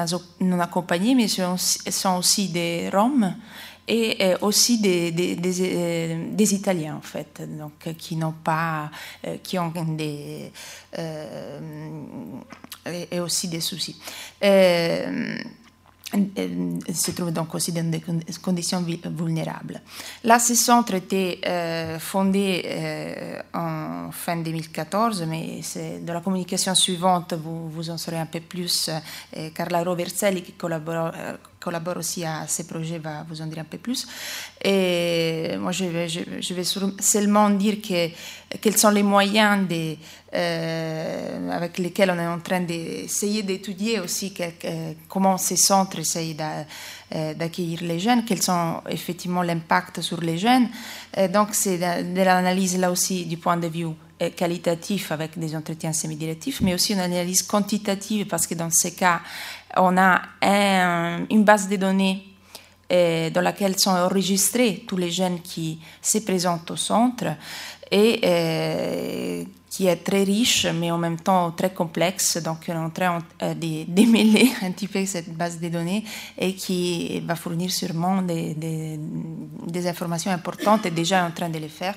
[0.40, 3.34] non accompagnés, mais sont, sont aussi des Roms
[3.88, 8.90] et euh, aussi euh, des, Italiens en fait, donc qui n'ont pas,
[9.26, 10.52] euh, qui ont des
[13.10, 13.96] et aussi des soucis.
[16.94, 18.02] se trouvent donc aussi dans des
[18.42, 19.82] conditions vulnérables.
[20.24, 20.54] Là, ce
[20.94, 22.64] était fondé
[23.52, 25.60] en fin 2014, mais
[26.00, 28.88] de la communication suivante, vous, vous en saurez un peu plus.
[29.54, 31.12] Carla Roverselli, qui collabore,
[31.60, 34.06] collabore aussi à ces projets va vous en dire un peu plus.
[34.64, 36.64] Et moi, je vais,
[37.00, 38.08] seulement dire que,
[38.60, 39.66] quels sont les moyens
[40.34, 44.34] euh, avec lesquels on est en train d'essayer d'étudier aussi
[45.08, 46.36] comment ces centres essayent
[47.14, 50.68] euh, d'accueillir les jeunes, quels sont effectivement l'impact sur les jeunes.
[51.32, 53.86] donc, c'est de, l'analyse là aussi du point de vue
[54.36, 59.20] qualitatif avec des entretiens semi-directifs, mais aussi une analyse quantitative parce que dans ces cas,
[59.76, 60.22] on a
[61.30, 62.28] une base de données
[62.90, 67.26] euh, dans laquelle sont enregistrés tous les jeunes qui se présentent au centre
[67.90, 72.38] et euh, qui est très riche, mais en même temps très complexe.
[72.38, 76.02] Donc, on est en train euh, de démêler un petit peu cette base de données
[76.38, 81.68] et qui va fournir sûrement des, des informations importantes et déjà en train de les
[81.68, 81.94] faire.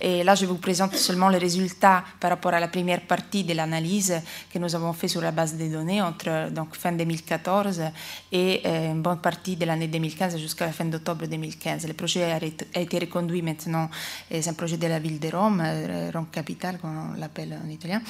[0.00, 3.52] Et là, je vous présente seulement les résultats par rapport à la première partie de
[3.52, 4.14] l'analyse
[4.52, 7.82] que nous avons fait sur la base des données entre fin 2014
[8.30, 11.86] et euh, une bonne partie de l'année 2015 jusqu'à la fin d'octobre 2015.
[11.88, 12.38] Le projet a,
[12.80, 13.90] été reconduit maintenant,
[14.30, 17.68] c'est un projet de la ville de Rome, euh, Rome Capitale, comme on l'appelle en
[17.68, 18.00] italien,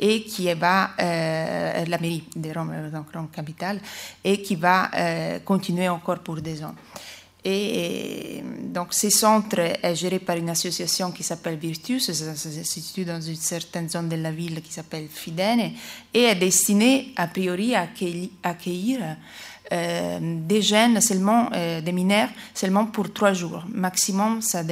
[0.00, 3.80] et qui va, euh, de Rome, donc Rome Capitale,
[4.22, 4.90] et qui va
[5.44, 6.74] continuer encore pour deux ans.
[7.46, 8.42] Et
[8.72, 13.20] donc, ce centre est géré par une association qui s'appelle Virtus, ça se situe dans
[13.20, 15.72] une certaine zone de la ville qui s'appelle Fidene,
[16.14, 17.86] et est destiné a priori à
[18.42, 19.00] accueillir,
[19.72, 23.64] euh, des jeunes seulement, euh, des mineurs, seulement pour trois jours.
[23.68, 24.62] Maximum, ça,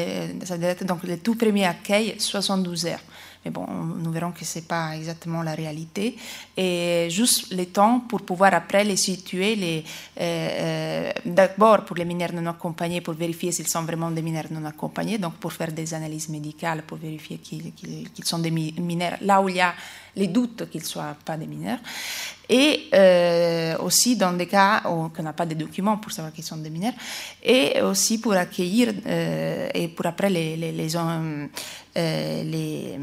[0.45, 3.01] ça doit être donc le tout premier accueil, 72 heures.
[3.45, 6.17] Mais bon, nous verrons que ce n'est pas exactement la réalité.
[6.57, 12.33] Et juste le temps pour pouvoir après les situer, euh, euh, d'abord pour les mineurs
[12.33, 15.93] non accompagnés, pour vérifier s'ils sont vraiment des mineurs non accompagnés, donc pour faire des
[15.93, 17.73] analyses médicales, pour vérifier qu'ils,
[18.25, 19.75] sont des mineurs là où il y a
[20.15, 21.79] les doutes qu'ils ne soient pas des mineurs.
[22.49, 26.45] Et euh, aussi dans des cas où on n'a pas de documents pour savoir qu'ils
[26.45, 26.93] sont des mineurs.
[27.43, 28.93] Et aussi pour accueillir
[29.75, 30.97] et pour après les,
[31.95, 32.97] les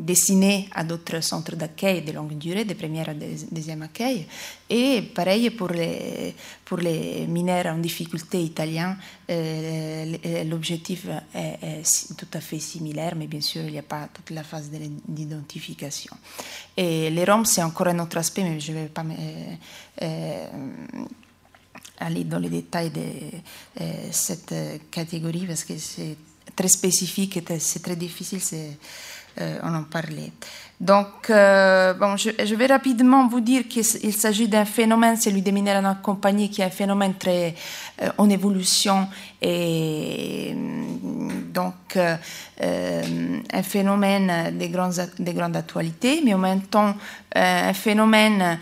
[0.00, 4.26] dessiner à d'autres centres d'accueil de longue durée, de première à deuxième accueil.
[4.68, 6.34] Et pareil pour les,
[6.64, 8.96] pour les mineurs en difficulté italiens,
[9.28, 14.30] l'objectif est, est, tout à fait similaire, mais bien sûr, il n'y a pas toute
[14.30, 14.70] la phase
[15.06, 16.16] d'identification.
[16.76, 19.04] Et les Roms, c'est encore un autre aspect, mais je ne vais pas
[20.02, 20.46] euh,
[21.98, 23.00] aller dans les détails de
[23.80, 24.54] euh, cette
[24.90, 26.16] catégorie parce que c'est
[26.60, 28.40] très spécifique et c'est très difficile
[29.40, 30.32] euh, on en parlait.
[30.78, 35.84] Donc, euh, bon, je, vais rapidement vous dire qu'il s'agit d'un phénomène, celui des mineurs
[35.84, 37.54] en compagnie, qui est un phénomène très
[38.02, 39.06] euh, en évolution
[39.40, 40.54] et
[41.54, 42.16] donc euh,
[43.52, 46.94] un phénomène de, grandes, de grande actualité, mais en même temps
[47.34, 48.58] un phénomène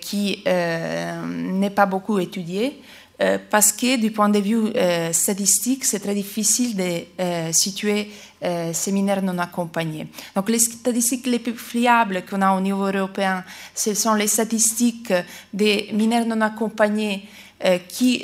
[0.00, 2.80] qui n'est pas beaucoup étudié.
[3.18, 8.10] Euh, parce que du point de vue euh, statistique, c'est très difficile de euh, situer
[8.72, 10.06] ces mineurs non accompagnés.
[10.36, 13.42] Donc les statistiques les plus fiables qu'on a au niveau européen,
[13.74, 15.12] ce sont les statistiques
[15.52, 17.26] des mineurs non accompagnés
[17.64, 18.22] euh, qui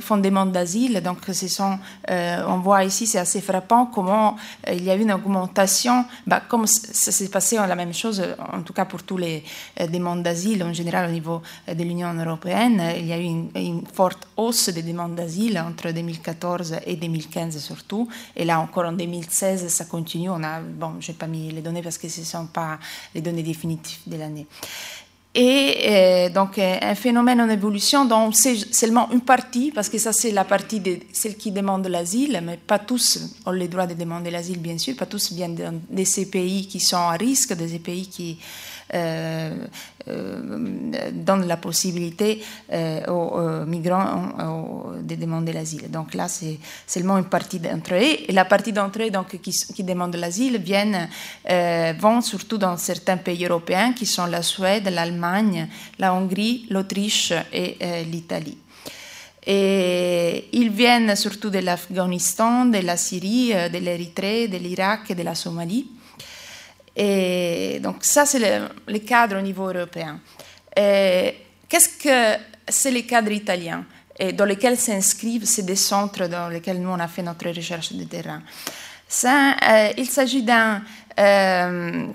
[0.00, 1.00] font demande d'asile.
[1.02, 1.78] Donc, ce sont,
[2.10, 4.36] euh, on voit ici, c'est assez frappant comment
[4.68, 8.22] euh, il y a eu une augmentation, bah, comme ça s'est passé la même chose,
[8.52, 9.42] en tout cas pour tous les
[9.90, 12.82] demandes d'asile en général au niveau de l'Union européenne.
[12.98, 18.06] Il y a eu une, forte hausse des demandes d'asile entre 2014 et 2015 surtout.
[18.36, 20.28] Et là encore en 2016, ça continue.
[20.28, 22.78] On a, bon, je n'ai pas mis les données parce que ce ne sont pas
[23.14, 24.46] les données définitives de l'année
[25.34, 29.88] et euh, donc euh, un phénomène en évolution dont on sait seulement une partie, parce
[29.88, 33.66] que ça c'est la partie de celles qui demandent l'asile, mais pas tous ont le
[33.66, 37.12] droit de demander l'asile bien sûr, pas tous viennent de, ces pays qui sont à
[37.12, 38.38] risque, de ces pays qui
[40.06, 42.42] donne la possibilité
[42.72, 44.32] euh, aux, migrants
[45.02, 45.90] de demander l'asile.
[45.90, 48.16] Donc là, c'est seulement une partie d'entre eux.
[48.28, 51.08] Et la partie d'entre eux donc, qui, qui demandent l'asile viennent,
[51.98, 57.76] vont surtout dans certains pays européens qui sont la Suède, l'Allemagne, la Hongrie, l'Autriche et
[58.10, 58.58] l'Italie.
[59.46, 65.22] Et ils viennent surtout de l'Afghanistan, de la Syrie, de l'Érythrée, de l'Irak et de
[65.22, 65.86] la Somalie.
[66.96, 68.38] Et donc ça, c'est
[68.86, 70.20] le, cadre au niveau européen.
[70.74, 73.84] Qu'est-ce que c'est les cadres italiens?
[74.18, 77.92] Et dans lesquels s'inscrivent ces deux centres dans lesquels nous on a fait notre recherche
[77.92, 78.42] de terrain?
[79.08, 80.82] Ça, euh, Il s'agit d'un
[81.18, 82.06] euh,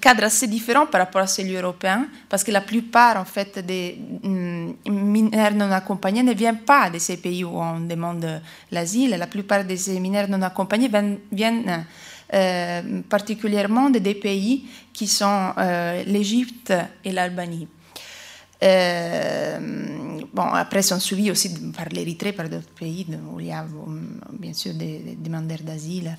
[0.00, 3.98] cadre assez différent par rapport à celui européen, parce que la plupart en fait des
[4.22, 8.40] mm, mineurs non accompagnés ne viennent pas de ces pays où on demande
[8.70, 9.10] l'asile.
[9.18, 10.90] La plupart de ces mineurs non accompagnés
[11.30, 11.86] viennent
[13.08, 16.72] particulièrement de des pays qui sont euh, l'Égypte
[17.04, 17.68] et l'Albanie.
[18.62, 19.58] Euh,
[20.32, 23.66] bon, après, sont suivis aussi par l'Érythrée, par d'autres pays où il y a
[24.32, 26.16] bien sûr des, demandeurs d'asile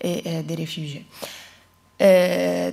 [0.00, 1.04] et, des réfugiés.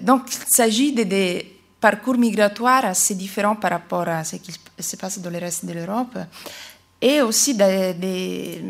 [0.02, 4.96] donc, il s'agit de des parcours migratoires assez différents par rapport à ce qui se
[4.96, 6.18] passe dans le reste de l'Europe
[7.02, 8.62] et aussi des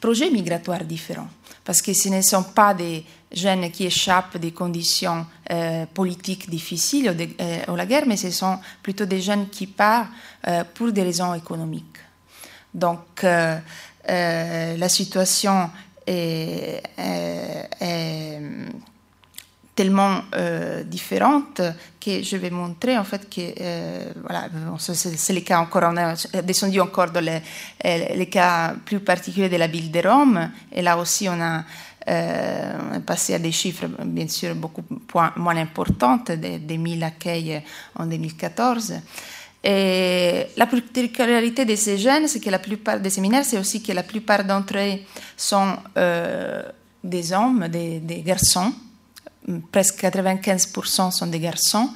[0.00, 1.28] projets migratoires différents
[1.64, 7.10] parce que ce ne sont pas des jeunes qui échappent des conditions euh, politiques difficiles
[7.10, 10.08] ou, euh, la guerre, mais ce sont plutôt des jeunes qui partent
[10.46, 11.98] euh, pour des raisons économiques.
[12.74, 15.70] Donc la situation
[16.06, 16.82] est
[19.74, 21.62] tellement euh, différentes
[21.98, 26.42] que je vais montrer en fait que euh, voilà c'est le cas encore on a
[26.42, 27.40] descendu encore dans les,
[27.84, 30.50] euh, les, cas plus particuliers de la ville de Rome.
[30.70, 31.64] Et là aussi on a
[33.06, 34.82] passé à des chiffres bien sûr beaucoup
[35.36, 37.62] moins importants des, des 1000 accueils
[37.94, 38.94] en 2014
[39.62, 43.92] et la particularité de ces jeunes, c'est que la plupart des séminaires, c'est aussi que
[43.92, 44.98] la plupart d'entre eux
[45.36, 45.76] sont
[47.04, 48.72] des hommes, des garçons,
[49.70, 51.90] presque 95% sont des garçons,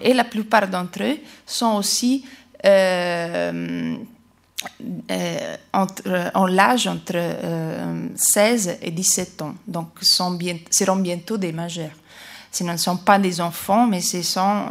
[0.00, 2.24] et la plupart d'entre eux sont aussi
[2.64, 3.96] euh,
[5.10, 7.18] euh, en l'âge entre
[8.14, 11.92] 16 euh, et 17 ans, donc sont bien, seront bientôt des majeurs.
[12.52, 14.66] Ce ne sont pas des enfants, mais ce sont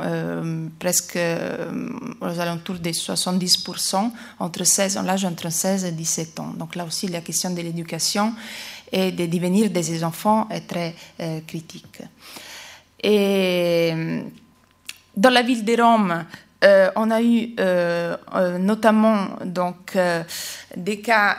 [0.78, 6.54] presque aux alentours des 70% entre 16, en l'âge entre 16 et 17 ans.
[6.58, 8.34] Donc là aussi, la question de l'éducation
[8.92, 12.02] et de devenir des enfants est très euh, critique.
[15.16, 16.26] Dans la ville de Rome,
[16.64, 18.18] euh, on a eu euh,
[18.58, 19.98] notamment donc,
[20.76, 21.38] des cas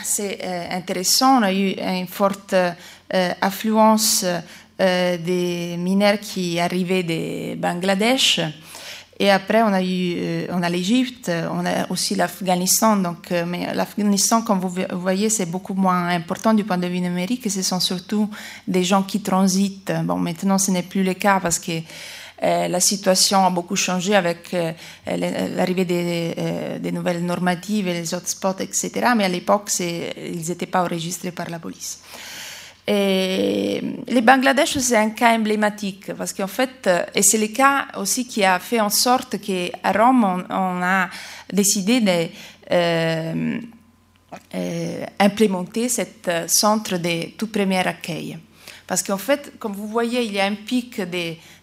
[0.00, 0.38] assez
[0.70, 1.38] intéressants.
[1.40, 2.54] On a eu une forte
[3.40, 4.24] affluence
[4.78, 8.40] des mineurs qui arrivaient de Bangladesh
[9.18, 12.96] et après, on a eu, euh, on a l'Égypte, on a aussi l'Afghanistan.
[12.96, 17.00] Donc, euh, mais l'Afghanistan, comme vous voyez, c'est beaucoup moins important du point de vue
[17.00, 17.50] numérique.
[17.50, 18.28] Ce sont surtout
[18.68, 19.92] des gens qui transitent.
[20.04, 21.72] Bon, maintenant, ce n'est plus le cas parce que
[22.42, 24.54] euh, la situation a beaucoup changé avec
[25.06, 28.90] l'arrivée des, des, nouvelles normatives et les hotspots, etc.
[29.16, 32.00] Mais à l'époque, ils n'étaient pas enregistrés par la police.
[32.88, 38.28] Et les Bangladesh, c'est un cas emblématique parce qu'en fait, et c'est le cas aussi
[38.28, 41.08] qui a fait en sorte qu'à Rome, on, a
[41.52, 42.28] décidé de
[42.70, 43.58] euh,
[44.54, 45.06] euh,
[45.88, 48.38] ce centre de tout premier accueil.
[48.86, 51.00] Parce qu'en fait, comme vous voyez, il y a un pic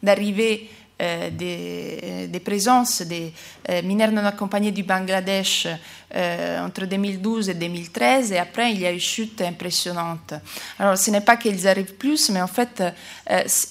[0.01, 0.69] d'arrivée
[1.03, 3.33] euh, des, des, présences des
[3.69, 5.67] euh, mineurs non accompagnés du Bangladesh
[6.15, 10.33] euh, entre 2012 et 2013 et après il y a eu une chute impressionnante.
[10.79, 12.81] Alors ce n'est pas qu'ils arrivent plus, mais en fait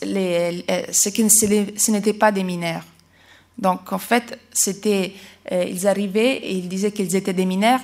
[0.03, 2.85] les, ce n'étaient pas des mineurs.
[3.59, 5.13] Donc en fait, c'était,
[5.51, 7.81] ils arrivaient et ils disaient qu'ils étaient des mineurs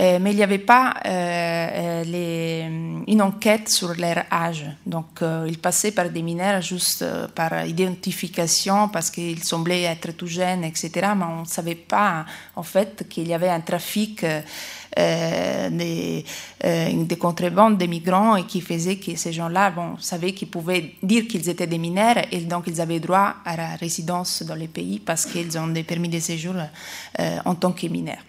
[0.00, 2.62] euh, mais il n'y avait pas euh, les,
[3.06, 4.64] une enquête sur leur âge.
[4.86, 10.64] Donc, ils passaient par des mineurs juste par identification parce qu'ils semblaient être tout jeunes,
[10.64, 10.90] etc.
[11.14, 12.24] Mais on ne savait pas,
[12.56, 14.24] en fait, qu'il y avait un trafic.
[14.96, 16.24] Des,
[16.62, 21.26] des contrebandes des migrants et qui faisait que ces gens-là bon, savaient qu'ils pouvaient dire
[21.26, 25.00] qu'ils étaient des mineurs et donc ils avaient droit à la résidence dans les pays
[25.00, 26.54] parce qu'ils ont des permis de séjour
[27.44, 28.22] en tant que mineurs.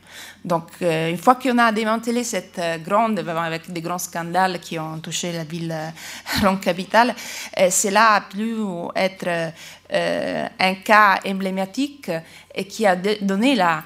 [0.44, 4.78] Donc, euh, une fois qu'on a démantelé cette euh, grande, avec des grands scandales qui
[4.78, 7.16] ont touché la ville euh, capitale,
[7.70, 8.56] cela a pu
[8.96, 9.54] être
[9.90, 12.12] un cas emblématique
[12.54, 13.84] et qui a donné la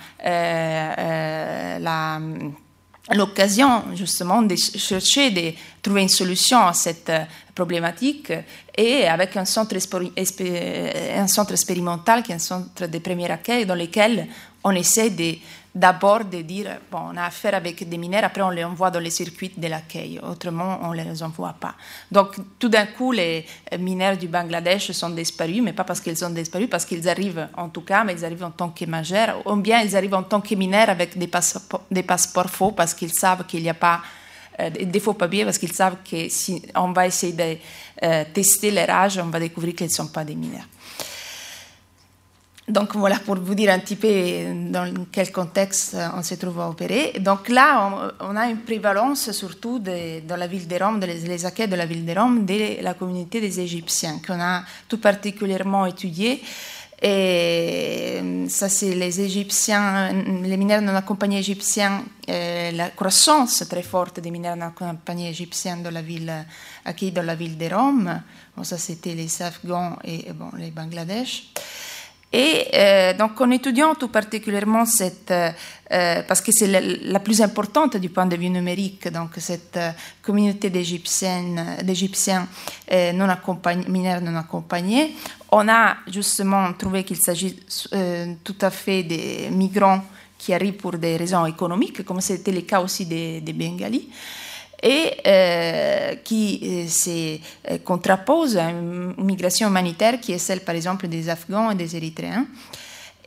[3.16, 7.12] l'occasion justement de chercher de trouver une solution à cette
[7.56, 8.32] problématique
[8.76, 13.76] et avec un centre, un centre expérimental qui est un centre de premier accueil dans
[13.76, 14.28] lequel
[14.64, 15.36] on essaie de
[15.78, 19.00] d'abord de dire, bon, on a affaire avec des mineurs, après on les envoie dans
[19.00, 21.76] les circuits de l'accueil, autrement on ne les envoie pas.
[22.12, 23.46] Donc tout d'un coup, les
[23.80, 27.70] mineurs du Bangladesh sont disparus, mais pas parce qu'ils sont disparus, parce qu'ils arrivent en
[27.70, 30.42] tout cas, mais ils arrivent en tant que majeurs, ou bien ils arrivent en tant
[30.42, 34.02] que mineurs avec des passeports, des passeports faux, parce qu'ils savent qu'il n'y a pas
[34.60, 37.58] euh, des faux papiers, parce qu'ils savent que si on va essayer de
[38.04, 40.68] euh, tester leur âge, on va découvrir qu'ils ne sont pas des mineurs.
[42.68, 44.10] Donc voilà pour vous dire un petit peu
[44.70, 47.14] dans quel contexte on se trouve à opérer.
[47.20, 51.70] Donc là, on, a une prévalence surtout dans la ville de Rome, dans les, accueils
[51.70, 56.42] de la ville de Rome, de la communauté des Égyptiens, qu'on a tout particulièrement étudié.
[57.02, 60.12] Et ça, c'est les Égyptiens,
[60.44, 65.92] les mineurs non accompagnés égyptiens, la croissance très forte des mineurs non accompagnés égyptiens dans
[65.92, 66.46] la ville,
[66.84, 68.22] accueillis dans la ville de Rome.
[68.58, 71.54] Bon, ça, c'était les Afghans et bon, les Bangladesh.
[72.40, 75.50] Et euh, donc en étudiant tout particulièrement cette, euh,
[75.92, 76.68] euh, parce que c'est
[77.02, 79.80] la, plus importante du point de vue numérique, donc cette
[80.22, 82.46] communauté d'Égyptiens
[83.16, 85.16] non non accompagnés,
[85.52, 87.58] on a justement trouvé qu'il s'agit
[88.44, 90.04] tout à fait des migrants
[90.38, 94.10] qui arrivent pour des raisons économiques, comme c'était le cas aussi des Bengalis
[94.82, 97.40] et euh, qui euh, se
[97.72, 101.96] euh, contrapose à une migration humanitaire qui est celle, par exemple, des Afghans et des
[101.96, 102.46] Érythréens,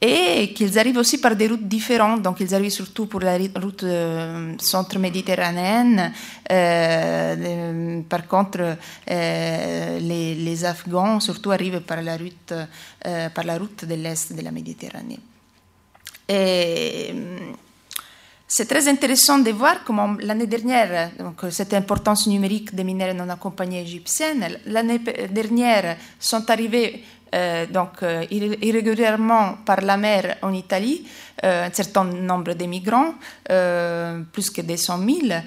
[0.01, 2.23] et qu'ils arrivent aussi par des routes différentes.
[2.23, 3.85] Donc, ils arrivent surtout pour la route
[4.59, 6.13] centre-méditerranéenne.
[8.09, 12.55] par contre, les, Afghans surtout arrivent par la route,
[13.35, 15.21] par la route de l'est de la Méditerranée.
[16.27, 17.13] Et,
[18.53, 23.29] c'est très intéressant de voir comment l'année dernière, donc cette importance numérique des mineurs non
[23.29, 31.07] accompagnés égyptiennes, l'année dernière sont arrivés euh, donc euh, irrégulièrement par la mer en Italie
[31.45, 33.15] euh, un certain nombre de migrants,
[34.33, 35.41] plus que 200 000.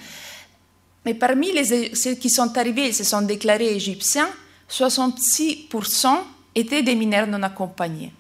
[1.05, 4.29] Mais parmi les, ceux qui sont arrivés et se sont déclarés égyptiens,
[4.69, 6.07] 66%
[6.55, 8.13] étaient des mineurs non accompagnés.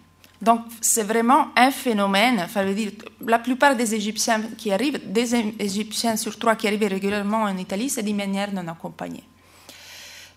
[0.43, 2.45] Donc, c'est vraiment un phénomène.
[3.25, 7.89] La plupart des Égyptiens qui arrivent, des Égyptiens sur trois qui arrivent régulièrement en Italie,
[7.89, 9.23] c'est d'une manière non accompagnée.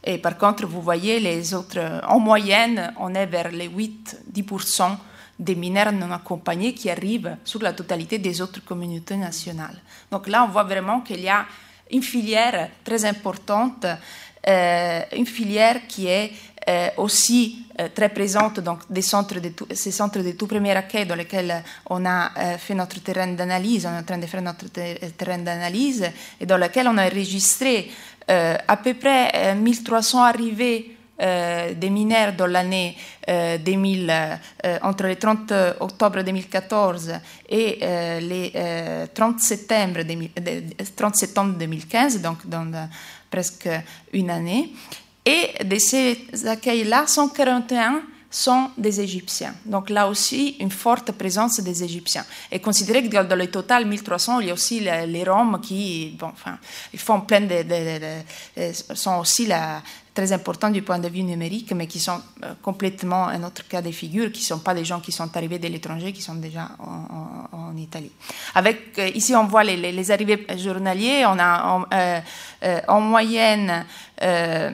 [0.04, 4.96] Et par contre, vous voyez, les autres, en moyenne, on est vers les 8-10%
[5.40, 9.76] des mineurs non accompagnés qui arrivent sur la totalité des autres communautés nationales.
[10.12, 11.44] Donc là, on voit vraiment qu'il y a
[11.90, 13.84] une filière très importante,
[14.46, 16.30] euh, une filière qui est
[16.96, 21.04] aussi euh, très présente donc des centres de tout, ces centres de tout premier accueil
[21.04, 24.40] dans lesquels on a euh, fait notre terrain d'analyse, on est en train de faire
[24.40, 26.10] notre terrain d'analyse
[26.40, 27.90] et dans lequel on a enregistré
[28.28, 32.96] à peu près 1300 arrivées des mineurs dans l'année
[33.28, 34.12] 2000,
[34.82, 37.12] entre le 30 octobre 2014
[37.48, 37.78] et
[38.20, 38.52] les
[39.14, 40.00] 30 septembre,
[40.96, 42.88] 30 septembre 2015, donc dans
[43.30, 43.68] presque
[44.12, 44.72] une année.
[45.26, 49.54] Et de ces accueils-là, 141 sont des Égyptiens.
[49.64, 52.24] Donc là aussi, une forte présence des Égyptiens.
[52.52, 56.28] Et considérez que dans le total 1300, il y a aussi les, Roms qui bon,
[56.28, 56.58] enfin,
[56.92, 59.48] ils font plein de, de, sont aussi
[60.14, 63.82] très importants du point de vue numérique, mais qui sont euh, complètement un autre cas
[63.82, 66.34] de figure, qui ne sont pas des gens qui sont arrivés de l'étranger, qui sont
[66.36, 68.10] déjà en, Italie.
[68.54, 71.24] Avec, euh, ici, on voit les, arrivées journaliers.
[71.26, 73.84] On a en, euh, moyenne
[74.22, 74.72] euh,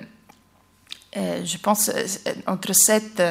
[1.14, 3.22] je pense, euh, entre 7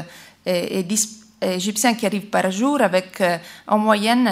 [0.46, 3.20] et 10 Égyptiens qui arrivent par jour, avec
[3.66, 4.30] en moyenne,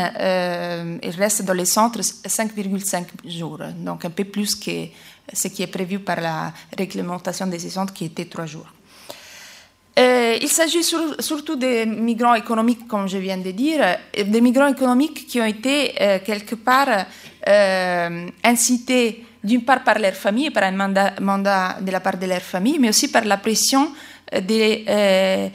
[1.01, 4.89] ils restent dans les centres 5,5 jours, donc un peu plus que
[5.33, 8.71] ce qui est prévu par la réglementation des centres qui était 3 jours.
[9.97, 15.41] il s'agit surtout des migrants économiques, comme je viens de dire, des migrants économiques qui
[15.41, 17.07] ont été quelque part
[18.43, 22.41] incités d'une part par leur famille, par un mandat, mandat, de la part de leur
[22.41, 23.91] famille, mais aussi par la pression
[24.31, 25.49] de,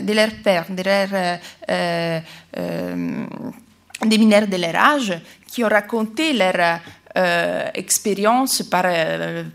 [0.00, 1.08] de leur père, de leur,
[4.06, 6.80] des mineurs de leur âge, qui ont raconté leur
[7.74, 8.86] expérience, par,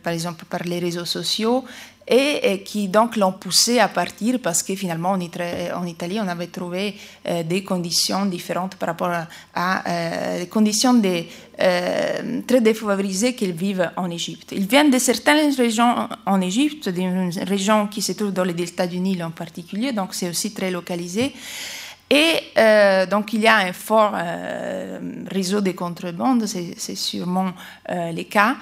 [0.01, 1.65] par exemple par les réseaux sociaux,
[2.09, 6.95] et, qui donc l'ont poussé à partir parce que finalement en, Italie on avait trouvé
[7.27, 9.11] euh, des conditions différentes par rapport
[9.53, 11.23] à, euh, conditions de,
[11.61, 14.51] euh, très défavorisées qu'ils vivent en Égypte.
[14.51, 18.87] Ils viennent de certaines régions en Égypte, d'une région qui se trouve dans le delta
[18.87, 21.33] du Nil en particulier, donc c'est aussi très localisé.
[22.11, 22.41] Et
[23.11, 24.15] donc il y a un fort
[25.29, 27.51] réseau de contrebandes, c'est sûrement
[27.87, 28.55] le cas.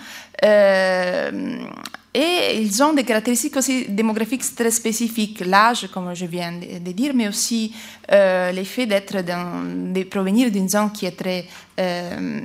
[2.14, 7.14] Et ils ont des caractéristiques aussi démographiques très spécifiques, l'âge, comme je viens de dire,
[7.14, 7.74] mais aussi
[8.12, 11.46] euh, l'effet d'être de provenir d'une zone qui est très
[11.80, 12.42] euh,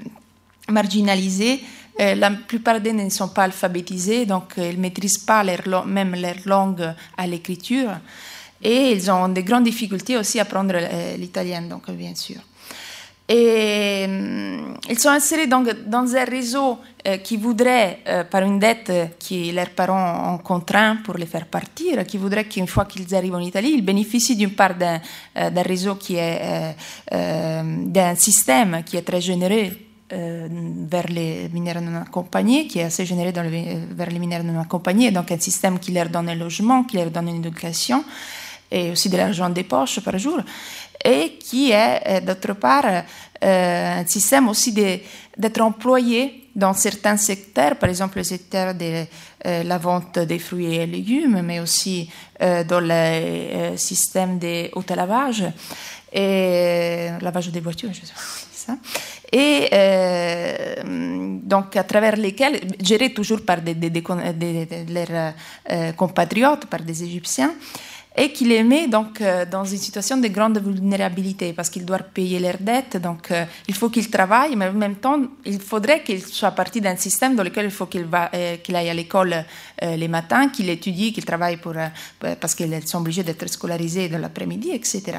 [0.69, 1.61] marginalisée.
[2.01, 5.45] Euh, la plupart d'eux ne sont pas alphabétisés, donc ils ne maîtrisent pas
[5.87, 7.93] même leur langue à l'écriture.
[8.61, 10.77] Et ils ont de grandes difficultés aussi à apprendre
[11.17, 12.41] l'italien, donc bien sûr.
[13.35, 14.07] Et
[14.91, 19.55] ils sont insérés donc dans un réseau euh, qui voudrait, euh, par une dette que
[19.55, 23.41] leurs parents ont contraint pour les faire partir, qui voudrait qu'une fois qu'ils arrivent en
[23.41, 25.01] Italie, ils bénéficient d'une part d'un
[25.39, 26.77] euh, réseau qui est,
[27.11, 29.71] d'un système qui est très généreux
[30.11, 33.49] vers les mineurs non accompagnés, qui est assez dans
[33.95, 37.11] vers les mineurs non accompagnés, donc un système qui leur donne un logement, qui leur
[37.11, 38.05] donne une éducation
[38.73, 40.39] et aussi de l'argent des poches par jour
[41.05, 47.77] et qui est euh, d'autre part euh, un système aussi d'être employé dans certains secteurs,
[47.77, 49.05] par exemple le secteur de
[49.47, 52.11] euh, la vente des fruits et légumes, mais aussi
[52.41, 55.45] dans le système des lavage
[56.13, 58.13] et lavage des voitures, je sais
[58.53, 58.77] ça.
[59.33, 59.71] Et
[61.45, 63.75] donc à travers lesquels, gérés toujours par des,
[64.89, 67.55] leurs compatriotes, par des Égyptiens,
[68.15, 72.11] et qu'il les met donc euh, dans une situation de grande vulnérabilité parce qu'ils doivent
[72.13, 76.03] payer leurs dettes, donc euh, il faut qu'ils travaillent, mais en même temps, il faudrait
[76.03, 79.45] qu'ils soient partis d'un système dans lequel il faut qu'il euh, aille à l'école
[79.81, 81.75] les matins, qu'il étudie, qu'il travaille pour,
[82.41, 85.19] parce qu'ils sont obligés d'être scolarisés dans l'après-midi, etc.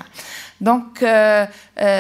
[0.62, 1.04] Donc,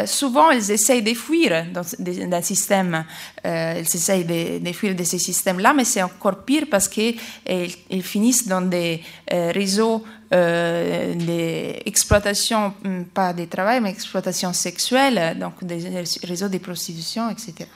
[0.06, 1.65] souvent, ils essayent de fuir
[1.99, 3.03] d'un système,
[3.44, 8.03] ils essayent de, de, fuir de ces systèmes-là, mais c'est encore pire parce qu'ils ils
[8.03, 15.64] finissent dans des réseaux euh, des exploitations, hmm, pas des travail, mais exploitations sexuelles, donc
[15.64, 17.70] des réseaux de prostitution, etc.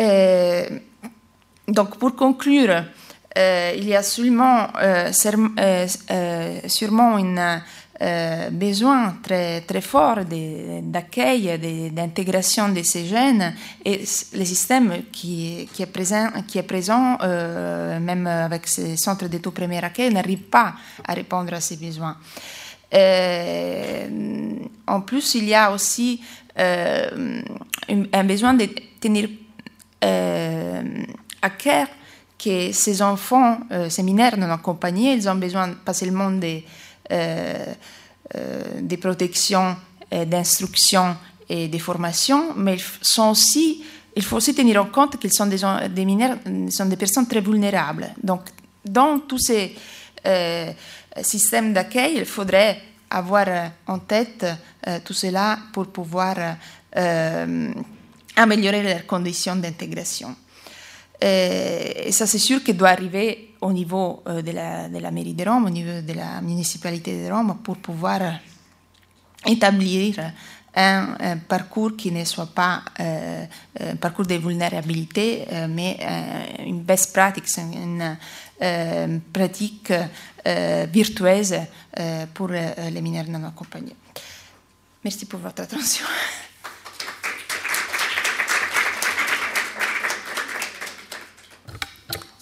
[0.00, 0.68] Euh,
[1.68, 2.84] donc pour conclure,
[3.38, 4.68] euh, il y a sûrement,
[6.66, 7.62] sûrement une
[8.02, 13.54] euh, besoin très, très fort d'accueil, d'intégration de ces jeunes
[13.84, 14.00] et
[14.32, 19.38] le système qui, qui est présent, qui est présent euh, même avec ces centres de
[19.38, 20.74] tout premier accueil, n'arrive pas
[21.06, 22.16] à répondre à ces besoins.
[22.92, 24.08] Euh,
[24.88, 26.20] en plus, il y a aussi
[26.56, 28.68] un besoin de
[29.00, 29.28] tenir
[30.00, 31.86] à cœur
[32.36, 33.58] que ces enfants,
[33.88, 36.64] ces mineurs non accompagnés, ils ont besoin pas seulement des
[37.10, 39.76] des protections,
[40.26, 41.16] d'instruction
[41.48, 43.84] et des formations, mais ils sont aussi
[44.14, 46.36] il faut aussi tenir en compte qu'ils sont des, des, mineurs,
[46.70, 48.10] sont des personnes très vulnérables.
[48.22, 48.42] Donc,
[48.84, 49.74] dans tous ces
[50.26, 50.70] euh,
[51.22, 53.46] systèmes d'accueil, il faudrait avoir
[53.86, 54.46] en tête
[55.04, 56.36] tout cela pour pouvoir
[58.36, 60.34] améliorer leurs conditions d'intégration.
[61.24, 65.34] Et ça, c'est sûr qu'il doit arriver au niveau euh, de, la, de, la, mairie
[65.34, 68.20] de Rome, au niveau de la municipalité de Rome, pour pouvoir
[69.46, 70.32] établir
[70.74, 73.44] un, parcours qui ne soit pas euh,
[73.78, 75.98] un parcours de vulnérabilité, euh, mais
[76.66, 78.16] une best practice, une
[79.32, 79.92] pratique
[80.92, 81.54] virtueuse
[82.34, 83.96] pour les mineurs non accompagnés.
[85.04, 86.06] Merci pour votre attention.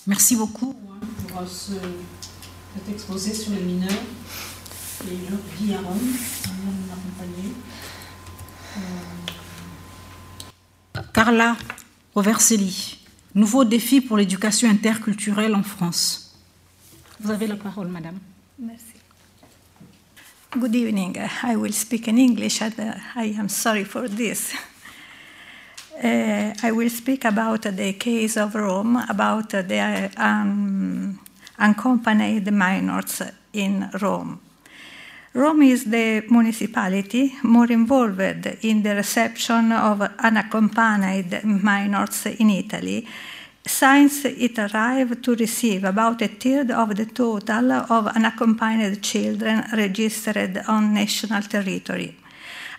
[0.06, 0.74] Merci beaucoup
[1.28, 1.72] pour ce,
[2.74, 3.90] cet exposé sur les mineurs
[5.06, 5.98] et leur vie à Rome,
[10.97, 11.01] euh...
[11.12, 11.56] Carla
[12.14, 12.98] Roverselli,
[13.35, 16.35] nouveau défi pour l'éducation interculturelle en France.
[17.20, 18.18] Vous avez la parole, madame.
[18.59, 18.85] Merci.
[20.56, 21.16] Good evening.
[21.44, 22.60] I will speak in English.
[22.62, 24.52] I am sorry for this.
[26.02, 31.18] Uh, I will speak about the case of Rome, about the um,
[31.59, 33.20] unaccompanied minors
[33.52, 34.40] in Rome.
[35.35, 43.06] Rome is the municipality more involved in the reception of unaccompanied minors in Italy,
[43.66, 50.62] since it arrived to receive about a third of the total of unaccompanied children registered
[50.66, 52.16] on national territory.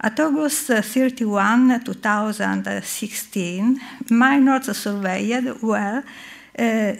[0.00, 6.02] At August 31, 2016, minors surveyed were
[6.58, 6.94] uh,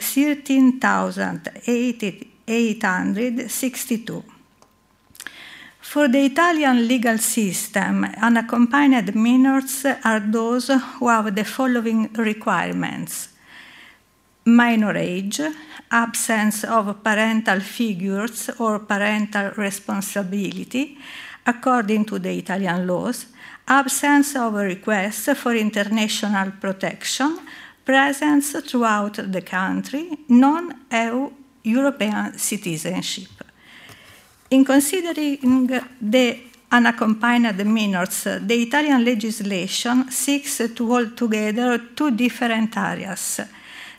[2.46, 4.22] 13,862.
[5.80, 13.28] For the Italian legal system, unaccompanied minors are those who have the following requirements
[14.46, 15.40] minor age,
[15.90, 20.96] absence of parental figures or parental responsibility,
[21.44, 23.26] according to the Italian laws,
[23.66, 27.40] absence of a request for international protection,
[27.84, 31.30] presence throughout the country, non EU
[31.66, 33.28] European citizenship.
[34.50, 35.66] In considering
[36.00, 36.38] the
[36.70, 43.40] unaccompanied minors, the Italian legislation seeks to hold together two different areas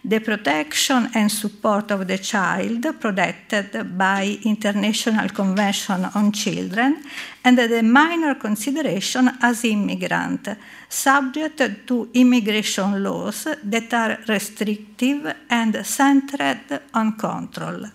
[0.07, 7.03] the protection and support of the child protected by International Convention on Children,
[7.43, 10.47] and the minor consideration as immigrant,
[10.87, 17.85] subject to immigration laws that are restrictive and centered on control.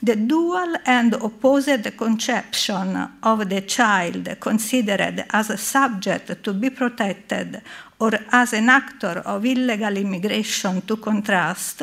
[0.00, 7.62] The dual and opposite conception of the child considered as a subject to be protected
[8.00, 11.82] or as an actor of illegal immigration to contrast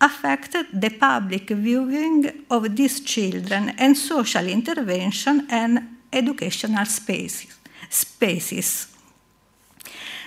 [0.00, 5.78] affected the public viewing of these children and social intervention and
[6.12, 7.56] educational spaces.
[7.88, 8.88] spaces.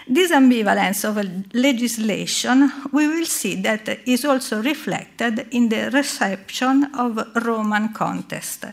[0.10, 1.18] This ambivalence of
[1.54, 8.66] legislation, we will see that is also reflected in the reception of Roman contest.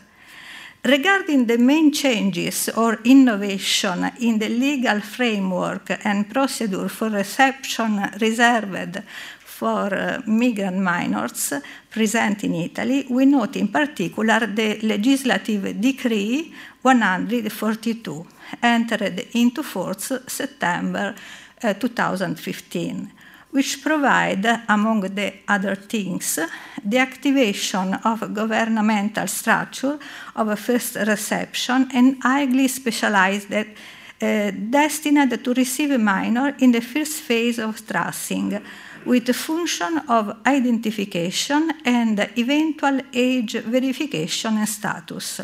[0.85, 9.01] Regarding the main changes or innovation in the legal framework and procedure for reception reserved
[9.39, 11.53] for uh, migrant minors
[11.89, 16.53] present in Italy, we note in particular the legislative decree
[16.83, 18.27] 142
[18.61, 21.15] entered into force September
[21.63, 23.11] uh, 2015
[23.55, 26.37] which provide, among the other things,
[26.83, 29.97] the activation of governmental structure
[30.35, 36.81] of a first reception and highly specialized uh, destined to receive a minor in the
[36.81, 38.61] first phase of tracing,
[39.05, 45.39] with the function of identification and eventual age verification and status.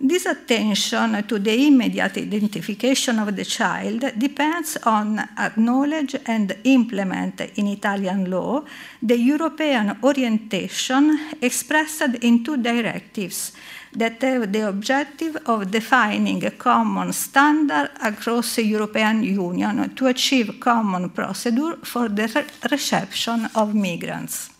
[0.00, 7.66] This attention to the immediate identification of the child depends on acknowledge and implement in
[7.66, 8.62] Italian law
[9.02, 13.50] the European orientation expressed in two directives
[13.92, 20.60] that have the objective of defining a common standard across the European Union to achieve
[20.60, 24.57] common procedure for the reception of migrants.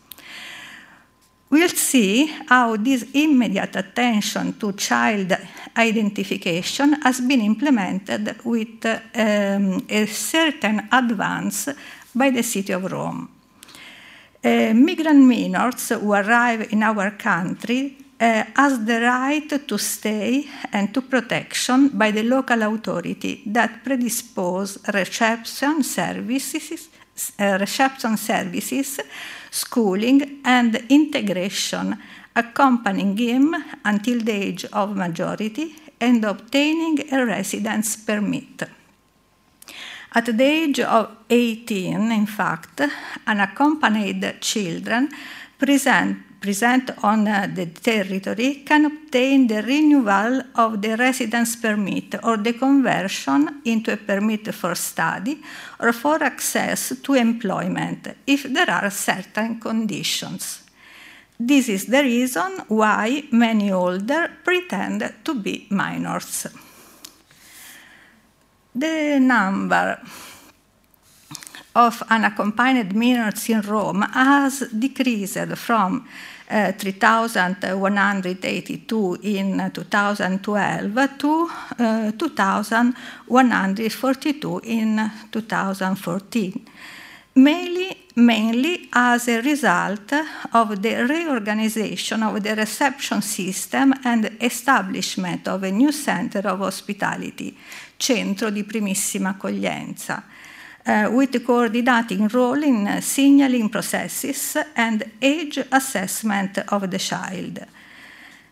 [1.50, 5.34] We'll see how this immediate attention to child
[5.76, 11.70] identification has been implemented with um, a certain advance
[12.14, 13.28] by the city of Rome.
[14.44, 20.92] Uh, migrant minors who arrive in our country uh, has the right to stay and
[20.92, 26.88] to protection by the local authority that predispose reception services,
[27.38, 29.00] uh, reception services
[29.50, 31.96] schooling, and integration,
[32.34, 38.62] accompanying him until the age of majority and obtaining a residence permit.
[40.14, 42.80] At the age of 18, in fact,
[43.26, 45.10] unaccompanied children
[45.58, 52.36] present present on uh, the territory can obtain the renewal of the residence permit or
[52.36, 55.40] the conversion into a permit for study
[55.81, 60.62] or for access to employment if there are certain conditions.
[61.39, 66.47] This is the reason why many older pretend to be minors.
[68.74, 70.01] The number
[71.78, 76.05] of unaccompanied minors in Rome has decreased from
[76.50, 81.48] uh, 3,182 in 2012 to
[81.78, 86.66] uh, 2,142 in 2014,
[87.36, 90.12] mainly, mainly as a result
[90.52, 97.56] of the reorganization of the reception system and establishment of a new center of hospitality,
[97.96, 100.24] Centro di Primissima Accoglienza,
[100.89, 107.60] uh, with coordinating role in signaling processes and age assessment of the child.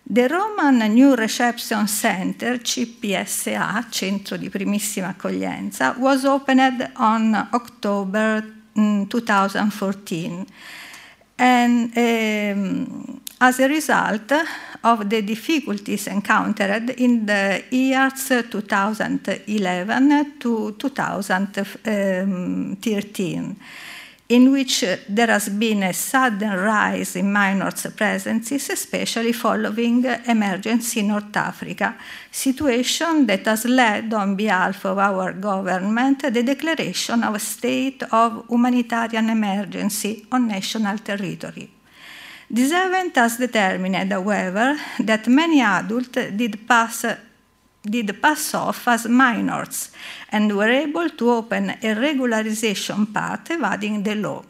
[0.08, 8.44] The Roman New Reception Center, CPSA, Centro di Primissima Accoglienza, was opened on October
[8.74, 10.46] 2014.
[11.38, 14.32] And um, as a result
[14.82, 23.56] of the difficulties encountered in the years 2011 to 2013,
[24.28, 31.08] in which there has been a sudden rise in minors' presences, especially following emergency in
[31.08, 31.94] North Africa,
[32.30, 38.46] situation that has led, on behalf of our government, the declaration of a state of
[38.48, 41.75] humanitarian emergency on national territory.
[42.48, 47.04] This event has determined, however, that many adults did pass
[47.82, 49.90] did pass off as minors
[50.30, 54.42] and were able to open a regularization path evading the law.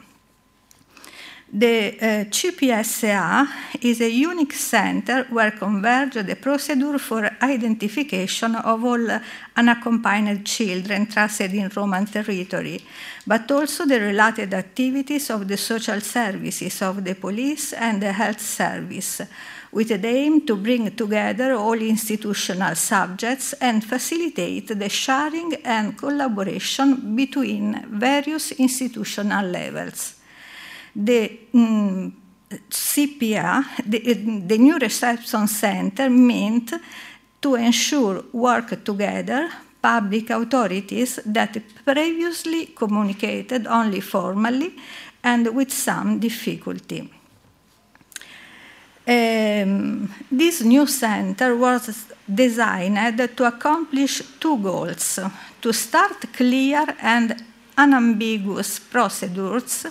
[1.48, 3.46] The uh, CPSA
[3.80, 9.20] is a unique center where converge the procedure for identification of all
[9.56, 12.80] unaccompanied children trusted in Roman territory,
[13.24, 18.40] but also the related activities of the social services of the police and the health
[18.40, 19.22] service,
[19.70, 27.14] with the aim to bring together all institutional subjects and facilitate the sharing and collaboration
[27.14, 30.15] between various institutional levels.
[30.98, 32.12] The mm,
[32.70, 33.98] CPA, the,
[34.46, 36.72] the New Reception Center, meant
[37.42, 39.50] to ensure work together
[39.82, 44.74] public authorities that previously communicated only formally
[45.22, 47.10] and with some difficulty.
[49.06, 55.20] Um, this new center was designed to accomplish two goals
[55.60, 57.36] to start clear and
[57.76, 59.86] unambiguous procedures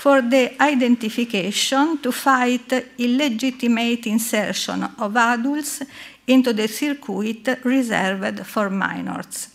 [0.00, 5.82] for the identification to fight illegitimate insertion of adults
[6.26, 9.48] into the circuit reserved for minors,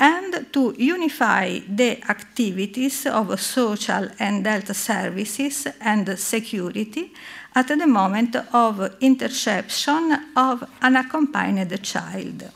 [0.00, 7.12] and to unify the activities of social and health services and security
[7.54, 12.50] at the moment of interception of an accompanied child.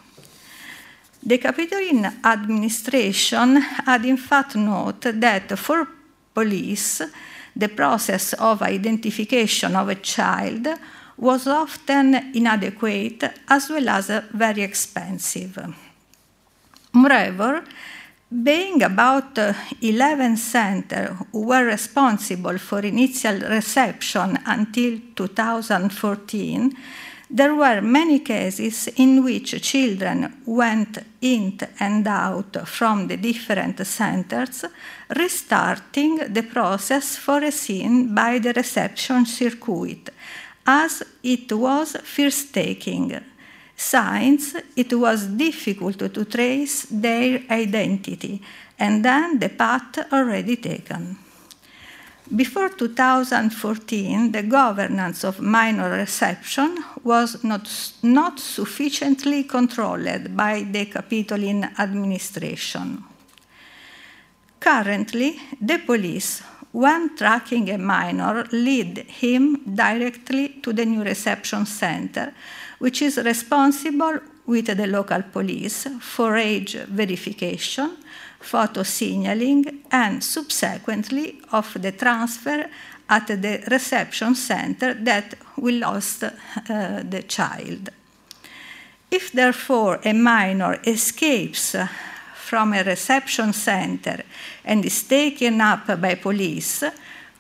[1.23, 5.98] The Capitoline administration had in fact noted that for
[6.39, 7.03] police,
[7.57, 10.69] the process of identification of a child
[11.17, 15.59] was often inadequate as well as very expensive.
[16.93, 17.65] Moreover,
[18.31, 19.37] being about
[19.83, 26.77] 11 centers who were responsible for initial reception until 2014,
[27.31, 34.65] there were many cases in which children went in and out from the different centers,
[35.17, 40.11] restarting the process foreseen by the reception circuit,
[40.67, 43.19] as it was first taking
[43.75, 48.43] signs, it was difficult to trace their identity,
[48.79, 51.17] and then the path already taken.
[52.35, 57.67] Before 2014, the governance of minor reception was not,
[58.03, 63.03] not sufficiently controlled by the Capitoline administration.
[64.61, 72.35] Currently, the police, when tracking a minor, lead him directly to the new reception center,
[72.79, 77.97] which is responsible with the local police for age verification,
[78.41, 82.69] photo signaling, and subsequently of the transfer
[83.09, 86.31] at the reception center that will host uh,
[87.03, 87.91] the child.
[89.11, 91.77] If therefore a minor escapes
[92.49, 94.25] from a reception center
[94.65, 96.83] and is taken up by police,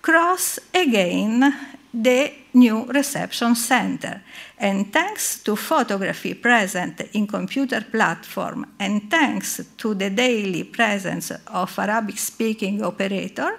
[0.02, 1.54] cross again
[1.94, 4.20] the new reception center.
[4.58, 11.78] And thanks to photography present in computer platform and thanks to the daily presence of
[11.78, 13.58] Arabic speaking operator,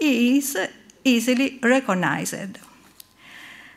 [0.00, 0.56] is
[1.04, 2.65] easily recognized.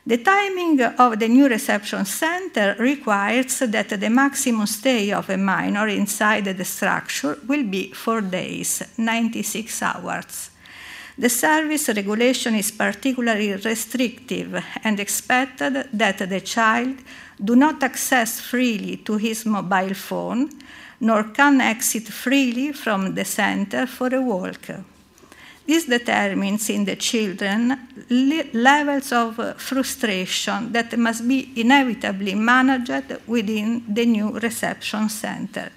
[0.09, 5.87] The timing of the new reception center requires that the maximum stay of a minor
[5.87, 10.49] inside the structure will be four days, 96 hours.
[11.15, 16.95] The service regulation is particularly restrictive and expected that the child
[17.39, 20.49] do not access freely to his mobile phone,
[20.99, 24.71] nor can exit freely from the center for a walk.
[25.69, 27.77] This determines in the children
[28.53, 35.69] levels of uh, frustration that must be inevitably managed within the new reception center.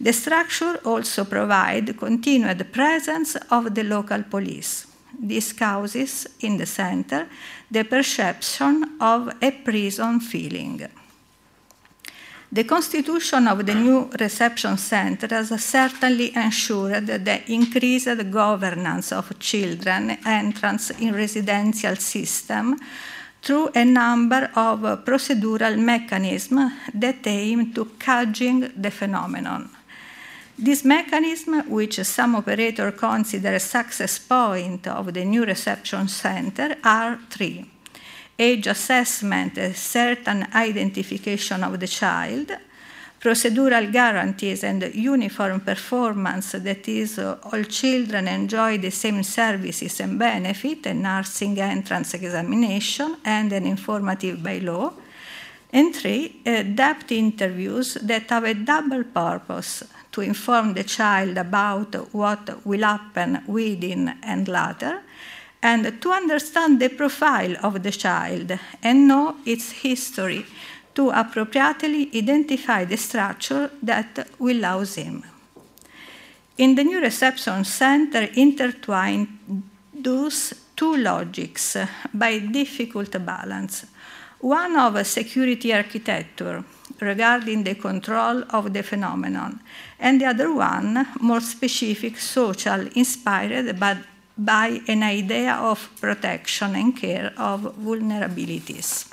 [0.00, 4.88] The structure also provides continued presence of the local police.
[5.16, 7.28] This causes in the center
[7.70, 10.88] the perception of a prison feeling.
[12.52, 20.18] The constitution of the new reception center has certainly ensured the increased governance of children
[20.26, 22.76] entrance in residential system
[23.40, 29.70] through a number of procedural mechanisms that aim to caging the phenomenon.
[30.58, 37.16] This mechanism, which some operators consider a success point of the new reception center, are
[37.30, 37.64] three
[38.40, 42.50] age assessment, a certain identification of the child,
[43.20, 50.18] procedural guarantees and uniform performance, that is, uh, all children enjoy the same services and
[50.18, 54.90] benefit, a nursing entrance examination, and an informative bylaw.
[55.72, 61.94] And three, uh, depth interviews that have a double purpose to inform the child about
[62.12, 65.02] what will happen within and later,
[65.62, 70.46] and to understand the profile of the child and know its history
[70.94, 75.22] to appropriately identify the structure that will house him.
[76.58, 79.38] In the new reception center, intertwine
[79.94, 81.76] those two logics
[82.12, 83.86] by difficult balance.
[84.40, 86.64] One of security architecture
[87.00, 89.60] regarding the control of the phenomenon,
[89.98, 93.98] and the other one more specific social, inspired by
[94.36, 99.06] by an idea of protection and care of vulnerabilities.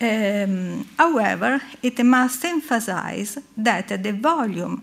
[0.00, 4.82] Um, however, it must emphasize that the volume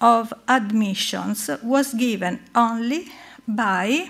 [0.00, 3.08] of admissions was given only
[3.46, 4.08] by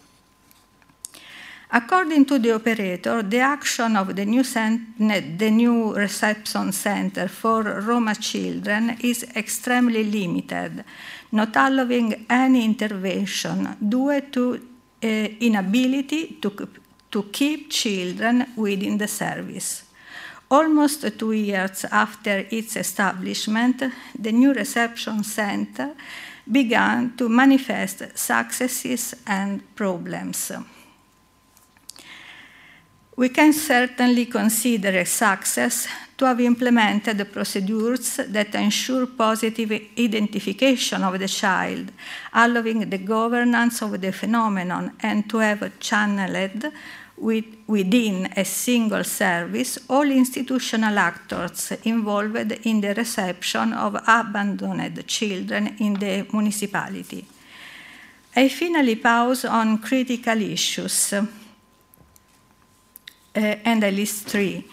[1.75, 8.15] According to the operator, the action of the new, the new, reception center for Roma
[8.15, 10.85] children is extremely limited,
[11.33, 14.61] not allowing any intervention due to
[15.03, 15.07] uh,
[15.41, 16.69] inability to,
[17.11, 19.85] to keep children within the service.
[20.51, 23.83] Almost two years after its establishment,
[24.19, 25.95] the new reception center
[26.51, 30.53] began to manifest successes and problems.
[33.15, 35.87] We can certainly consider a success
[36.17, 41.93] to have implemented the procedures that ensure positive identification of the child,
[42.33, 46.73] allowing the governance of the phenomenon, and to have channeled
[47.19, 55.77] with, within a single service all institutional actors involved in the reception of abandoned children
[55.81, 57.27] in the municipality.
[58.35, 61.13] I finally pause on critical issues,
[63.35, 64.65] uh, and I list three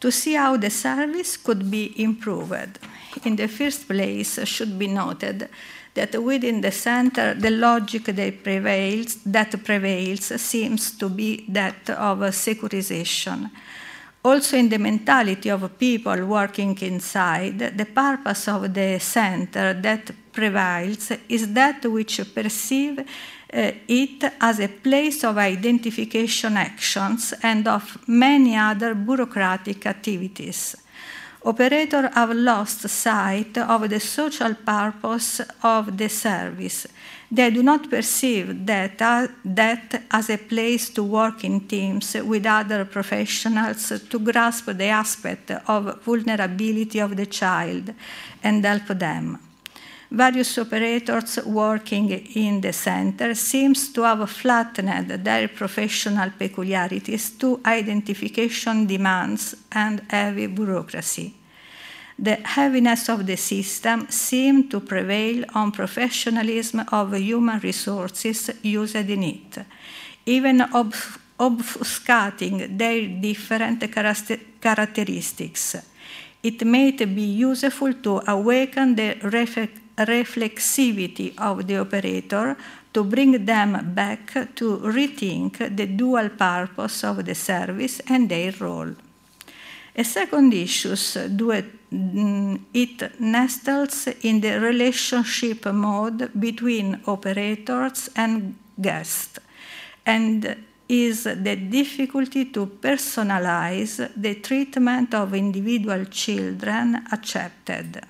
[0.00, 2.78] to see how the service could be improved.
[3.24, 5.48] In the first place, should be noted
[5.94, 12.18] that within the center, the logic that prevails, that prevails seems to be that of
[12.18, 13.50] securitization.
[14.24, 21.12] Also, in the mentality of people working inside, the purpose of the center that prevails
[21.28, 23.04] is that which perceive
[23.50, 30.76] it as a place of identification actions and of many other bureaucratic activities.
[31.44, 36.86] Operators have lost sight of the social purpose of the service.
[37.30, 42.44] They do not perceive that, uh, that as a place to work in teams with
[42.44, 47.94] other professionals to grasp the aspect of vulnerability of the child
[48.42, 49.38] and help them
[50.10, 58.86] various operators working in the center seems to have flattened their professional peculiarities to identification
[58.86, 61.34] demands and heavy bureaucracy.
[62.18, 69.22] The heaviness of the system seemed to prevail on professionalism of human resources used in
[69.22, 69.58] it,
[70.26, 70.58] even
[71.38, 73.84] obfuscating their different
[74.60, 75.76] characteristics.
[76.42, 79.16] It may be useful to awaken the
[80.06, 82.56] reflexivity of the operator
[82.92, 88.94] to bring them back to rethink the dual purpose of the service and their role.
[89.96, 99.40] A second issue, mm, it nestles in the relationship mode between operators and guests,
[100.06, 100.56] and
[100.88, 108.00] is the difficulty to personalize the treatment of individual children accepted.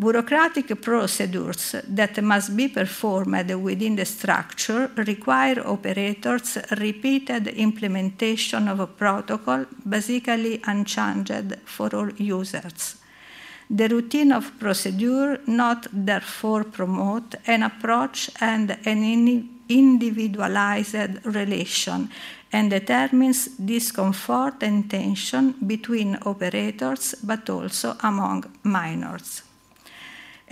[0.00, 8.86] Bureaucratic procedures that must be performed within the structure require operators repeated implementation of a
[8.86, 12.96] protocol basically unchanged for all users.
[13.68, 22.08] The routine of procedure not therefore promote an approach and an individualized relation
[22.50, 29.42] and determines discomfort and tension between operators but also among minors.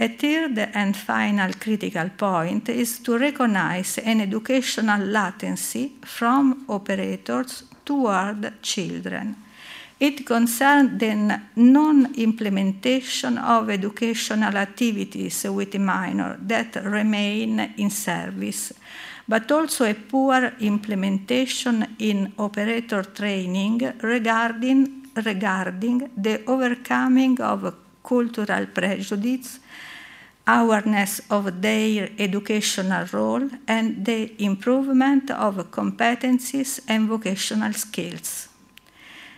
[0.00, 8.62] A third and final critical point is to recognize an educational latency from operators toward
[8.62, 9.34] children.
[9.98, 18.72] It concerns the non implementation of educational activities with minors that remain in service,
[19.26, 29.58] but also a poor implementation in operator training regarding, regarding the overcoming of cultural prejudice
[30.48, 38.48] awareness of their educational role and the improvement of competencies and vocational skills.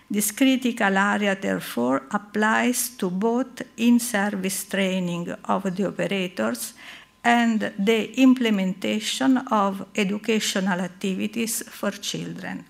[0.08, 6.74] This critical area, therefore, applies to both in service training of the operators
[7.22, 12.64] and the implementation of educational activities for children.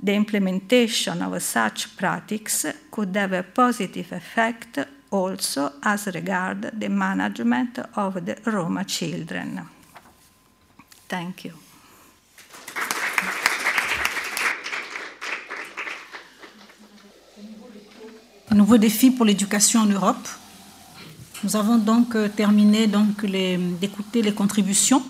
[0.00, 4.78] The implementation of such practices could have a positive effect
[5.14, 9.62] also as regard the management of the Roma children.
[11.08, 11.52] Thank you.
[18.50, 20.28] Un nouveau défi pour l'éducation en Europe.
[21.42, 25.02] Nous avons donc euh, terminé donc d'écouter les contributions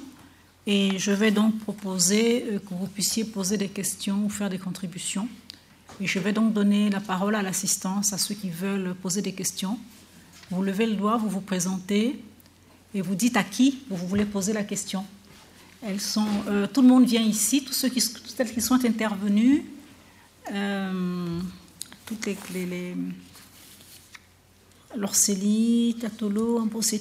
[0.67, 4.59] et je vais donc proposer euh, que vous puissiez poser des questions ou faire des
[4.59, 5.29] contributions.
[6.01, 9.33] Et je vais donc donner la parole à l'assistance, à ceux qui veulent poser des
[9.33, 9.79] questions.
[10.55, 12.23] Vous levez le doigt, vous vous présentez
[12.95, 15.05] et vous dites à qui vous voulez poser la question.
[15.83, 19.63] Elles sont, euh, tout le monde vient ici, tous ceux qui, celles qui sont intervenus,
[20.53, 21.41] euh,
[22.07, 22.97] toutes les, les, les
[24.97, 26.95] Lorceli, Tatolo, vous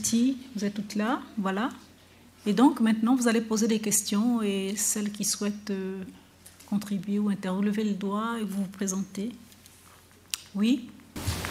[0.65, 1.69] êtes toutes là, voilà.
[2.47, 6.01] Et donc maintenant, vous allez poser des questions et celles qui souhaitent euh,
[6.65, 9.31] contribuer ou intervenir, levez le doigt et vous vous présentez.
[10.55, 10.89] Oui?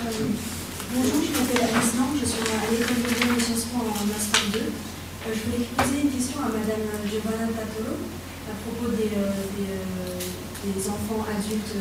[0.04, 4.44] Euh, Bonjour, je m'appelle Alice Lang, je suis à l'école de Sciences Po en Master
[4.52, 4.60] 2.
[4.60, 10.84] Euh, je voulais poser une question à Madame Giovanna Tatolo à propos des, euh, des
[10.92, 11.80] enfants adultes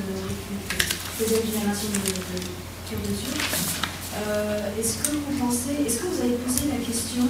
[1.20, 2.40] deuxième génération de, de
[4.80, 7.28] Est-ce que vous pensez, est-ce que vous avez posé la question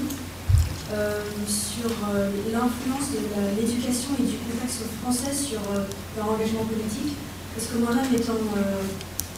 [1.49, 3.25] sur l'influence de
[3.57, 7.17] l'éducation et du contexte français sur leur engagement politique?
[7.57, 8.37] Parce que moi-même, étant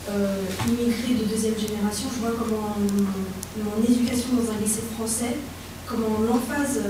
[0.10, 5.38] euh, immigré de deuxième génération, je vois comment mon, éducation dans un lycée français,
[5.86, 6.82] comment l'emphase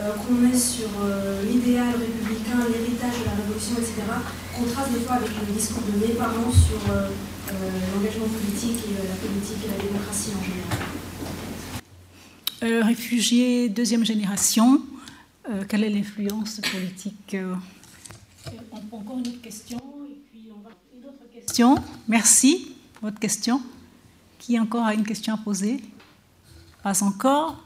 [0.00, 4.02] euh, qu'on met sur euh, l'idéal républicain, l'héritage de la révolution, etc.,
[4.56, 6.80] contraste des fois avec le discours de mes parents sur
[7.94, 10.42] l'engagement politique et la politique et la démocratie en
[12.60, 12.82] général.
[12.84, 14.82] réfugié deuxième génération,
[15.68, 17.36] quelle est l'influence politique
[18.90, 19.80] Encore une autre question
[21.48, 21.76] question
[22.06, 22.76] Merci.
[23.00, 23.62] Votre question
[24.38, 25.80] Qui encore a une question à poser?
[26.82, 27.64] Pas encore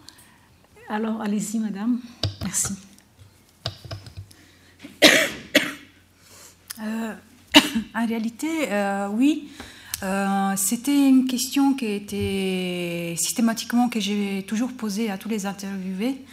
[0.89, 1.99] Alors, allez-y, madame.
[2.43, 2.75] Merci.
[6.81, 7.15] Euh,
[7.95, 9.51] en réalité, euh, oui.
[10.03, 16.25] Euh, c'était une question qui était systématiquement que j'ai toujours posée à tous les interviewés.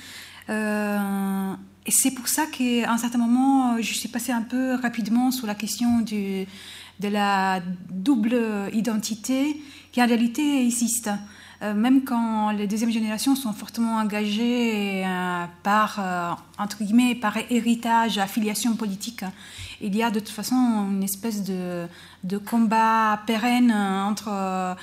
[0.50, 5.46] et c'est pour ça qu'à un certain moment, je suis passée un peu rapidement sur
[5.46, 6.48] la question du,
[7.00, 9.62] de la double identité
[9.92, 11.10] qui en réalité existe.
[11.62, 17.36] Euh, même quand les deuxièmes générations sont fortement engagées euh, par, euh, entre guillemets, par
[17.50, 19.26] héritage, affiliation politique,
[19.82, 20.56] il y a de toute façon
[20.90, 21.86] une espèce de,
[22.24, 24.76] de combat pérenne entre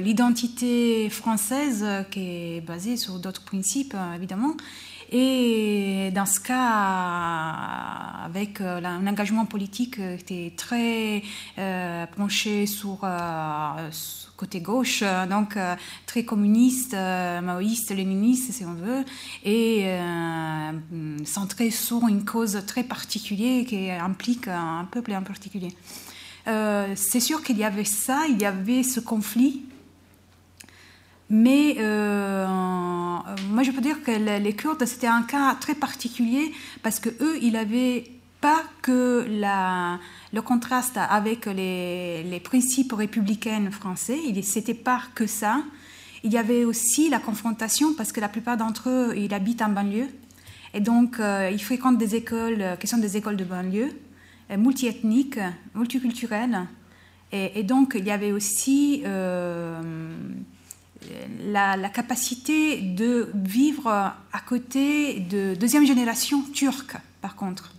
[0.00, 4.54] l'identité française, qui est basée sur d'autres principes, évidemment,
[5.14, 11.22] et dans ce cas, avec euh, un engagement politique qui était très
[11.58, 13.90] euh, penché sur, euh,
[14.38, 15.56] côté gauche, donc
[16.06, 19.04] très communiste, maoïste, léniniste, si on veut,
[19.44, 19.86] et
[21.24, 25.72] centré sur une cause très particulière qui implique un peuple en particulier.
[26.44, 29.62] c'est sûr qu'il y avait ça, il y avait ce conflit
[31.32, 32.46] mais euh,
[33.48, 36.52] moi, je peux dire que les Kurdes, c'était un cas très particulier
[36.82, 38.04] parce que eux, ils n'avaient
[38.42, 45.62] pas que le contraste avec les, principes républicains français, c'était pas que ça.
[46.22, 49.70] Il y avait aussi la confrontation parce que la plupart d'entre eux, ils habitent en
[49.70, 50.08] banlieue.
[50.74, 53.90] Et donc, euh, ils fréquentent des écoles qui sont des écoles de banlieue,
[54.50, 55.40] euh, multiethniques,
[55.74, 56.66] multiculturelles.
[57.34, 59.02] Et, donc, il y avait aussi
[61.44, 67.72] la, capacité de vivre à côté de deuxième génération turque, par contre.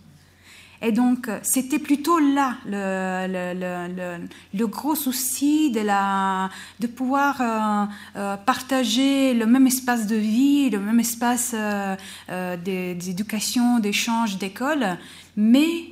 [0.86, 6.50] Et donc, c'était plutôt là le, gros souci de, la,
[6.82, 7.86] de pouvoir euh,
[8.18, 14.98] euh, partager le même espace de vie, le même espace euh, d'éducation, d'échange, d'école,
[15.38, 15.86] mais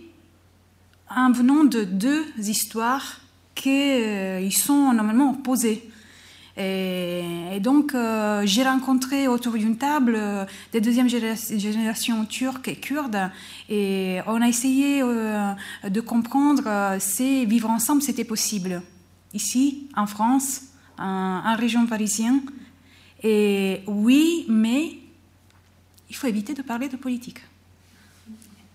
[1.09, 3.21] en venant de deux histoires
[3.55, 5.89] qui sont normalement opposées.
[6.57, 13.29] Et, donc, euh, j'ai rencontré autour d'une table euh, des deuxième génération turques et kurdes,
[13.69, 15.53] et on a essayé euh,
[15.87, 18.81] de comprendre si vivre ensemble c'était possible,
[19.33, 20.63] ici, en France,
[20.97, 22.41] en, en, région parisienne.
[23.23, 24.97] Et oui, mais
[26.09, 27.39] il faut éviter de parler de politique,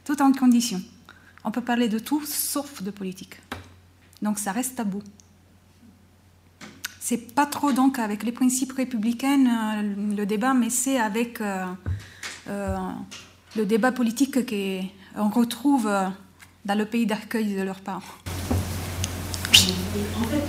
[0.05, 0.81] tout en condition.
[1.45, 3.37] On peut parler de tout sauf de politique.
[4.23, 5.03] Donc, ça reste tabou
[7.09, 11.65] c'est pas trop donc avec les principes républicains euh, le débat, mais c'est avec euh,
[12.49, 12.77] euh,
[13.57, 15.89] le débat politique qu'on retrouve
[16.65, 18.03] dans le pays d'accueil de leurs parents.
[19.53, 20.43] En fait,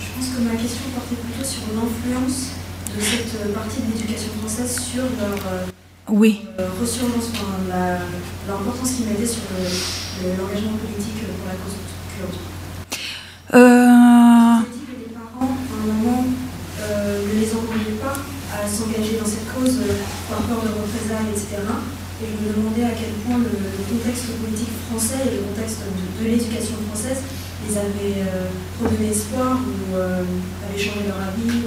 [0.00, 2.56] je pense que ma question portait plutôt sur l'influence
[2.96, 5.38] de cette partie de l'éducation française sur leur
[6.08, 6.40] oui.
[6.80, 7.30] ressurgence,
[8.48, 9.42] l'importance qu'ils mettaient sur
[10.26, 11.76] l'engagement politique pour la cause
[12.18, 12.34] kurde.
[15.82, 16.24] Euh, moment
[16.80, 18.16] euh, ne les encourageait pas
[18.52, 19.98] à s'engager dans cette cause euh,
[20.28, 21.62] par peur de représailles, etc.
[22.22, 23.50] Et je me demandais à quel point le,
[23.90, 25.80] contexte politique français et le contexte
[26.20, 27.18] de, l'éducation française
[27.68, 28.48] les avait euh,
[28.82, 31.58] redonné espoir ou avait changé leur avis.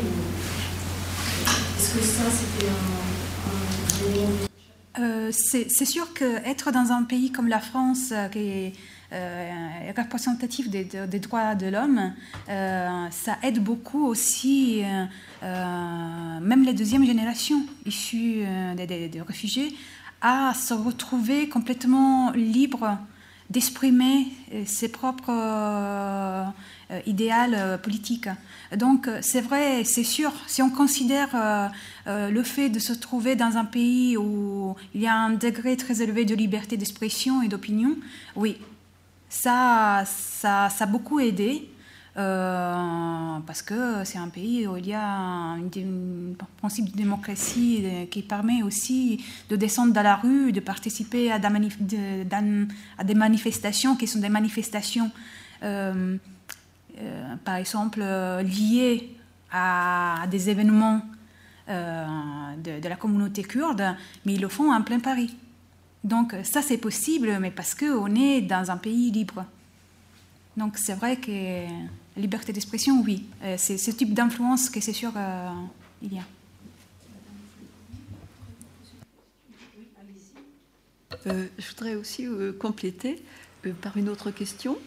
[1.78, 8.14] Est-ce que ça, c'était un, élément C'est sûr qu'être dans un pays comme la France,
[8.32, 8.78] qui est euh,
[10.02, 12.14] représentatif des, des, droits de l'homme,
[12.50, 14.84] euh, ça aide beaucoup aussi,
[15.44, 18.44] euh, même les deuxièmes générations issues
[18.76, 19.76] des, réfugiés,
[20.22, 22.98] à se retrouver complètement libres
[23.52, 24.28] d'exprimer
[24.66, 26.46] ses propres euh,
[27.06, 28.28] idéal politique.
[28.76, 31.72] Donc c'est vrai, c'est sûr, si on considère
[32.08, 36.02] le fait de se trouver dans un pays où il y a un degré très
[36.02, 37.96] élevé de liberté d'expression et d'opinion,
[38.36, 38.58] oui,
[39.36, 41.70] ça, ça, ça a beaucoup aidé.
[42.18, 45.60] Euh, parce que c'est un pays où il y a un,
[46.57, 53.14] principe de démocratie qui permet aussi de descendre dans la rue, de participer à, des
[53.14, 55.12] manifestations qui sont des manifestations,
[55.64, 56.18] euh,
[56.98, 59.18] euh, par exemple, liées
[59.52, 61.02] à, des événements
[61.68, 63.84] de, de, la communauté kurde,
[64.26, 65.36] mais ils le font en plein Paris.
[66.06, 69.44] Donc ça c'est possible, mais parce qu'on est dans un pays libre.
[70.56, 71.65] Donc c'est vrai que
[72.15, 73.26] liberté d'expression, oui.
[73.44, 75.49] Euh, c'est ce type d'influence que c'est sûr euh,
[76.03, 76.23] il y a.
[81.27, 82.27] Euh, je voudrais aussi
[82.60, 83.19] compléter
[83.82, 84.77] par une autre question.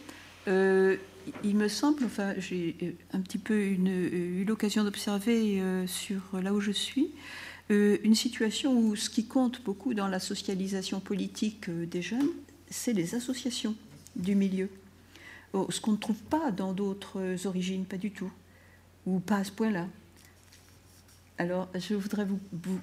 [0.46, 6.70] il me semble, enfin, j'ai un petit peu eu l'occasion d'observer sur là où je
[6.70, 7.10] suis,
[7.70, 12.30] une situation où ce qui compte beaucoup dans la socialisation politique des jeunes,
[12.70, 13.74] c'est les associations
[14.16, 14.70] du milieu.
[15.52, 18.30] Oh, ce qu'on ne trouve pas dans d'autres origines, pas du tout,
[19.06, 19.86] ou pas à ce point-là.
[21.40, 22.40] Alors, je voudrais vous,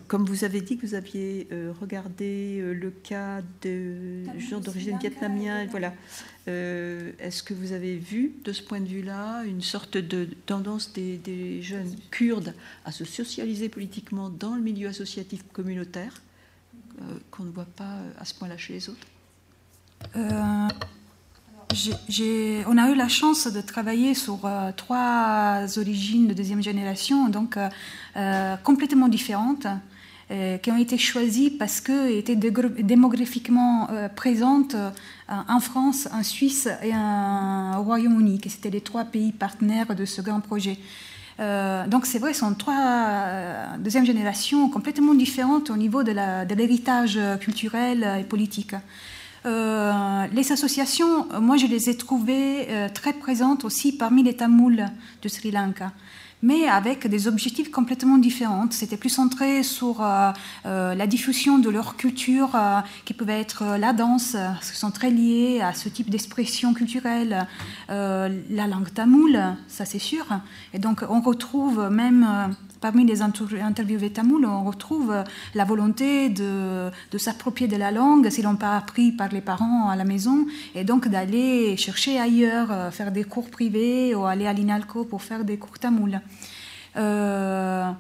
[0.08, 4.98] comme vous avez dit que vous aviez euh, regardé euh, le cas de gens d'origine
[4.98, 5.94] vietnamien, voilà.
[6.48, 10.94] Euh, est-ce que vous avez vu, de ce point de vue-là, une sorte de tendance
[10.94, 12.54] des, des, jeunes kurdes
[12.86, 16.22] à se socialiser politiquement dans le milieu associatif communautaire,
[17.32, 19.08] qu'on ne voit pas à ce point-là chez les autres?
[22.68, 27.58] On a eu la chance de travailler sur euh, trois origines de deuxième génération, donc
[27.58, 27.70] euh,
[28.18, 29.68] euh, complètement différentes,
[30.64, 34.76] qui ont été choisies parce qu'elles étaient démographiquement présentes
[35.30, 36.94] en France, en Suisse et
[37.78, 40.80] au Royaume-Uni, qui étaient les trois pays partenaires de ce grand projet.
[41.38, 46.12] donc c'est vrai, ce sont trois deuxième générations complètement différentes au niveau de
[46.56, 48.74] l'héritage culturel et politique.
[49.46, 54.36] Euh, les associations, euh, moi je les ai trouvées euh, très présentes aussi parmi les
[54.36, 54.86] Tamouls
[55.22, 55.92] de Sri Lanka
[56.42, 58.68] mais avec des objectifs complètement différents.
[58.70, 62.52] C'était plus centré sur la diffusion de leur culture,
[63.04, 67.48] qui pouvait être la danse, qu'ils sont très liés à ce type d'expression culturelle,
[67.88, 70.28] la langue tamoule, ça c'est sûr.
[70.74, 75.14] Et donc on retrouve même parmi les interviewés tamouls, on retrouve
[75.54, 79.96] la volonté de, s'approprier de la langue si l'on pas appris par les parents à
[79.96, 84.54] la maison, et donc d'aller chercher ailleurs, euh, faire des cours privés ou aller à
[84.54, 86.20] l'INALCO pour faire des cours tamouls.
[86.98, 87.92] Euh,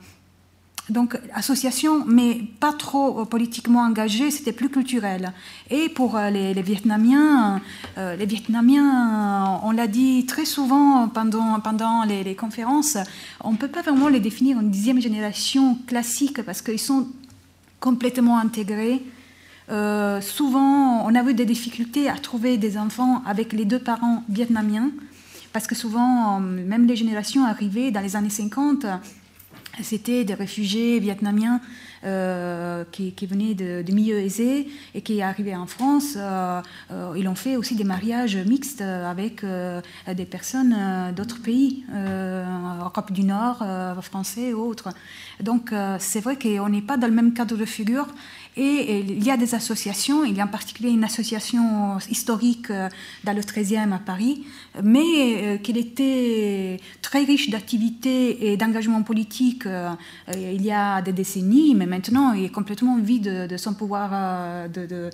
[0.90, 5.34] donc association, mais pas trop euh, politiquement engagée, c'était plus culturel.
[5.72, 7.62] Et pour euh, les, Vietnamiens,
[7.98, 12.98] euh, les Vietnamiens, on l'a dit très souvent pendant, pendant les, conférences,
[13.44, 17.08] on ne peut pas vraiment les définir en dixième génération classique parce qu'ils sont
[17.80, 19.02] complètement intégrés.
[20.22, 24.92] souvent, on a eu des difficultés à trouver des enfants avec les deux parents vietnamiens,
[25.54, 28.86] parce que souvent, même les générations arrivées dans les années 50,
[29.82, 31.62] c'était des réfugiés vietnamiens
[32.06, 36.14] euh, qui, venaient de, milieux aisés et qui arrivaient en France.
[36.16, 36.62] Euh,
[36.92, 40.76] euh, ils ont fait aussi des mariages mixtes avec des personnes
[41.16, 43.66] d'autres pays, Europe du Nord,
[44.02, 44.90] français ou autres.
[45.42, 48.08] Donc c'est vrai qu'on n'est pas dans le même cadre de figure
[48.58, 52.88] et, il y a des associations, il y a en particulier une association historique euh,
[53.24, 54.46] dans le 13e à Paris,
[54.82, 59.90] mais euh, qui était très riche d'activités et d'engagement politique euh,
[60.34, 65.10] il y a des décennies, mais maintenant il est complètement vide de, son pouvoir, de,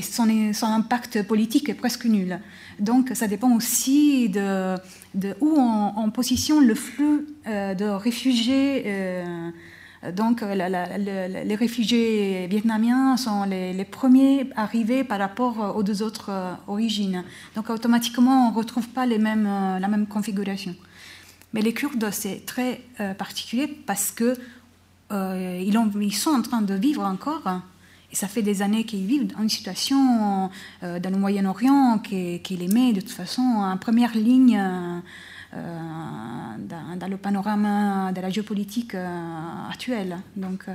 [0.00, 2.40] son, son, impact politique est presque nul.
[2.78, 4.76] Donc ça dépend aussi de,
[5.40, 8.84] où on, positionne le flux de réfugiés.
[10.14, 17.24] Donc les réfugiés vietnamiens sont les, premiers arrivés par rapport aux deux autres euh, origines.
[17.56, 20.74] Donc automatiquement, on ne retrouve pas les mêmes, euh, la même configuration.
[21.52, 24.36] Mais les Kurdes, c'est très euh, particulier parce que
[25.10, 27.42] ils, sont en train de vivre encore,
[28.12, 30.50] et ça fait des années qu'ils vivent dans une situation
[30.82, 34.60] dans le Moyen-Orient qui, les met de toute façon en première ligne
[35.54, 35.58] euh,
[36.58, 40.18] dans, le panorama de la géopolitique euh, actuelle.
[40.36, 40.74] Donc, euh,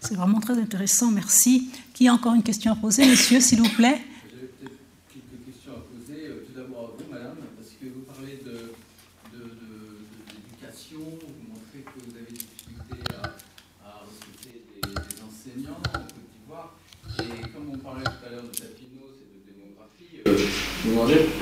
[0.00, 1.70] C'est vraiment très intéressant, merci.
[1.92, 4.00] Qui a encore une question à poser, monsieur, s'il vous plaît
[5.12, 6.30] quelques questions à poser.
[6.46, 8.72] Tout d'abord à vous, madame, parce que vous parlez de,
[9.34, 16.14] d'éducation, vous montrez que vous avez des difficultés à, à recruter des, enseignants en Côte
[16.32, 16.76] d'Ivoire.
[17.18, 19.40] Et comme on parlait tout à l'heure de tapinos et de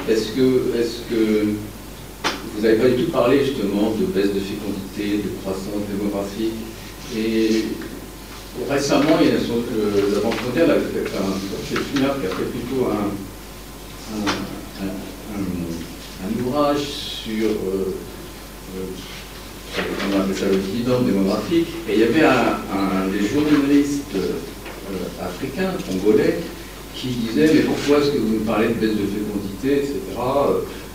[0.09, 1.47] est-ce que, est que
[2.55, 6.55] vous n'avez pas du tout parlé justement de baisse de fécondité, de croissance démographique
[7.17, 7.65] Et
[8.69, 11.33] récemment, il y a euh, la Banque mondiale a fait un,
[11.95, 13.11] qui a fait plutôt un,
[16.41, 17.95] ouvrage sur, euh,
[18.77, 26.41] euh, ça le dividende démographique, et il y avait un, des journalistes euh, africains, congolais,
[26.99, 30.19] qui disait mais pourquoi est-ce que vous nous parlez de baisse de fécondité, etc.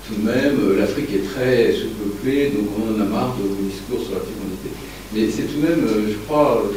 [0.06, 4.04] Tout de même, l'Afrique est très sous-peuplée, donc on en a marre de vos discours
[4.04, 4.68] sur la fécondité.
[5.16, 6.68] Mais c'est tout de même, je crois,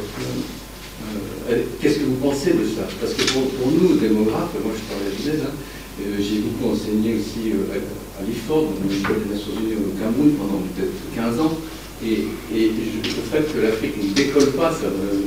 [1.81, 2.87] qu'est-ce que vous pensez de ça?
[3.01, 5.51] Parce que pour, nous, démographes, moi je parle à
[5.97, 10.37] euh, j'ai beaucoup enseigné aussi euh, à, l'IFOR, dans l'école des Nations Unies au Cameroun,
[10.37, 11.57] pendant peut-être 15 ans.
[12.05, 15.25] Et, le fait que l'Afrique ne décolle pas, ça me,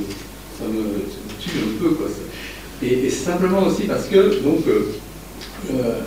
[0.57, 1.03] ça me,
[1.39, 1.89] tue un peu.
[1.95, 2.07] Quoi,
[2.83, 5.99] Et, simplement aussi parce que donc, euh,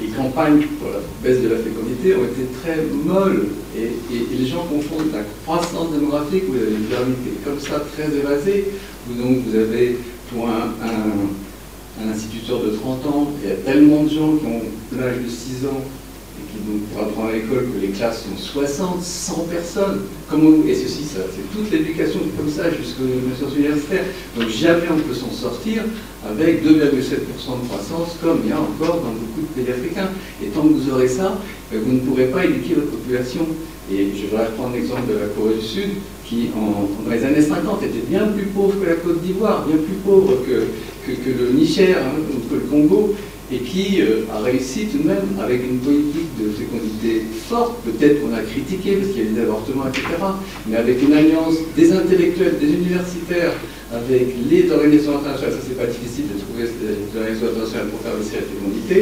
[0.00, 3.46] les campagnes pour la baisse de la fécondité ont été très molles.
[3.76, 3.90] Et,
[4.36, 8.66] les gens confondent la croissance démographique, vous avez une pyramide comme ça, très évasée,
[9.08, 9.98] où donc vous avez
[10.32, 10.72] pour un
[12.02, 14.62] un instituteur de 30 ans, il y a tellement de gens qui ont
[14.98, 15.80] l'âge de 6 ans
[16.66, 20.00] donc pour apprendre à l'école que les classes sont 60, 100 personnes.
[20.30, 23.04] Comment, et ceci, ça, c'est toute l'éducation comme ça jusqu'aux
[23.36, 24.04] sciences universitaires.
[24.36, 25.82] Donc jamais on peut s'en sortir
[26.26, 30.08] avec 2,7% de croissance comme il y a encore dans beaucoup de pays africains.
[30.42, 31.38] Et tant que vous aurez ça,
[31.70, 33.46] ben, vous ne pourrez pas éduquer votre population.
[33.92, 35.90] Et je voudrais reprendre l'exemple de la Corée du Sud,
[36.24, 39.96] qui dans les années 50 était bien plus pauvre que la Côte d'Ivoire, bien plus
[40.02, 40.62] pauvre que,
[41.06, 42.16] le Niger hein,
[42.48, 43.14] que le Congo,
[43.54, 48.20] et qui euh, a réussi tout de même avec une politique de fécondité forte, peut-être
[48.20, 50.02] qu'on a critiqué parce qu'il y a des avortements, etc.,
[50.66, 53.52] mais avec une alliance des intellectuels, des universitaires,
[53.92, 58.16] avec les organisations internationales, ça c'est pas difficile de trouver des organisations internationales pour faire
[58.18, 58.98] baisser la fécondité,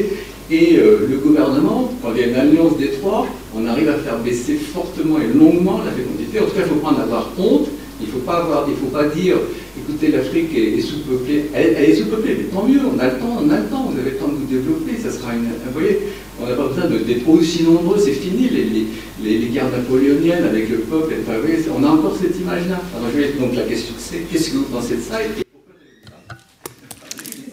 [0.50, 3.96] et euh, le gouvernement, quand il y a une alliance des trois, on arrive à
[3.96, 6.40] faire baisser fortement et longuement la fécondité.
[6.40, 7.68] En tout cas, il ne faut pas en avoir honte,
[8.00, 8.20] il ne faut,
[8.68, 9.36] il faut pas dire
[9.82, 11.50] écoutez, l'Afrique est, sous-peuplée.
[11.54, 13.98] Elle, est sous-peuplée, mais tant mieux, on a le temps, on a le temps, vous
[13.98, 15.44] avez le temps de vous développer, ça sera une.
[15.44, 15.98] Vous voyez,
[16.40, 20.78] on n'a pas besoin d'être aussi nombreux, c'est fini, les, les, guerres napoléoniennes avec le
[20.78, 21.38] peuple, enfin,
[21.76, 22.80] on a encore cette image-là.
[23.40, 25.18] Donc la question c'est, qu'est-ce que vous pensez de ça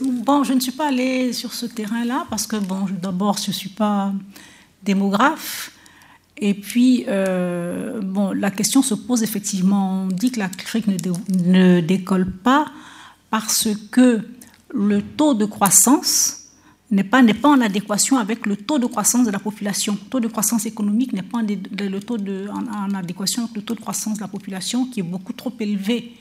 [0.01, 3.53] Bon, je ne suis pas allée sur ce terrain-là parce que, bon, d'abord, je ne
[3.53, 4.13] suis pas
[4.83, 5.71] démographe.
[6.39, 10.03] Et puis, euh, bon, la question se pose effectivement.
[10.03, 10.97] On dit que l'Afrique ne,
[11.51, 12.65] ne, décolle pas
[13.29, 14.21] parce que
[14.73, 16.39] le taux de croissance
[16.91, 19.97] n'est pas, pas en adéquation avec le taux de croissance de la population.
[20.01, 23.75] Le taux de croissance économique n'est pas le taux de, en, adéquation avec le taux
[23.75, 26.13] de croissance de la population qui est beaucoup trop élevé.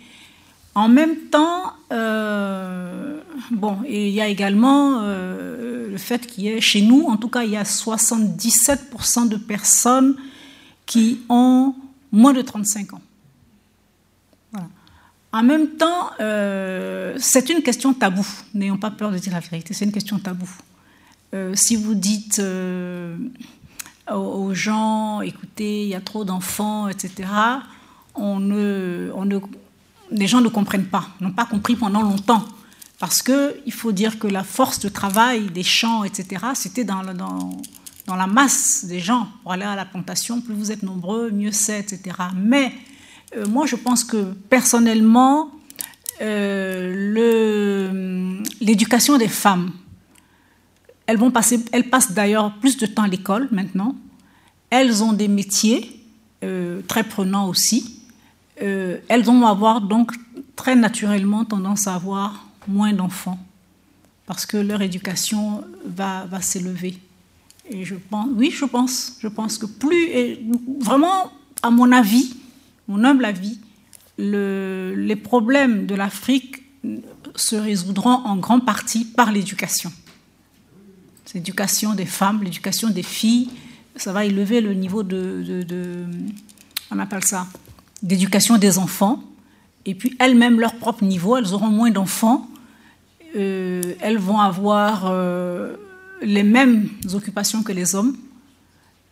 [0.78, 6.60] En même temps, euh, bon, il y a également euh, le fait qu'il y ait
[6.60, 10.14] chez nous, en tout cas, il y a 77% de personnes
[10.86, 11.74] qui ont
[12.12, 13.00] moins de 35 ans.
[15.32, 18.28] En même temps, euh, c'est une question taboue.
[18.54, 20.48] N'ayons pas peur de dire la vérité, c'est une question taboue.
[21.54, 22.40] si vous dites
[24.08, 27.28] aux gens, écoutez, il y a trop d'enfants, etc.,
[28.14, 29.40] on ne, on ne
[30.10, 32.44] les gens ne comprennent pas, n'ont pas compris pendant longtemps.
[32.98, 38.26] Parce qu'il faut dire que la force de travail des champs, etc., c'était dans, la
[38.26, 39.28] masse des gens.
[39.42, 42.16] Pour aller à la plantation, plus vous êtes nombreux, mieux c'est, etc.
[42.34, 42.72] Mais
[43.36, 45.50] euh, moi, je pense que personnellement,
[46.20, 47.22] euh,
[48.60, 49.70] l'éducation des femmes,
[51.06, 53.94] elles, vont passer, elles passent d'ailleurs plus de temps à l'école maintenant.
[54.70, 56.04] Elles ont des métiers
[56.42, 57.97] euh, très prenants aussi.
[58.62, 60.12] Euh, elles vont avoir donc
[60.56, 63.38] très naturellement tendance à avoir moins d'enfants
[64.26, 66.98] parce que leur éducation va, s'élever.
[67.70, 70.38] Et je pense, oui, je pense, je pense que plus,
[70.80, 71.30] vraiment,
[71.62, 72.34] à mon avis,
[72.88, 73.58] mon humble avis,
[74.18, 76.62] le, les problèmes de l'Afrique
[77.36, 79.92] se résoudront en grande partie par l'éducation.
[81.34, 83.48] L'éducation des femmes, l'éducation des filles,
[83.96, 86.06] ça va élever le niveau de
[86.90, 87.46] on appelle ça,
[88.02, 89.22] d'éducation des enfants,
[89.86, 92.48] et puis elles-mêmes leur propre niveau, elles auront moins d'enfants,
[93.36, 95.76] euh, elles vont avoir euh,
[96.22, 98.16] les mêmes occupations que les hommes,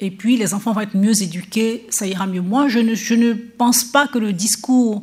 [0.00, 2.42] et puis les enfants vont être mieux éduqués, ça ira mieux.
[2.42, 5.02] Moi, je ne, je ne pense pas que le discours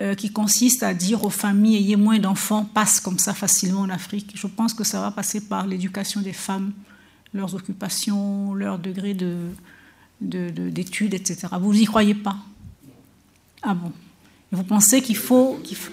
[0.00, 3.90] euh, qui consiste à dire aux familles ayez moins d'enfants passe comme ça facilement en
[3.90, 4.32] Afrique.
[4.34, 6.72] Je pense que ça va passer par l'éducation des femmes,
[7.34, 9.54] leurs occupations, leur degré d'études,
[10.20, 11.48] de, de, etc.
[11.60, 12.36] Vous n'y croyez pas?
[13.62, 13.92] Ah bon
[14.50, 15.58] Vous pensez qu'il faut...
[15.64, 15.92] Qu faut...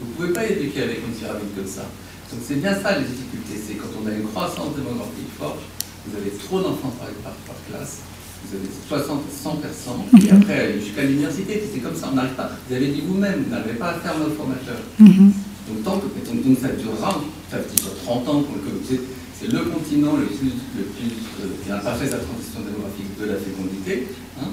[0.00, 1.82] Vous ne pouvez pas éduquer avec une pyramide comme ça.
[2.30, 5.60] Donc c'est bien ça les difficultés, c'est quand on a une croissance démographique forte,
[6.06, 8.00] vous avez trop d'enfants par, par, classe,
[8.44, 12.34] vous avez 60 100 personnes, et après aller jusqu'à l'université, c'est comme ça, on n'arrive
[12.34, 12.50] pas.
[12.68, 14.82] Vous avez dit vous-même, vous n'arrivez pas à faire nos formateurs.
[14.98, 15.32] Mhm.
[15.68, 18.48] Donc, tant que, donc, donc ça durera, ça fait 30 ans que
[18.88, 19.00] c'est
[19.38, 21.12] c'est le continent le plus, le plus
[21.44, 24.08] euh, qui n'a pas fait sa transition démographique de la fécondité,
[24.40, 24.48] hein,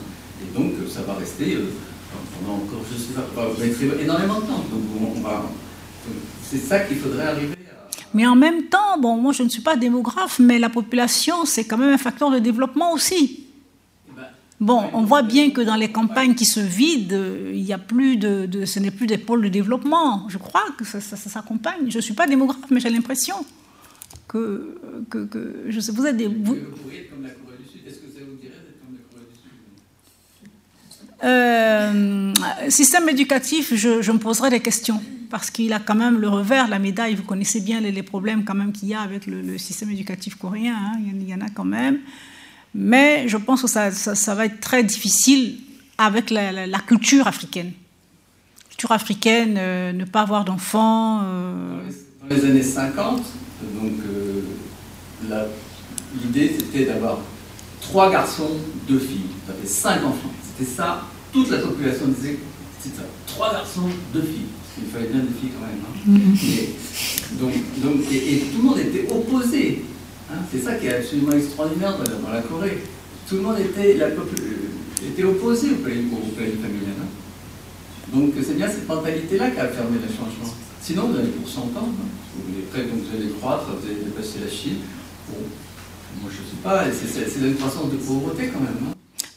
[0.54, 1.70] et donc euh, ça va rester euh,
[2.40, 4.66] pendant encore, je sais pas, va énormément de temps.
[4.72, 5.50] Donc, on, va,
[6.44, 7.56] c'est ça qu'il faudrait arriver.
[8.14, 11.66] Mais en même temps, bon, moi je ne suis pas démographe, mais la population, c'est
[11.66, 13.40] quand même un facteur de développement aussi.
[14.60, 17.18] Bon, on voit bien que dans les campagnes qui se vident,
[17.52, 20.26] il y a plus de, de ce n'est plus des pôles de développement.
[20.30, 21.90] Je crois que ça, ça, ça s'accompagne.
[21.90, 23.36] Je ne suis pas démographe, mais j'ai l'impression
[24.28, 26.28] que, que, que, je sais, vous êtes des.
[26.28, 27.82] Vous, Vous pourriez être comme la Corée du Sud.
[27.86, 29.52] Est-ce que ça vous dirait d'être comme la Corée du Sud
[31.24, 32.34] Euh,
[32.70, 36.80] système éducatif, je, me poserai des questions parce qu'il a quand même le revers, la
[36.80, 37.16] médaille.
[37.16, 40.76] Vous connaissez bien les, problèmes quand même qu'il y a avec le, système éducatif coréen.
[40.76, 42.00] Hein, il y en a quand même.
[42.76, 45.60] Mais je pense que ça, va être très difficile
[45.98, 47.72] avec la, culture africaine.
[48.70, 51.22] Culture africaine, euh, ne pas avoir d'enfants.
[51.24, 51.80] Euh...
[52.28, 53.22] Dans les années 50,
[53.82, 53.94] donc
[56.22, 57.20] l'idée c'était d'avoir
[57.82, 59.30] trois garçons, deux filles.
[59.48, 60.32] Ça fait cinq enfants.
[60.42, 61.04] C'était ça.
[61.34, 62.38] Toute la population disait
[62.84, 63.04] c'est ça.
[63.28, 64.52] Trois garçons, deux filles.
[64.78, 65.82] Il fallait bien des filles quand même.
[65.82, 65.96] Hein.
[66.06, 66.60] Mm -hmm.
[66.60, 67.54] et, donc,
[67.84, 69.84] donc, et, et, tout le monde était opposé.
[70.30, 70.40] Hein.
[70.52, 72.78] C'est ça qui est absolument extraordinaire dans, la Corée.
[73.28, 74.08] Tout le monde était, la,
[75.10, 76.10] était opposé au planning
[76.66, 76.98] familial.
[77.04, 77.12] Hein.
[78.14, 80.52] Donc c'est bien cette mentalité-là qui a fermé le changement.
[80.82, 81.90] Sinon, vous allez pour 100 ans.
[82.00, 82.10] Hein.
[82.36, 84.80] Vous allez prêt, donc vous allez croître, vous allez dépasser la Chine.
[85.30, 85.40] Bon,
[86.22, 88.94] moi je ne sais pas, c'est une croissance de pauvreté quand même.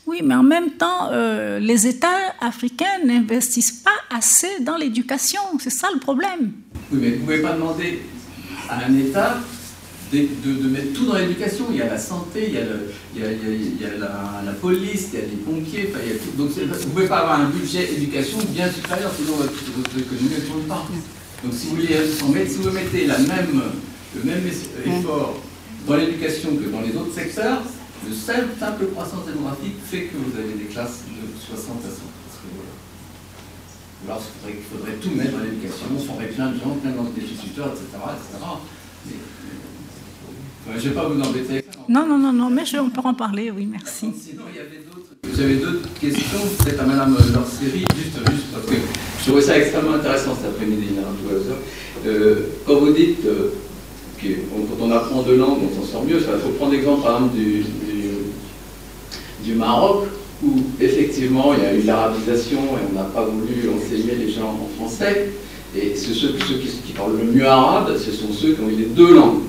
[0.06, 5.40] Oui, mais en même temps, euh, les États africains n'investissent pas assez dans l'éducation.
[5.58, 6.52] C'est ça le problème.
[6.92, 8.02] Oui, mais vous ne pouvez pas demander
[8.68, 9.38] à un État
[10.12, 11.66] de, de, de mettre tout dans l'éducation.
[11.70, 13.54] Il y a la santé, il y a, le, il y a, il y a,
[13.54, 15.90] il y a la, la, police, il y a les pompiers.
[15.90, 16.30] Enfin, il y a tout.
[16.38, 20.30] Donc vous ne pouvez pas avoir un budget éducation bien supérieur, sinon votre, votre économie
[20.36, 20.86] ne tourne pas.
[21.42, 23.60] Donc si vous, voulez, si vous mettez la même,
[24.14, 24.42] le même
[24.86, 25.40] effort
[25.86, 27.62] dans l'éducation que dans les autres secteurs,
[28.04, 32.02] le simple, simple croissance démographique fait que vous avez des classes de 60 à 100.
[32.26, 32.74] Parce que, voilà.
[34.06, 36.92] Alors il faudrait, il faudrait, tout mettre dans l'éducation, on ferait plein de gens, plein
[36.92, 37.86] d'instituteurs, etc.
[37.96, 38.44] etc.
[39.06, 39.14] Mais,
[40.78, 41.80] je ne vais pas vous embêter avec ça.
[41.88, 44.12] Non, non, non, non, mais je, on peut en parler, oui, merci.
[44.20, 45.14] Sinon, il y avait d'autres.
[45.36, 49.94] J'avais d'autres questions, peut-être à Madame Lorsérie, juste, juste parce que je trouvais ça extrêmement
[49.94, 50.88] intéressant cet après-midi,
[52.06, 53.50] euh, Quand vous dites euh,
[54.20, 57.36] quand on apprend deux langues, on s'en sort mieux, il faut prendre l'exemple par exemple
[59.44, 60.06] du, Maroc,
[60.44, 64.48] où effectivement il y a eu l'arabisation et on n'a pas voulu enseigner les gens
[64.48, 65.30] en français.
[65.76, 68.86] Et ceux, ceux qui, parlent le mieux arabe, ce sont ceux qui ont eu les
[68.86, 69.42] deux langues.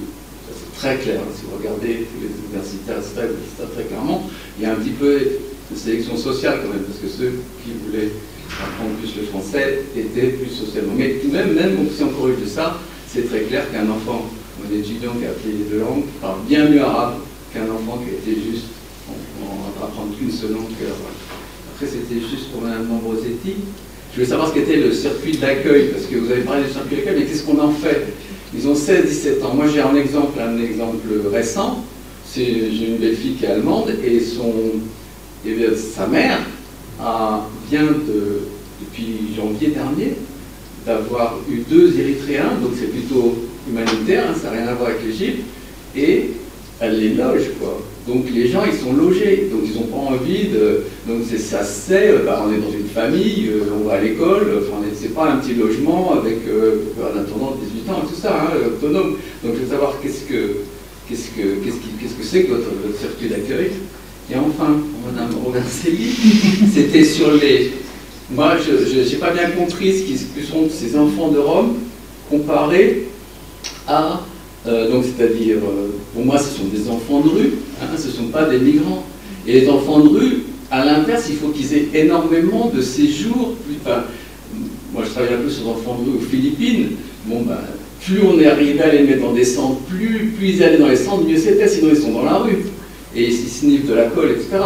[0.47, 1.21] C'est très clair.
[1.35, 4.29] Si vous regardez tous les universitaires, etc., très clairement.
[4.59, 5.19] Il y a un petit peu
[5.71, 7.31] de sélection sociale quand même, parce que ceux
[7.63, 8.11] qui voulaient
[8.61, 10.93] apprendre plus le français étaient plus socialement.
[10.95, 14.29] Mais même, même si on corrige ça, c'est très clair qu'un enfant,
[14.63, 17.15] un étudiant qui a appris les deux langues, parle bien mieux arabe
[17.53, 18.65] qu'un enfant qui été juste
[19.09, 20.71] en, en apprendre qu'une seule langue
[21.73, 23.55] Après, c'était juste pour Mme Ambrosetti.
[24.11, 26.97] Je voulais savoir ce qu'était le circuit d'accueil, parce que vous avez parlé du circuit
[26.97, 28.07] d'accueil, mais qu'est-ce qu'on en fait?
[28.55, 29.53] Ils ont 16-17 ans.
[29.53, 31.83] Moi, j'ai un exemple, un exemple récent.
[32.35, 34.53] J'ai une belle fille qui est allemande et son,
[35.95, 36.39] sa mère
[36.99, 38.41] a, vient de,
[38.81, 40.13] depuis janvier dernier
[40.85, 43.35] d'avoir eu deux Érythréens, donc c'est plutôt
[43.69, 45.43] humanitaire, hein, ça n'a rien à voir avec l'Égypte,
[45.95, 46.31] et
[46.79, 47.81] elle les loge, quoi.
[48.07, 50.83] Donc les gens, ils sont logés, donc ils n'ont pas envie de...
[51.07, 54.59] Donc ça se sait, bah, on est dans une famille, euh, on va à l'école,
[54.59, 58.43] enfin, c'est pas un petit logement avec euh, un attendant de 18 ans tout ça,
[58.43, 59.17] hein, autonome.
[59.43, 60.57] Donc je veux savoir qu'est-ce que
[61.09, 63.71] qu'est-ce que qu'est-ce que c'est que votre, votre circuit d'accueil
[64.29, 66.11] et enfin, Madame Roverselli,
[66.73, 67.71] c'était sur les.
[68.29, 71.75] Moi, je n'ai pas bien compris ce que sont ces enfants de Rome
[72.29, 73.07] comparés
[73.89, 78.11] Euh, donc, c'est-à-dire, euh, pour moi, ce sont des enfants de rue, hein, ce ne
[78.11, 79.03] sont pas des migrants.
[79.45, 83.55] Et les enfants de rue, à l'inverse, il faut qu'ils aient énormément de séjours.
[84.93, 86.89] Moi, je travaille un peu sur les enfants de rue aux Philippines.
[87.25, 87.59] Bon, ben,
[88.01, 90.95] plus on est arrivé à les mettre dans des centres, plus, ils allaient dans les
[90.95, 92.65] centres, mieux c'était, sinon ils sont dans la rue
[93.15, 94.57] et ils sniffent de la colle, etc.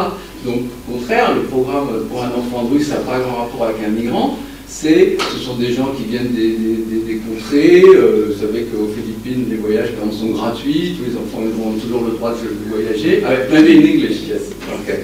[0.45, 3.65] Donc, au contraire, le programme pour un enfant de rue, ça n'a pas grand rapport
[3.65, 4.37] avec un migrant.
[4.73, 7.83] C'est, ce sont des gens qui viennent des, des, des contrées.
[7.83, 10.95] Euh, vous savez qu'aux Philippines, les voyages exemple, sont gratuits.
[10.97, 13.23] Tous les enfants ont toujours le droit de voyager.
[13.23, 14.51] Avec plein in English, yes.
[14.81, 14.99] Okay.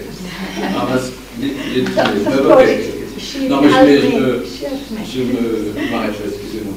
[0.74, 0.88] Ah,
[3.50, 4.44] non, mais je, je, me,
[5.06, 6.74] je me m'arrête, excusez-moi.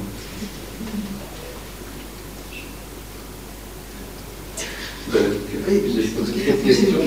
[5.12, 6.98] Oui, vous avez posé quelques questions.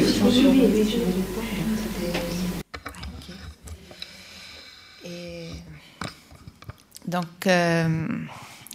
[7.14, 8.08] Donc, euh,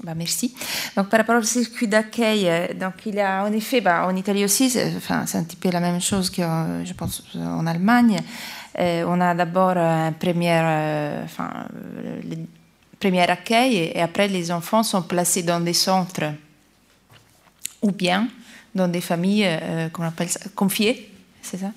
[0.04, 0.54] bah, merci.
[0.96, 4.44] Donc, par rapport au circuit d'accueil, euh, donc il a en effet, bah, en Italie
[4.44, 8.20] aussi, c'est, enfin, c'est un petit peu la même chose que, en Allemagne.
[8.78, 10.60] Euh, on a d'abord un premier,
[11.24, 11.50] enfin,
[13.00, 16.32] premier accueil et, après les enfants sont placés dans des centres
[17.82, 18.28] ou bien
[18.72, 19.48] dans des familles,
[19.92, 21.72] comment on appelle ça, confiées, c'est ça?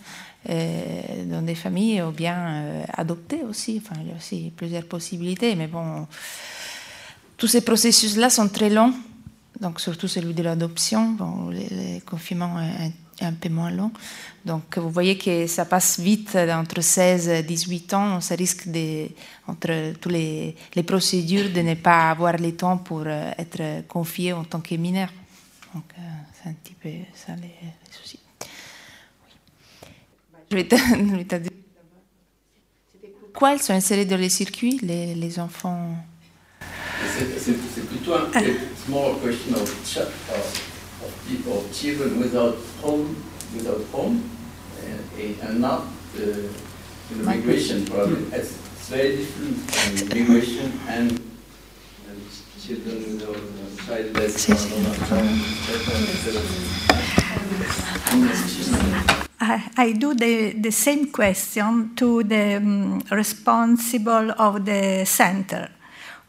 [0.47, 3.81] Dans des familles ou bien euh, adoptées aussi.
[3.83, 6.07] Enfin, il y a aussi plusieurs possibilités, mais bon,
[7.37, 8.93] tous ces processus-là sont très longs.
[9.59, 13.91] Donc, surtout celui de l'adoption, bon, les confinements est un, un peu moins long.
[14.43, 18.21] Donc, vous voyez que ça passe vite entre 16 et 18 ans.
[18.21, 19.07] Ça risque de,
[19.47, 24.33] entre tous les, les procédures de ne pas avoir le temps pour euh, être confié
[24.33, 25.09] en tant que mineur.
[25.75, 26.01] Donc, euh,
[26.33, 27.80] c'est un petit peu ça les.
[30.51, 30.75] Je vais te,
[31.37, 31.49] dire
[33.21, 35.95] pourquoi ils sont insérés dans les circuits, les, les enfants?
[37.17, 40.67] C'est- plutôt un it's more a question of, of,
[41.47, 43.15] of children without home,
[43.55, 44.21] without home,
[44.83, 44.99] and,
[45.41, 45.83] and not
[46.17, 46.49] the,
[47.15, 48.29] the migration problem.
[48.33, 51.11] It's, it's very different from migration and,
[52.09, 52.19] and
[52.59, 54.47] children without uh, childless.
[59.41, 65.69] I, I do the, the same question to the um, responsible of the center.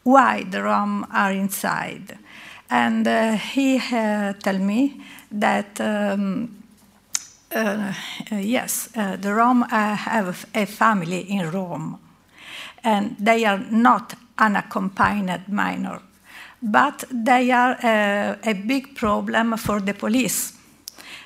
[0.01, 2.17] Why the Rom are inside?
[2.71, 4.99] And uh, he uh, tell me
[5.31, 6.63] that um,
[7.55, 7.93] uh,
[8.31, 11.99] uh, yes, uh, the Rom uh, have a family in Rome,
[12.83, 16.01] and they are not unaccompanied minor,
[16.63, 17.77] but they are
[18.43, 20.53] a big problem for the police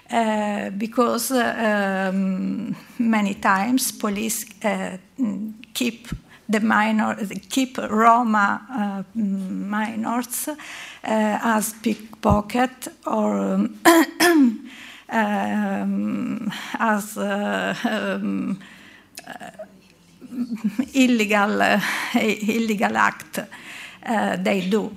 [0.10, 4.98] uh, because uh, um, many times police uh,
[5.74, 6.08] keep
[6.48, 7.18] the minor
[7.50, 10.48] keep Roma uh, minors
[11.04, 13.80] as pickpocket or um,
[15.10, 18.60] um, as um,
[20.94, 21.62] illegal
[22.16, 23.40] illegal act
[24.40, 24.96] they do.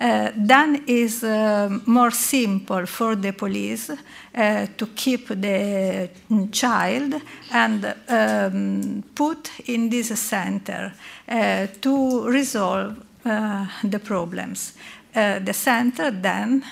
[0.00, 6.08] Uh, then is uh, more simple for the police uh, to keep the
[6.52, 7.20] child
[7.50, 10.92] and um, put in this center
[11.28, 14.74] uh, to resolve uh, the problems.
[15.16, 16.62] Uh, the center then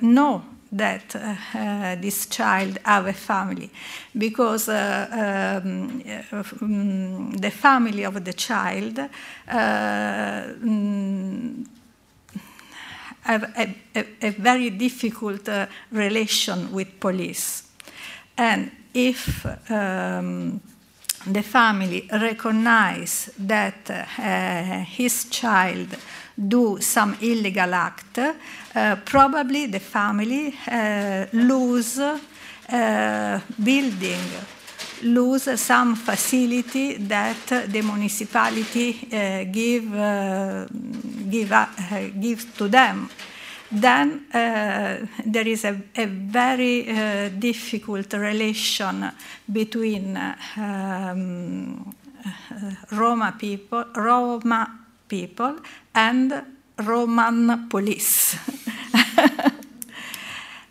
[0.00, 0.42] know
[0.72, 1.10] that
[2.00, 3.68] this child have a family
[4.16, 6.02] because um,
[6.32, 9.00] um, the family of the child
[10.62, 11.66] mm,
[13.22, 17.64] have a, a, a very difficult uh, relation with police.
[18.36, 20.60] And if um,
[21.26, 25.96] the family recognize that uh, his child
[26.34, 34.20] do some illegal act, uh, probably the family uh, lose uh, building,
[35.02, 40.66] lose some facility that the municipality uh, give, uh,
[41.28, 41.66] give, uh,
[42.18, 43.10] give to them.
[43.72, 49.12] Then uh, there is a, a very uh, difficult relation
[49.50, 50.16] between
[50.56, 51.94] um,
[52.90, 55.56] Roma people, Roma people
[55.94, 56.42] and
[56.78, 58.36] Roman police.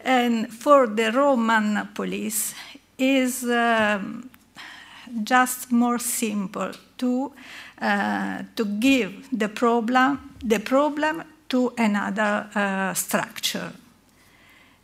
[0.01, 2.53] and for the Roman police
[2.99, 4.29] is um,
[5.23, 7.31] just more simple to
[7.81, 13.71] uh, to give the problem the problem to another uh, structure.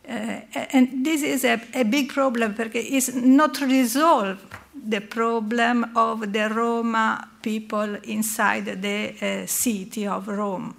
[0.08, 0.40] Uh,
[0.72, 4.38] and this is a, a big problem because it's not resolve
[4.74, 10.74] the problem of the Roma people inside the uh, city of Rome.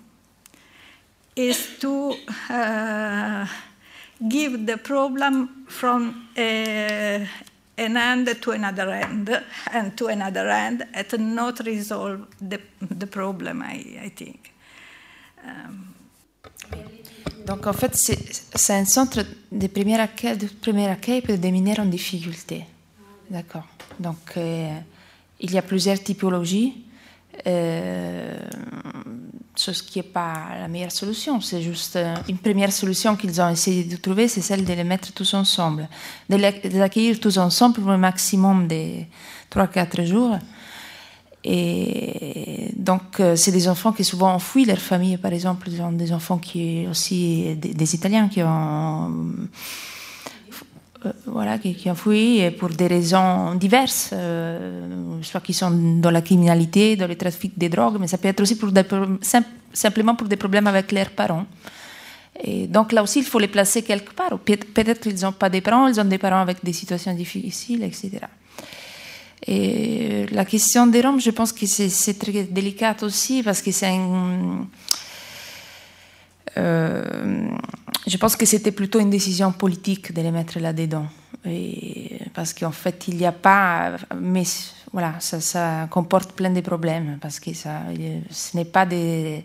[1.35, 2.15] Is to
[2.49, 3.45] uh,
[4.19, 6.41] give the problem from uh,
[7.77, 13.61] an end to another end and to another end and not resolve the, the problem,
[13.61, 14.53] I, I think.
[15.45, 15.93] Um,
[17.45, 21.79] Donc en fait, c'est un centre de premier accueil, de premier accueil pour des mineurs
[21.79, 22.65] en difficulté.
[23.29, 23.65] D'accord.
[23.97, 24.77] Donc euh,
[25.39, 26.86] il y a plusieurs typologies.
[27.45, 28.37] Euh,
[29.59, 31.41] chose qui n'est pas la meilleure solution.
[31.41, 34.83] C'est juste euh, une première solution qu'ils ont essayé de trouver, c'est celle de les
[34.83, 35.89] mettre tous ensemble,
[36.29, 39.01] de les, accueillir tous ensemble pour un maximum de
[39.51, 40.37] 3-4 jours.
[41.43, 46.11] Et donc, euh, c'est des enfants qui souvent ont fui leur famille, par exemple, des
[46.11, 49.11] enfants qui aussi, des, Italiens qui ont,
[51.25, 54.13] voilà, qui, ont fui pour des raisons diverses,
[55.21, 58.41] soit qui sont dans la criminalité, dans le trafic des drogues, mais ça peut être
[58.41, 58.71] aussi pour
[59.73, 61.45] simplement pour des problèmes avec leurs parents.
[62.43, 64.37] Et donc là aussi, il faut les placer quelque part.
[64.39, 68.11] Peut-être qu'ils n'ont pas des parents, ils ont des parents avec des situations difficiles, etc.
[69.45, 73.87] Et la question des Roms, je pense que c'est très délicat aussi parce que c'est
[73.87, 74.67] un...
[76.57, 77.47] Euh,
[78.05, 81.05] je pense que c'était plutôt une décision politique de les mettre là-dedans.
[82.33, 83.93] Parce qu'en fait, il n'y a pas.
[84.19, 84.43] Mais
[84.91, 87.17] voilà, ça, comporte plein de problèmes.
[87.21, 87.83] Parce que ça,
[88.29, 89.43] ce n'est pas des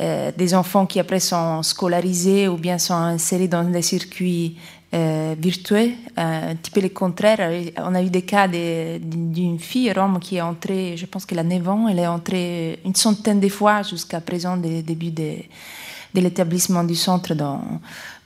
[0.00, 4.56] euh, des enfants qui après sont scolarisés ou bien sont insérés dans des circuits
[4.94, 7.50] euh, virtuels, euh, un petit peu le contraire.
[7.78, 11.42] On a eu des cas d'une fille rome qui est entrée, je pense qu'elle a
[11.42, 15.36] 9 ans, elle est entrée une centaine de fois jusqu'à présent, dès début de,
[16.14, 17.62] de l'établissement du centre dans,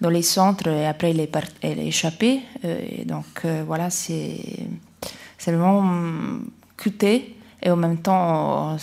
[0.00, 2.40] dans les centres, et après elle est, elle échappée.
[2.62, 4.38] et donc voilà, c'est
[5.46, 5.84] vraiment
[6.76, 8.76] cuté et en même temps,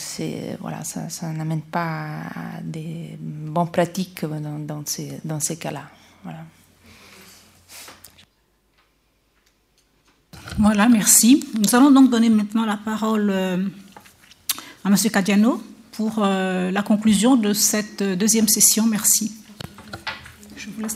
[0.61, 5.83] voilà, ça, n'amène pas à des bonnes pratiques dans, dans ces, dans ces cas-là.
[6.23, 6.39] Voilà.
[10.57, 11.43] Voilà, merci.
[11.57, 13.57] Nous allons donc donner maintenant la parole euh,
[14.85, 14.95] à M.
[15.11, 15.61] Cadiano
[15.99, 18.87] pour euh, la conclusion de cette deuxième session.
[18.87, 19.33] Merci.
[20.55, 20.95] Je vous laisse.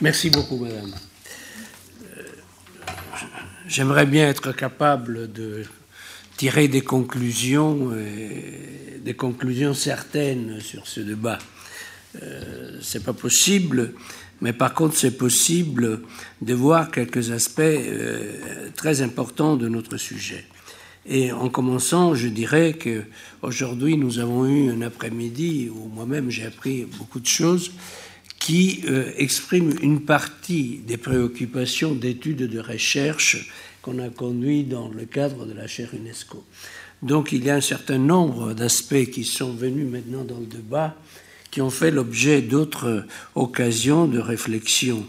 [0.00, 0.94] Merci beaucoup, Madame.
[3.66, 5.64] J'aimerais bien être capable de
[6.36, 11.40] tirer des conclusions, des conclusions certaines sur ce débat.
[12.22, 13.94] Euh, c'est pas possible,
[14.40, 16.00] mais par contre, c'est possible
[16.40, 20.44] de voir quelques aspects euh, très importants de notre sujet.
[21.06, 23.04] Et en commençant, je dirais que
[23.42, 27.72] aujourd'hui, nous avons eu un après-midi où moi-même j'ai appris beaucoup de choses
[28.38, 33.50] qui euh, exprime une partie des préoccupations d'études de recherche
[33.82, 36.44] qu'on a conduit dans le cadre de la chaire UNESCO.
[37.02, 40.96] Donc il y a un certain nombre d'aspects qui sont venus maintenant dans le débat,
[41.50, 43.04] qui ont fait l'objet d'autres
[43.34, 45.06] occasions de réflexion,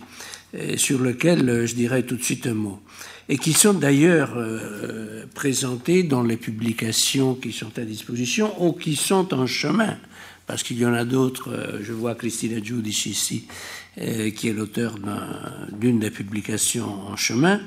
[0.75, 2.79] sur lesquelles euh, je dirais tout de suite un mot,
[3.29, 8.95] et qui sont d'ailleurs euh, présentés dans les publications qui sont à disposition ou qui
[8.95, 9.97] sont en chemin
[10.51, 11.49] parce qu'il y en a d'autres.
[11.49, 13.47] Euh, je vois Christina Giudici ici,
[13.99, 14.95] euh, qui est l'auteur
[15.71, 17.61] d'une des publications en chemin.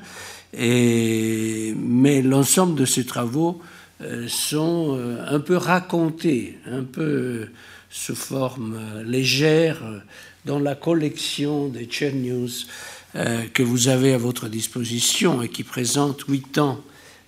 [0.52, 3.62] Mais l'ensemble de ces travaux
[4.02, 7.46] euh, sont un peu racontés, un peu
[7.96, 9.80] sous forme légère
[10.44, 12.50] dans la collection des Chair News
[13.14, 16.82] que vous avez à votre disposition et qui présente huit ans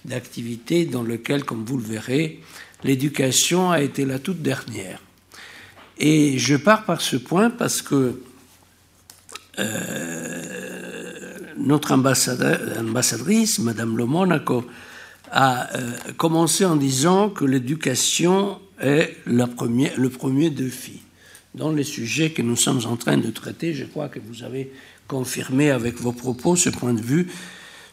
[0.04, 2.40] d'activité dans lequel, comme vous le verrez,
[2.82, 4.98] l'éducation a été la toute dernière.
[5.98, 8.20] Et je pars par ce point parce que
[9.58, 14.66] euh, notre ambassadrice, Madame Le Monaco,
[15.30, 21.02] a euh, commencé en disant que l'éducation est le premier défi.
[21.54, 24.72] Dans les sujets que nous sommes en train de traiter, je crois que vous avez
[25.08, 27.28] confirmé avec vos propos ce point de vue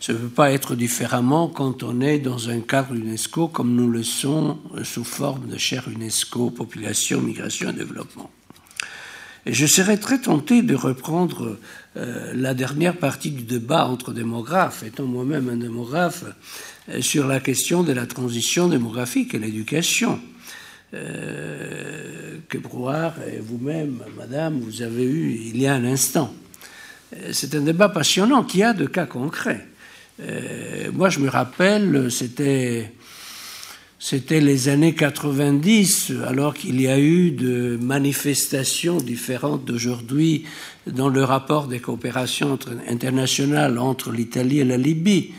[0.03, 3.89] ça ne peut pas être différemment quand on est dans un cadre UNESCO comme nous
[3.89, 8.29] le sommes sous forme de chaire UNESCO, population, migration et développement.
[9.45, 11.57] Et je serais très tenté de reprendre
[11.95, 16.25] euh, la dernière partie du débat entre démographes, étant moi-même un démographe,
[16.89, 20.19] euh, sur la question de la transition démographique et l'éducation.
[20.93, 26.31] Euh, que Brouard et vous-même, Madame, vous avez eu il y a un instant.
[27.31, 29.65] C'est un débat passionnant qui a de cas concrets.
[30.21, 32.91] Euh, moi, je me rappelle, c'était
[33.97, 40.45] c'était les années 90, alors qu'il y a eu de manifestations différentes d'aujourd'hui
[40.85, 45.33] dans le rapport des coopérations internationales entre l'Italie et la Libye.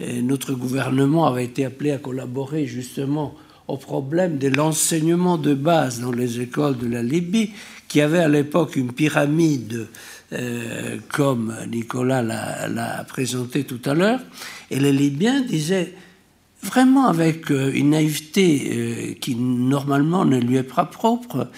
[0.00, 3.36] notre gouvernement avait été appelé à collaborer justement
[3.68, 7.52] au problème de l'enseignement de base dans les écoles de la Libye,
[7.86, 9.88] qui avait à l'époque une pyramide
[10.32, 14.20] euh, comme Nicolas l'a présenté tout à l'heure.
[14.70, 15.94] Et les Libyens disaient
[16.62, 21.50] vraiment avec euh, une naïveté euh, qui normalement ne lui est pas propre,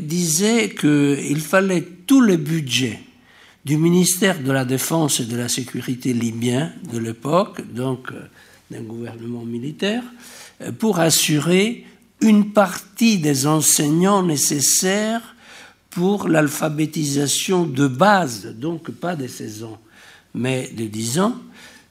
[0.00, 3.00] disaient qu'il fallait tout le budget
[3.64, 8.12] du ministère de la Défense et de la Sécurité libyen de l'époque, donc
[8.70, 10.04] d'un gouvernement militaire,
[10.78, 11.84] pour assurer
[12.20, 15.36] une partie des enseignants nécessaires
[15.90, 19.80] pour l'alphabétisation de base, donc pas de 16 ans,
[20.34, 21.36] mais de 10 ans,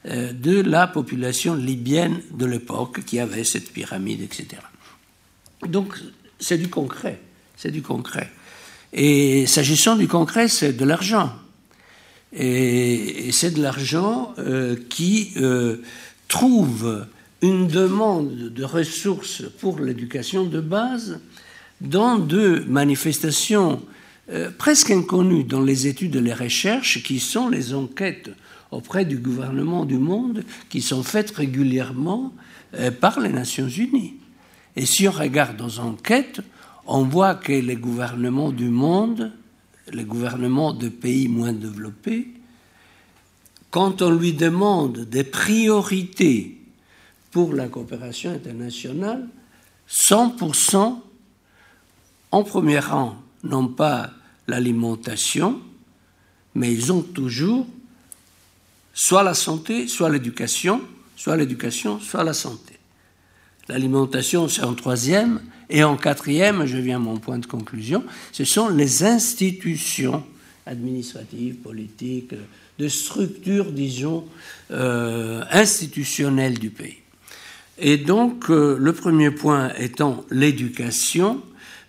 [0.05, 4.61] euh, de la population libyenne de l'époque qui avait cette pyramide, etc.
[5.67, 5.97] Donc
[6.39, 7.19] c'est du concret,
[7.55, 8.29] c'est du concret.
[8.93, 11.33] Et s'agissant du concret, c'est de l'argent.
[12.33, 15.81] Et, c'est de l'argent euh, qui euh,
[16.27, 17.05] trouve
[17.41, 21.19] une demande de ressources pour l'éducation de base
[21.81, 23.81] dans deux manifestations
[24.29, 28.31] euh, presque inconnues dans les études et les recherches, qui sont les enquêtes
[28.71, 32.33] auprès du gouvernement du monde, qui sont faites régulièrement
[32.99, 34.15] par les Nations Unies.
[34.75, 36.41] Et si on regarde aux enquêtes,
[36.85, 39.31] on voit que les gouvernements du monde,
[39.91, 42.27] les gouvernements de pays moins développés,
[43.71, 46.56] quand on lui demande des priorités
[47.31, 49.27] pour la coopération internationale,
[49.89, 50.99] 100%
[52.31, 54.11] en premier rang, non pas
[54.47, 55.61] l'alimentation,
[56.55, 57.67] mais ils ont toujours
[58.93, 60.81] soit la santé, soit l'éducation,
[61.15, 62.73] soit l'éducation, soit la santé.
[63.69, 65.41] L'alimentation, c'est en troisième.
[65.69, 70.23] Et en quatrième, je viens à mon point de conclusion, ce sont les institutions
[70.65, 72.33] administratives, politiques,
[72.79, 74.25] de structures, disons,
[74.71, 76.97] euh, institutionnelles du pays.
[77.79, 81.43] Et donc, euh, le premier point étant l'éducation,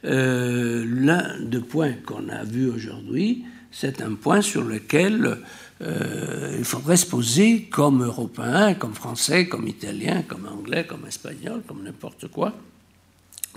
[0.04, 5.38] euh, l'un des points qu'on a vu aujourd'hui, c'est un point sur lequel
[5.80, 11.62] euh, il faudrait se poser comme Européen, comme Français, comme Italien, comme Anglais, comme Espagnol,
[11.66, 12.54] comme n'importe quoi,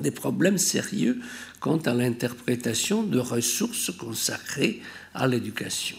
[0.02, 1.20] des problèmes sérieux
[1.60, 4.82] quant à l'interprétation de ressources consacrées
[5.14, 5.98] à l'éducation.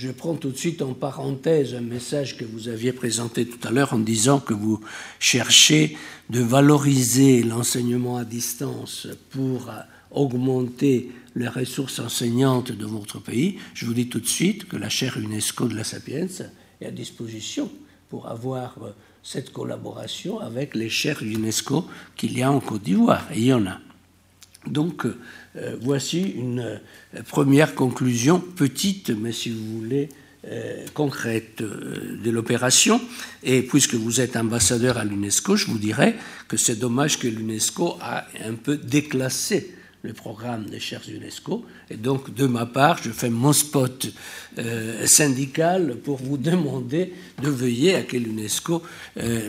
[0.00, 3.66] Euh, je prends tout de suite en parenthèse un message que vous aviez présenté tout
[3.66, 4.80] à l'heure en disant que vous
[5.18, 5.96] cherchez
[6.28, 9.70] de valoriser l'enseignement à distance pour
[10.10, 14.88] augmenter les ressources enseignantes de votre pays, je vous dis tout de suite que la
[14.88, 16.26] chaire UNESCO de la Sapiens
[16.80, 17.70] est à disposition
[18.08, 18.90] pour avoir euh,
[19.22, 23.52] cette collaboration avec les chaires UNESCO qu'il y a en Côte d'Ivoire, et il y
[23.52, 23.78] en a.
[24.66, 25.06] Donc,
[25.56, 30.08] euh, voici une euh, première conclusion, petite, mais si vous voulez,
[30.94, 32.98] concrète de l'opération.
[33.42, 36.16] Et puisque vous êtes ambassadeur à l'UNESCO, je vous dirais
[36.48, 41.64] que c'est dommage que l'UNESCO a un peu déclassé le programme des chaires UNESCO.
[41.90, 44.08] Et donc, de ma part, je fais mon spot
[44.58, 47.12] euh, syndical pour vous demander
[47.42, 48.82] de veiller à que l'UNESCO,
[49.18, 49.48] euh,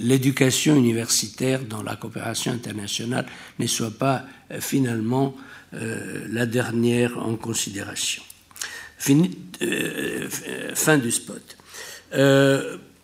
[0.00, 3.26] l'éducation universitaire dans la coopération internationale
[3.58, 5.34] ne soit pas euh, finalement
[5.72, 8.24] la dernière en considération.
[8.98, 11.56] Fin du spot.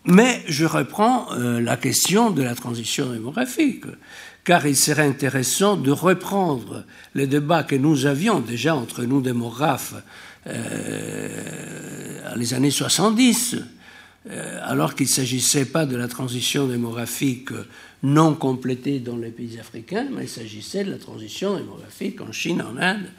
[0.03, 3.85] mais je reprends la question de la transition démographique
[4.47, 6.85] car il serait intéressant de reprendre
[7.15, 9.95] les débats que nous avions déjà entre nous démographes
[10.47, 13.57] euh, les années 70,
[14.29, 17.49] euh, alors qu'il ne s'agissait pas de la transition démographique
[18.03, 22.61] non complétée dans les pays africains, mais il s'agissait de la transition démographique en Chine,
[22.61, 23.09] en Inde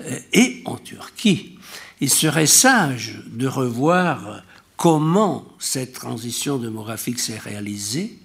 [0.00, 1.58] euh, et en Turquie.
[2.00, 4.42] Il serait sage de revoir
[4.78, 8.16] comment cette transition démographique s'est réalisée,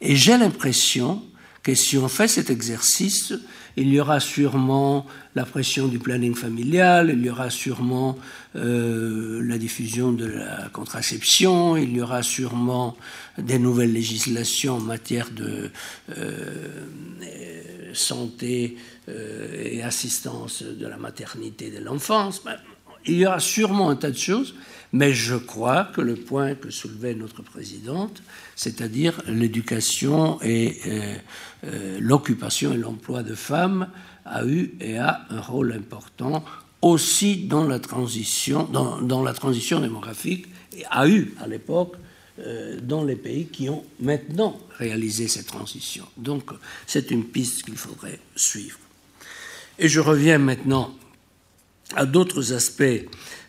[0.00, 1.22] et j'ai l'impression
[1.62, 3.34] que si on fait cet exercice,
[3.76, 8.18] il y aura sûrement la pression du planning familial, il y aura sûrement
[8.56, 12.96] euh, la diffusion de la contraception, il y aura sûrement
[13.38, 15.70] des nouvelles législations en matière de
[16.18, 16.84] euh,
[17.94, 18.76] santé
[19.08, 22.42] euh, et assistance de la maternité et de l'enfance.
[23.06, 24.54] Il y aura sûrement un tas de choses,
[24.92, 28.22] mais je crois que le point que soulevait notre présidente,
[28.54, 30.78] c'est-à-dire l'éducation et
[32.00, 33.88] l'occupation et l'emploi de femmes,
[34.24, 36.44] a eu et a un rôle important
[36.82, 41.94] aussi dans la transition, dans, la transition démographique, et a eu à l'époque
[42.40, 46.04] euh, dans les pays qui ont maintenant réalisé cette transition.
[46.16, 46.50] Donc
[46.86, 48.78] c'est une piste qu'il faudrait suivre.
[49.78, 50.94] Et je reviens maintenant
[51.94, 53.06] à d'autres aspects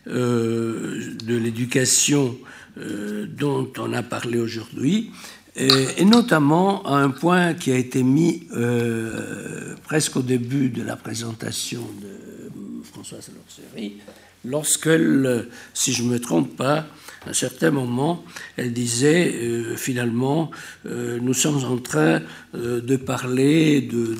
[0.07, 2.37] euh, de l'éducation
[2.77, 5.11] euh, dont on a parlé aujourd'hui,
[5.55, 10.95] et, notamment à un point qui a été mis euh, presque au début de la
[10.95, 13.97] présentation de Françoise Lorcerie,
[14.45, 16.85] lorsqu'elle, si je ne me trompe pas,
[17.25, 18.23] à un certain moment,
[18.57, 20.51] elle disait euh, finalement,
[20.85, 22.21] euh, nous sommes en train
[22.53, 24.15] euh, de parler de,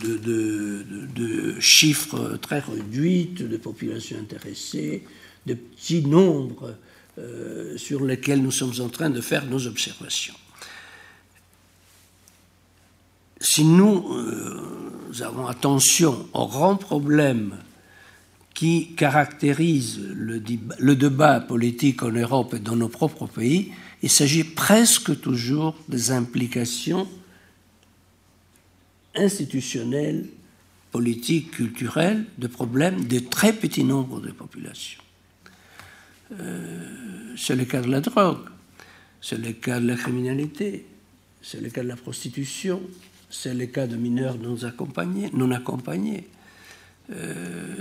[1.14, 5.04] de, chiffres très réduits, de populations intéressées,
[5.46, 6.76] de petits nombres
[7.76, 10.34] sur lesquels nous sommes en train de faire nos observations.
[13.46, 14.06] Si nous,
[15.10, 17.58] nous avons attention aux grands problèmes
[18.54, 20.40] qui caractérise le,
[20.96, 27.08] débat politique en Europe et dans nos propres pays, il s'agit presque toujours des implications
[29.14, 30.26] institutionnelles
[30.92, 35.02] politiques, culturels, de problèmes de très petits nombres de populations.
[36.40, 38.48] Euh, c'est le cas de la drogue,
[39.20, 40.86] c'est le cas de la criminalité,
[41.42, 42.82] c'est le cas de la prostitution,
[43.34, 46.28] c'est le cas de mineurs non accompagnés.
[47.12, 47.76] Euh,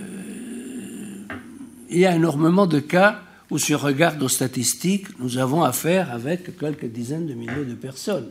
[1.91, 6.11] il y a énormément de cas où, si on regarde aux statistiques, nous avons affaire
[6.11, 8.31] avec quelques dizaines de milliers de personnes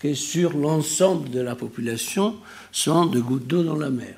[0.00, 2.34] qui, sur l'ensemble de la population,
[2.72, 4.16] sont de gouttes d'eau dans la mer.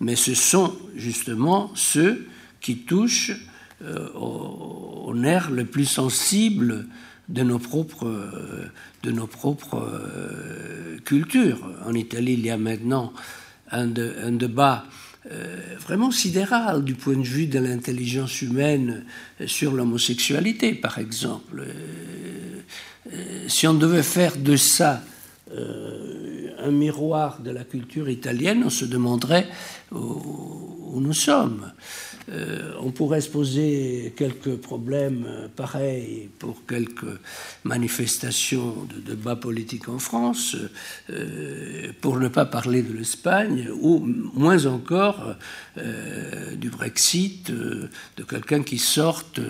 [0.00, 2.26] Mais ce sont justement ceux
[2.60, 3.32] qui touchent
[3.82, 6.86] euh, au, nerf le plus sensible
[7.28, 8.10] de nos propres,
[9.02, 11.58] de nos propres euh, cultures.
[11.86, 13.12] En Italie, il y a maintenant
[13.70, 14.84] un, un débat
[15.30, 19.04] euh, vraiment sidéral du point de vue de l'intelligence humaine
[19.46, 21.64] sur l'homosexualité, par exemple.
[23.46, 25.02] si on devait faire de ça
[25.50, 29.46] un miroir de la culture italienne, on se demanderait
[29.92, 31.72] où nous sommes.
[32.30, 37.18] Euh, on pourrait se poser quelques problèmes pareils pour quelques
[37.64, 40.56] manifestations de débat politique en France,
[41.10, 43.98] euh, pour ne pas parler de l'Espagne, ou
[44.34, 45.34] moins encore
[45.78, 49.40] euh, du Brexit, de quelqu'un qui sorte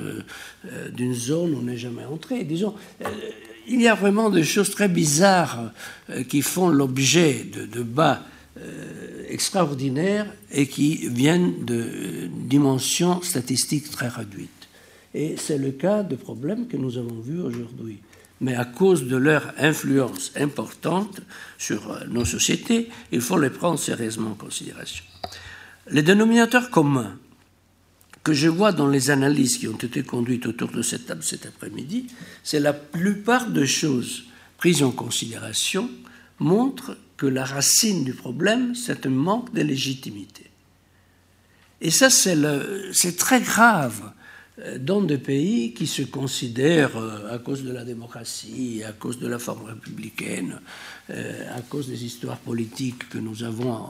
[0.93, 2.45] d'une zone où on n'est jamais entré.
[2.45, 2.75] Disons,
[3.69, 5.73] il y a vraiment des choses très bizarres
[6.29, 8.34] qui font l'objet de débats euh,
[9.29, 14.69] extraordinaires et qui viennent de dimensions statistiques très réduites.
[15.15, 18.01] Et c'est le cas de problèmes que nous avons vus aujourd'hui.
[18.41, 21.21] Mais à cause de leur influence importante
[21.57, 25.05] sur euh, nos sociétés, il faut les prendre sérieusement en considération.
[25.89, 27.17] Les dénominateurs communs
[28.25, 31.47] que je vois dans les analyses qui ont été conduites autour de cette table cet
[31.47, 32.07] après-midi,
[32.43, 34.25] c'est la plupart des choses
[34.57, 35.91] prises en considération
[36.39, 40.51] montrent que la racine du problème, c'est un manque de légitimité.
[41.81, 44.13] Et ça, c'est très grave
[44.61, 49.19] euh, dans des pays qui se considèrent, euh, à cause de la démocratie, à cause
[49.19, 50.61] de la forme républicaine,
[51.11, 53.89] euh, à cause des histoires politiques que nous avons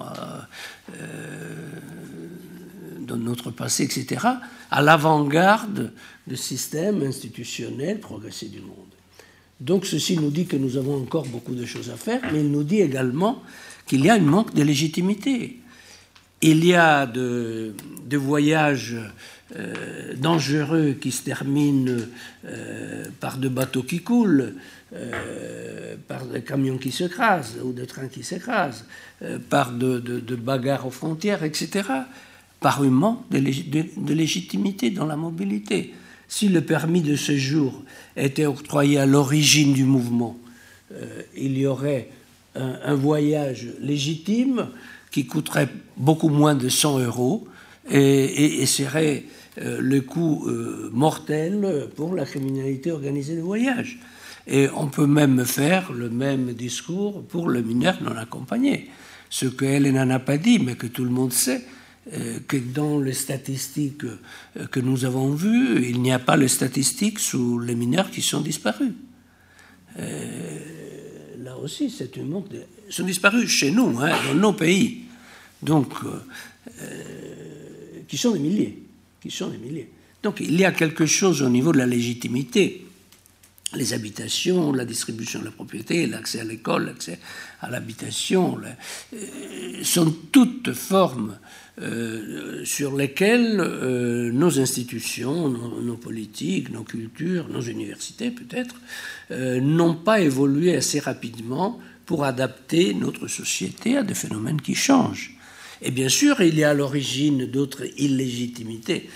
[3.01, 4.27] dans notre passé, etc.,
[4.71, 5.93] à l'avant-garde
[6.27, 8.84] du système institutionnel progressé du monde.
[9.61, 12.51] Donc ceci nous dit que nous avons encore beaucoup de choses à faire, mais il
[12.51, 13.43] nous dit également
[13.87, 15.59] qu'il y a un manque de légitimité.
[16.43, 17.75] Il y a de,
[18.13, 18.97] voyages
[19.57, 21.97] euh, dangereux qui se terminent
[22.45, 24.55] euh, par de bateaux qui coulent,
[24.93, 28.85] euh, par des camions qui s'écrasent ou des trains qui s'écrasent,
[29.49, 31.89] par de, bagarres aux frontières, etc.,
[32.61, 35.95] par un manque de légitimité dans la mobilité.
[36.37, 37.81] Si le permis de séjour
[38.17, 40.37] était octroyé à l'origine du mouvement,
[40.93, 42.09] euh, il y aurait
[42.57, 44.67] un, voyage légitime
[45.13, 47.47] qui coûterait beaucoup moins de 100 euros
[47.89, 49.23] et, serait
[49.59, 54.01] euh, le coût euh, mortel pour la criminalité organisée de voyage.
[54.49, 58.91] Et on peut même faire le même discours pour le mineur non accompagné.
[59.31, 61.65] Ce qu'elle n'en a pas dit, mais que tout le monde sait,
[62.47, 67.19] que dans les statistiques euh, que nous avons vues, il n'y a pas les statistiques
[67.19, 68.93] sur les mineurs qui sont disparus.
[69.99, 70.59] Euh,
[71.43, 72.51] là aussi, c'est une montre.
[72.87, 75.05] Ils sont disparus chez nous, hein, dans nos pays.
[75.63, 75.95] Donc,
[78.07, 78.83] qui sont des milliers.
[79.23, 79.91] Qui sont des milliers.
[80.23, 82.85] Donc, il y a quelque chose au niveau de la légitimité.
[83.75, 87.19] Les habitations, la distribution de la propriété, l'accès à l'école, l'accès
[87.63, 88.61] à l'habitation,
[89.83, 91.39] sont toutes formes
[91.83, 98.77] euh, sur lesquels euh, nos institutions, nos, politiques, nos cultures, nos universités peut-être,
[99.33, 105.37] euh, n'ont pas évolué assez rapidement pour adapter notre société à des phénomènes qui changent.
[105.83, 109.11] Et bien sûr, il y a à l'origine d'autres illégitimités.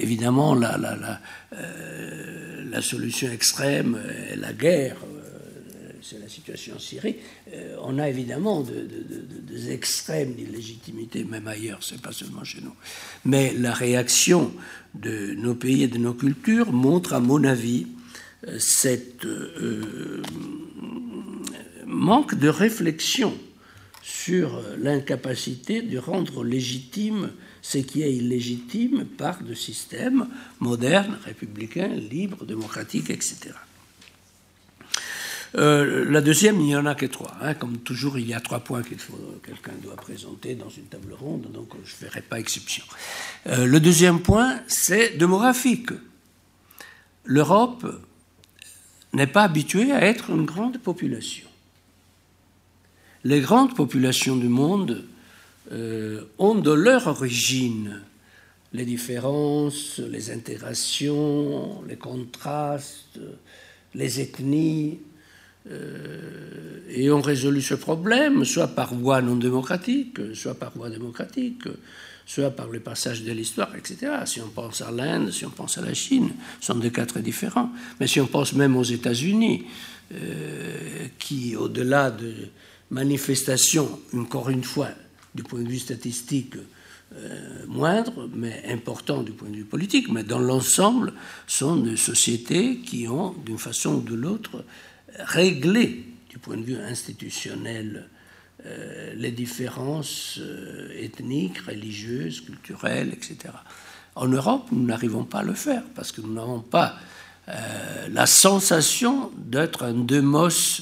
[0.00, 4.00] évidemment, la, la, solution extrême
[4.32, 4.96] est la guerre
[6.04, 7.16] c'est la situation en Syrie,
[7.54, 12.74] euh, on a évidemment des extrêmes d'illégitimité, même ailleurs, c'est pas seulement chez nous.
[13.24, 14.52] Mais la réaction
[14.94, 17.86] de nos pays et de nos cultures montre, à mon avis,
[18.48, 20.22] euh, cette euh,
[21.86, 23.34] manque de réflexion
[24.02, 27.30] sur l'incapacité de rendre légitime
[27.62, 30.26] ce qui est illégitime par des systèmes
[30.60, 33.54] modernes, républicains, libres, démocratiques, etc.
[35.56, 37.32] Euh, la deuxième, il n'y en a que trois.
[37.40, 37.54] Hein.
[37.54, 38.94] Comme toujours, il y a trois points que
[39.44, 42.84] quelqu'un doit présenter dans une table ronde, donc je ne ferai pas exception.
[43.46, 45.90] Euh, le deuxième point, c'est démographique.
[47.24, 47.86] L'Europe
[49.12, 51.48] n'est pas habituée à être une grande population.
[53.22, 55.04] Les grandes populations du monde
[56.38, 58.02] ont de leur origine
[58.74, 63.18] les différences, les intégrations, les contrastes,
[63.94, 64.98] les ethnies,
[65.66, 71.62] et ont résolu ce problème, soit par voie non démocratique, soit par voie démocratique,
[72.26, 74.12] soit par le passage de l'histoire, etc.
[74.26, 77.06] Si on pense à l'Inde, si on pense à la Chine, ce sont des cas
[77.06, 77.70] très différents.
[78.00, 79.64] Mais si on pense même aux États-Unis,
[80.14, 82.34] euh, qui, au-delà de
[82.90, 84.88] manifestations, encore une fois,
[85.34, 86.54] du point de vue statistique,
[87.16, 91.12] euh, moindre, mais important du point de vue politique, mais dans l'ensemble,
[91.46, 94.64] sont des sociétés qui ont, d'une façon ou de l'autre,
[95.18, 98.08] réglé du point de vue institutionnel
[98.66, 103.52] euh, les différences euh, ethniques, religieuses, culturelles, etc.
[104.14, 106.96] En Europe, nous n'arrivons pas à le faire parce que nous n'avons pas
[107.48, 110.80] euh, la sensation d'être un demos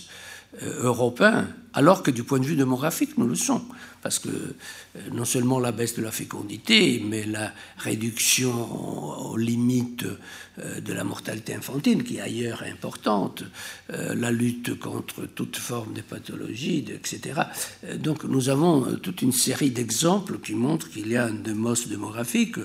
[0.62, 3.64] européen, alors que du point de vue démographique, nous le sommes
[4.02, 10.04] parce que euh, non seulement la baisse de la fécondité, mais la réduction aux limites
[10.58, 13.44] euh, de la mortalité infantile, qui ailleurs est importante,
[13.92, 17.42] euh, la lutte contre toute forme de pathologie, etc.
[17.98, 22.56] Donc nous avons toute une série d'exemples qui montrent qu'il y a un démos démographique,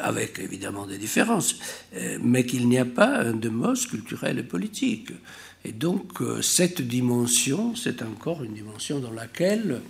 [0.00, 1.56] avec évidemment des différences,
[2.22, 5.10] mais qu'il n'y a pas un démos culturel et politique.
[5.66, 9.82] Et donc cette dimension, c'est encore une dimension dans laquelle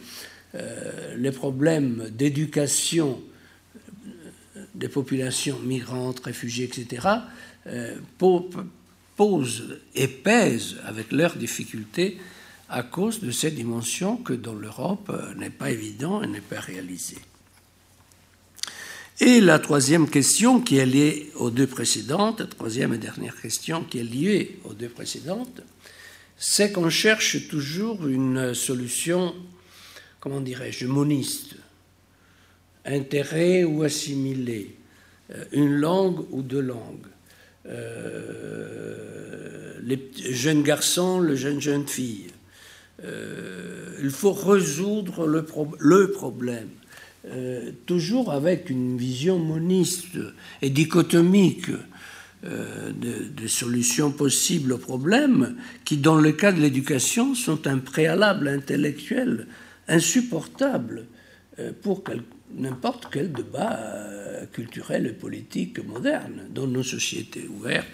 [0.54, 3.22] les problèmes d'éducation
[4.74, 7.06] des populations migrantes, réfugiées, etc.,
[7.66, 12.18] euh, posent et pèsent avec leurs difficultés
[12.68, 16.60] à cause de cette dimension que dans l'Europe euh, n'est pas évident et n'est pas
[16.60, 17.18] réalisée.
[19.20, 23.84] Et la troisième question qui est liée aux deux précédentes, la troisième et dernière question
[23.84, 25.60] qui est liée aux deux précédentes,
[26.38, 29.34] c'est qu'on cherche toujours une solution
[30.20, 31.56] comment dirais-je, moniste,
[32.84, 34.76] intérêt ou assimilé,
[35.34, 37.06] euh, une langue ou deux langues,
[37.66, 38.98] euh,
[39.82, 42.28] les jeunes garçons, les jeunes jeunes filles.
[43.02, 46.68] Euh, il faut résoudre le, problème,
[47.86, 50.18] toujours avec une vision moniste
[50.62, 51.70] et dichotomique.
[52.42, 59.46] de, solutions possibles aux problèmes qui, dans le cas de l'éducation, sont un préalable intellectuel
[59.90, 61.06] insupportable
[61.58, 62.02] euh, pour
[62.54, 67.86] n'importe quel débat euh, culturel et politique moderne dans nos sociétés ouvertes,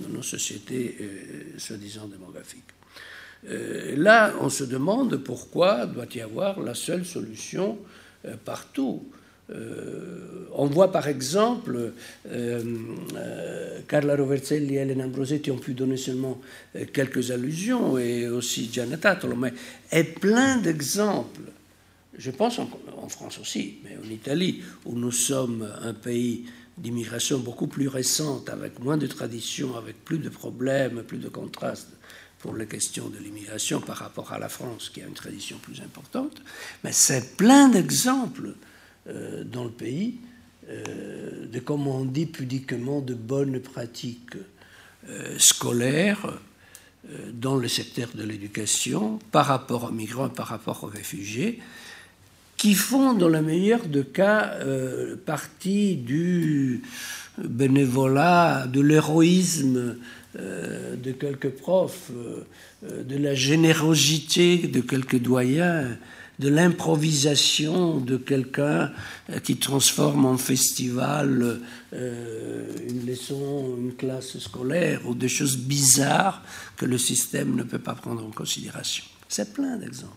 [0.00, 2.64] dans nos sociétés euh, soi-disant démographiques.
[3.96, 7.78] là, on se demande pourquoi doit y avoir la seule solution
[8.44, 9.08] partout.
[9.48, 11.92] On voit par exemple,
[13.88, 16.40] Carla Roverselli et Elena Ambrosetti ont pu donner seulement
[16.92, 19.52] quelques allusions, et aussi Gianna Tatolo, mais
[19.90, 21.42] est plein d'exemples.
[22.18, 22.68] Je pense en,
[23.08, 26.46] France aussi, mais en Italie, où nous sommes un pays
[26.78, 31.92] d'immigration beaucoup plus récente, avec moins de traditions, avec plus de problèmes, plus de contrastes
[32.38, 35.80] pour les questions de l'immigration par rapport à la France, qui a une tradition plus
[35.80, 36.42] importante.
[36.84, 38.54] Mais c'est plein d'exemples
[39.08, 40.16] euh, dans le pays
[40.68, 44.36] euh, de, comme on dit pudiquement, de bonnes pratiques
[45.08, 46.40] euh, scolaires
[47.32, 51.60] dans le secteur de l'éducation par rapport aux migrants, par rapport aux réfugiés,
[52.56, 54.58] qui font, dans le meilleur des cas,
[55.24, 56.82] partie du
[57.38, 59.98] bénévolat, de l'héroïsme
[60.34, 62.10] de quelques profs,
[62.82, 65.96] de la générosité de quelques doyens,
[66.38, 68.92] de l'improvisation de quelqu'un
[69.30, 71.60] euh, qui transforme en festival
[71.92, 76.42] euh, une leçon, une classe scolaire ou des choses bizarres
[76.76, 79.04] que le système ne peut pas prendre en considération.
[79.28, 80.12] C'est plein d'exemples.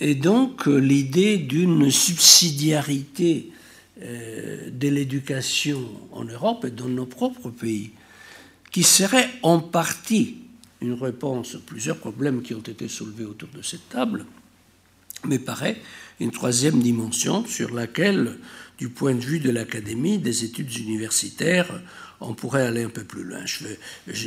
[0.00, 3.50] Et donc euh, l'idée d'une subsidiarité
[3.96, 7.92] de l'éducation en Europe et dans nos propres pays,
[8.72, 10.38] qui serait en partie
[10.80, 14.26] une réponse à plusieurs problèmes qui ont été soulevés autour de cette table,
[15.26, 15.80] mais paraît
[16.20, 18.38] une troisième dimension sur laquelle,
[18.78, 21.80] du point de vue de l'académie, des études universitaires,
[22.20, 23.44] on pourrait aller un peu plus loin.
[23.46, 23.66] Je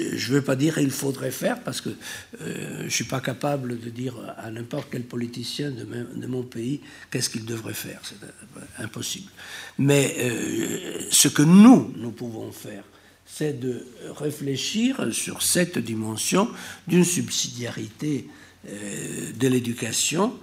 [0.03, 1.90] ne veux, pas dire il faudrait faire, parce que
[2.42, 6.82] euh, je ne suis pas capable de dire à n'importe quel politicien de, mon pays
[7.09, 8.00] qu'est-ce qu'il devrait faire.
[8.03, 9.30] C'est euh, impossible.
[9.77, 12.84] Mais euh, ce que nous, nous pouvons faire,
[13.26, 13.85] c'est de
[14.17, 16.50] réfléchir sur cette dimension
[16.88, 18.27] d'une subsidiarité
[18.66, 20.34] de l'éducation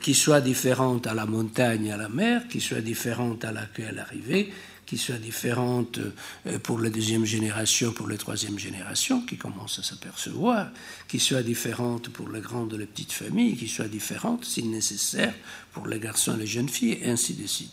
[0.00, 3.92] qui soit différente à la montagne, à la mer, qui soit différente à l'accueil, à
[3.92, 4.52] l'arrivée,
[4.86, 5.98] qui soit différente
[6.46, 10.68] euh, pour la deuxième génération, pour la troisième génération, qui commence à s'apercevoir,
[11.08, 15.34] qui soit différente pour les grandes et les petites familles, qui soit différente, si nécessaire,
[15.72, 17.70] pour les garçons et les jeunes filles, et ainsi de suite.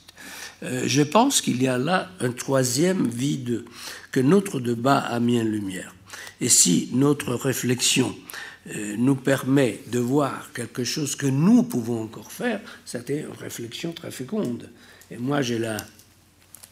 [0.64, 3.66] Euh, je pense qu'il y a là un troisième vide
[4.12, 5.94] que notre débat a mis en lumière.
[6.40, 8.51] Et si notre réflexion euh,
[8.98, 14.12] nous permet de voir quelque chose que nous pouvons encore faire, c'était une réflexion très
[14.12, 14.70] féconde.
[15.10, 15.78] Et moi, je la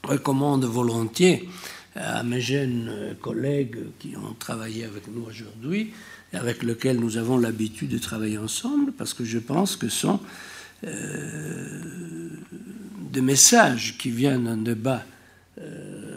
[0.03, 1.49] recommande volontiers
[1.95, 5.91] à mes jeunes collègues qui ont travaillé avec nous aujourd'hui,
[6.33, 10.19] avec lesquels nous avons l'habitude de travailler ensemble, parce que je pense que ce sont
[10.85, 12.29] euh,
[13.11, 15.03] des messages qui viennent d'un débat
[15.59, 16.08] euh,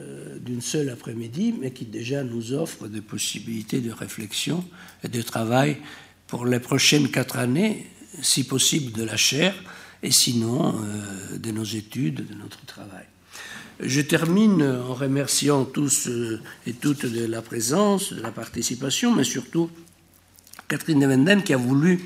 [0.43, 4.65] d'une seule après-midi, mais qui déjà nous offrent des possibilités de réflexion
[5.05, 5.79] et de travail
[6.27, 7.87] pour les prochaines quatre années,
[8.21, 9.55] si possible de la chair,
[10.03, 13.05] et sinon euh, de nos études, de notre travail.
[13.81, 19.25] Je termine en remerciant tous euh, et toutes de la présence, de la participation, mais
[19.25, 19.71] surtout
[20.69, 22.01] Catherine Nevenden qui a voulu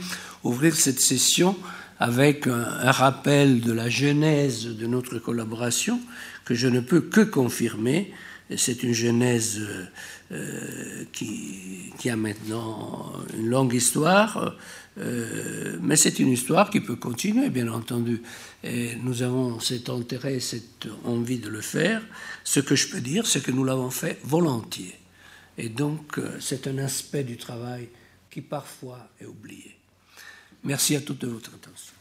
[0.44, 1.56] ouvrir cette session
[1.98, 6.00] avec un, rappel de la genèse de notre collaboration
[6.44, 8.12] que je ne peux que confirmer.
[8.54, 9.60] C'est une genèse
[10.30, 14.56] euh, qui, qui, a maintenant une longue histoire,
[14.98, 18.22] euh, mais c'est une histoire qui peut continuer, bien entendu.
[19.02, 22.02] Nous avons cet intérêt, cette envie de le faire.
[22.44, 24.94] Ce que je peux dire, c'est que nous l'avons fait volontiers.
[25.58, 27.88] Et donc, euh, c'est un aspect du travail
[28.30, 29.76] qui parfois est oublié.
[30.64, 31.95] Merci à toute votre attention.